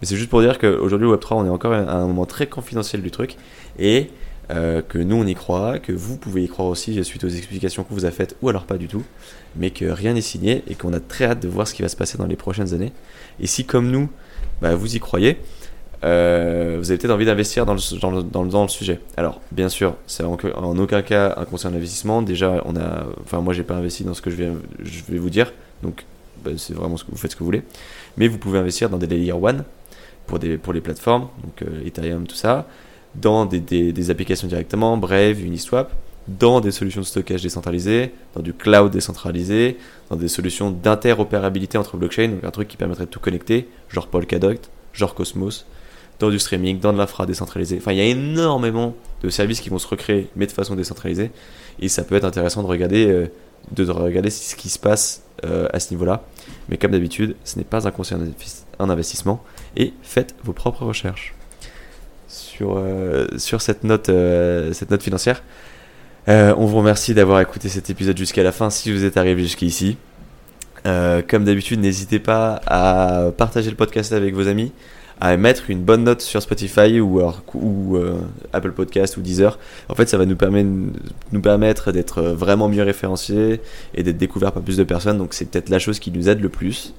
Mais 0.00 0.06
c'est 0.06 0.16
juste 0.16 0.30
pour 0.30 0.40
dire 0.40 0.58
qu'aujourd'hui, 0.58 1.08
le 1.08 1.16
Web3, 1.16 1.34
on 1.34 1.46
est 1.46 1.50
encore 1.50 1.72
à 1.72 1.92
un 1.92 2.06
moment 2.06 2.26
très 2.26 2.46
confidentiel 2.46 3.02
du 3.02 3.10
truc 3.10 3.36
et 3.78 4.10
euh, 4.50 4.82
que 4.82 4.98
nous, 4.98 5.16
on 5.16 5.26
y 5.26 5.34
croit, 5.34 5.78
que 5.78 5.92
vous 5.92 6.16
pouvez 6.16 6.44
y 6.44 6.48
croire 6.48 6.68
aussi 6.68 7.02
suite 7.04 7.24
aux 7.24 7.28
explications 7.28 7.84
qu'on 7.84 7.94
vous 7.94 8.04
a 8.04 8.10
faites 8.10 8.36
ou 8.42 8.48
alors 8.48 8.64
pas 8.64 8.76
du 8.76 8.88
tout, 8.88 9.02
mais 9.56 9.70
que 9.70 9.86
rien 9.86 10.12
n'est 10.12 10.20
signé 10.20 10.62
et 10.66 10.74
qu'on 10.74 10.92
a 10.92 11.00
très 11.00 11.24
hâte 11.24 11.40
de 11.40 11.48
voir 11.48 11.66
ce 11.66 11.74
qui 11.74 11.82
va 11.82 11.88
se 11.88 11.96
passer 11.96 12.18
dans 12.18 12.26
les 12.26 12.36
prochaines 12.36 12.74
années. 12.74 12.92
Et 13.40 13.46
si, 13.46 13.64
comme 13.64 13.90
nous, 13.90 14.10
bah, 14.60 14.74
vous 14.74 14.96
y 14.96 15.00
croyez, 15.00 15.38
euh, 16.04 16.76
vous 16.78 16.90
avez 16.90 16.98
peut-être 16.98 17.12
envie 17.12 17.24
d'investir 17.24 17.64
dans 17.64 17.74
le, 17.74 17.98
dans, 17.98 18.10
le, 18.10 18.22
dans, 18.22 18.62
le, 18.62 18.68
sujet. 18.68 19.00
Alors, 19.16 19.40
bien 19.52 19.68
sûr, 19.68 19.96
c'est 20.06 20.22
en, 20.22 20.36
en, 20.54 20.78
aucun 20.78 21.02
cas 21.02 21.34
un 21.36 21.44
conseil 21.44 21.72
d'investissement. 21.72 22.20
Déjà, 22.20 22.62
on 22.66 22.76
a, 22.76 23.06
enfin, 23.22 23.40
moi, 23.40 23.54
j'ai 23.54 23.62
pas 23.62 23.74
investi 23.74 24.04
dans 24.04 24.12
ce 24.12 24.20
que 24.20 24.30
je 24.30 24.36
vais, 24.36 24.52
je 24.82 25.00
vais 25.08 25.18
vous 25.18 25.30
dire, 25.30 25.52
donc 25.82 26.04
bah, 26.44 26.50
c'est 26.58 26.74
vraiment 26.74 26.96
ce 26.96 27.04
que 27.04 27.10
vous 27.10 27.16
faites 27.16 27.30
ce 27.30 27.36
que 27.36 27.40
vous 27.40 27.46
voulez. 27.46 27.62
Mais 28.18 28.28
vous 28.28 28.38
pouvez 28.38 28.58
investir 28.58 28.90
dans 28.90 28.98
des 28.98 29.06
layer 29.06 29.32
one 29.32 29.64
pour, 30.26 30.38
des, 30.38 30.58
pour 30.58 30.72
les 30.72 30.80
plateformes, 30.80 31.28
donc 31.42 31.62
euh, 31.62 31.86
Ethereum, 31.86 32.26
tout 32.26 32.36
ça, 32.36 32.66
dans 33.14 33.46
des, 33.46 33.60
des, 33.60 33.92
des, 33.92 34.10
applications 34.10 34.48
directement, 34.48 34.96
Brave, 34.96 35.40
Uniswap, 35.40 35.90
dans 36.28 36.60
des 36.60 36.70
solutions 36.70 37.00
de 37.00 37.06
stockage 37.06 37.42
décentralisées, 37.42 38.12
dans 38.34 38.42
du 38.42 38.52
cloud 38.52 38.90
décentralisé, 38.90 39.78
dans 40.10 40.16
des 40.16 40.28
solutions 40.28 40.70
d'interopérabilité 40.70 41.78
entre 41.78 41.96
blockchains, 41.96 42.28
donc 42.28 42.44
un 42.44 42.50
truc 42.50 42.68
qui 42.68 42.76
permettrait 42.76 43.04
de 43.04 43.10
tout 43.10 43.20
connecter, 43.20 43.68
genre 43.88 44.08
Polkadot, 44.08 44.54
genre 44.92 45.14
Cosmos, 45.14 45.66
du 46.30 46.38
streaming, 46.38 46.80
dans 46.80 46.92
de 46.92 46.98
l'infra 46.98 47.26
décentralisé. 47.26 47.78
Enfin, 47.78 47.92
il 47.92 47.98
y 47.98 48.00
a 48.00 48.04
énormément 48.04 48.94
de 49.22 49.30
services 49.30 49.60
qui 49.60 49.70
vont 49.70 49.78
se 49.78 49.86
recréer, 49.86 50.28
mais 50.36 50.46
de 50.46 50.52
façon 50.52 50.74
décentralisée, 50.74 51.30
et 51.80 51.88
ça 51.88 52.04
peut 52.04 52.14
être 52.14 52.24
intéressant 52.24 52.62
de 52.62 52.68
regarder, 52.68 53.06
euh, 53.06 53.26
de 53.72 53.88
regarder 53.90 54.30
ce 54.30 54.54
qui 54.54 54.68
se 54.68 54.78
passe 54.78 55.22
euh, 55.44 55.66
à 55.72 55.80
ce 55.80 55.90
niveau-là. 55.92 56.22
Mais 56.68 56.76
comme 56.76 56.92
d'habitude, 56.92 57.36
ce 57.44 57.58
n'est 57.58 57.64
pas 57.64 57.86
un 57.88 57.90
conseil 57.90 58.18
en 58.78 58.90
investissement, 58.90 59.42
et 59.76 59.92
faites 60.02 60.34
vos 60.44 60.52
propres 60.52 60.84
recherches. 60.84 61.34
Sur, 62.28 62.76
euh, 62.76 63.26
sur 63.38 63.60
cette, 63.60 63.84
note, 63.84 64.06
cette 64.06 64.90
note 64.90 65.02
financière, 65.02 65.42
on 66.26 66.66
vous 66.66 66.78
remercie 66.78 67.14
d'avoir 67.14 67.40
écouté 67.40 67.68
cet 67.68 67.90
épisode 67.90 68.16
jusqu'à 68.16 68.42
la 68.42 68.52
fin 68.52 68.70
si 68.70 68.92
vous 68.92 69.04
êtes 69.04 69.16
arrivé 69.16 69.42
jusqu'ici. 69.42 69.96
Comme 70.84 71.44
d'habitude, 71.44 71.80
n'hésitez 71.80 72.18
pas 72.18 72.60
à 72.66 73.30
partager 73.36 73.70
le 73.70 73.76
podcast 73.76 74.12
avec 74.12 74.34
vos 74.34 74.48
amis, 74.48 74.72
à 75.20 75.36
mettre 75.36 75.70
une 75.70 75.82
bonne 75.82 76.04
note 76.04 76.20
sur 76.20 76.42
Spotify 76.42 77.00
ou, 77.00 77.20
euh, 77.20 78.14
Apple 78.52 78.72
Podcast 78.72 79.16
ou 79.16 79.20
Deezer. 79.20 79.58
En 79.88 79.94
fait, 79.94 80.08
ça 80.08 80.18
va 80.18 80.26
nous 80.26 80.36
permettre, 80.36 80.68
nous 81.32 81.40
permettre 81.40 81.92
d'être 81.92 82.22
vraiment 82.22 82.68
mieux 82.68 82.82
référenciés 82.82 83.60
et 83.94 84.02
d'être 84.02 84.18
découvert 84.18 84.52
par 84.52 84.62
plus 84.62 84.76
de 84.76 84.84
personnes. 84.84 85.18
Donc, 85.18 85.34
c'est 85.34 85.46
peut-être 85.46 85.68
la 85.68 85.78
chose 85.78 85.98
qui 85.98 86.10
nous 86.10 86.28
aide 86.28 86.40
le 86.40 86.48
plus. 86.48 86.94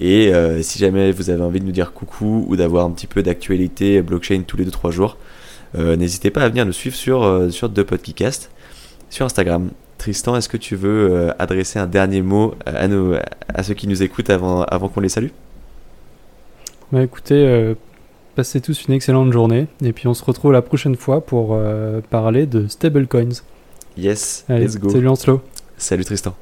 Et 0.00 0.32
euh, 0.34 0.62
si 0.62 0.78
jamais 0.78 1.12
vous 1.12 1.30
avez 1.30 1.42
envie 1.42 1.60
de 1.60 1.64
nous 1.64 1.72
dire 1.72 1.92
coucou 1.92 2.44
ou 2.48 2.56
d'avoir 2.56 2.86
un 2.86 2.90
petit 2.90 3.06
peu 3.06 3.22
d'actualité 3.22 4.02
blockchain 4.02 4.42
tous 4.46 4.56
les 4.56 4.64
2-3 4.64 4.90
jours, 4.90 5.16
euh, 5.74 5.96
n'hésitez 5.96 6.30
pas 6.30 6.42
à 6.42 6.48
venir 6.48 6.66
nous 6.66 6.72
suivre 6.72 6.96
sur, 6.96 7.22
euh, 7.22 7.50
sur 7.50 7.72
The 7.72 7.82
Podcast, 7.82 8.50
sur 9.10 9.24
Instagram. 9.24 9.70
Tristan, 9.98 10.36
est-ce 10.36 10.48
que 10.48 10.56
tu 10.56 10.74
veux 10.74 11.12
euh, 11.12 11.32
adresser 11.38 11.78
un 11.78 11.86
dernier 11.86 12.22
mot 12.22 12.54
à, 12.66 12.88
à 13.54 13.62
ceux 13.62 13.74
qui 13.74 13.86
nous 13.86 14.02
écoutent 14.02 14.30
avant, 14.30 14.62
avant 14.64 14.88
qu'on 14.88 15.00
les 15.00 15.08
salue? 15.08 15.28
Bah 16.92 17.02
écoutez, 17.02 17.46
euh, 17.46 17.74
passez 18.34 18.60
tous 18.60 18.84
une 18.84 18.92
excellente 18.92 19.32
journée 19.32 19.66
et 19.82 19.92
puis 19.92 20.08
on 20.08 20.14
se 20.14 20.22
retrouve 20.22 20.52
la 20.52 20.60
prochaine 20.60 20.94
fois 20.94 21.24
pour 21.24 21.54
euh, 21.54 22.02
parler 22.10 22.44
de 22.44 22.68
stablecoins. 22.68 23.42
Yes, 23.96 24.44
Allez, 24.48 24.66
let's 24.66 24.78
go. 24.78 24.90
Salut 24.90 25.04
Lancelot. 25.04 25.40
Salut 25.78 26.04
Tristan. 26.04 26.34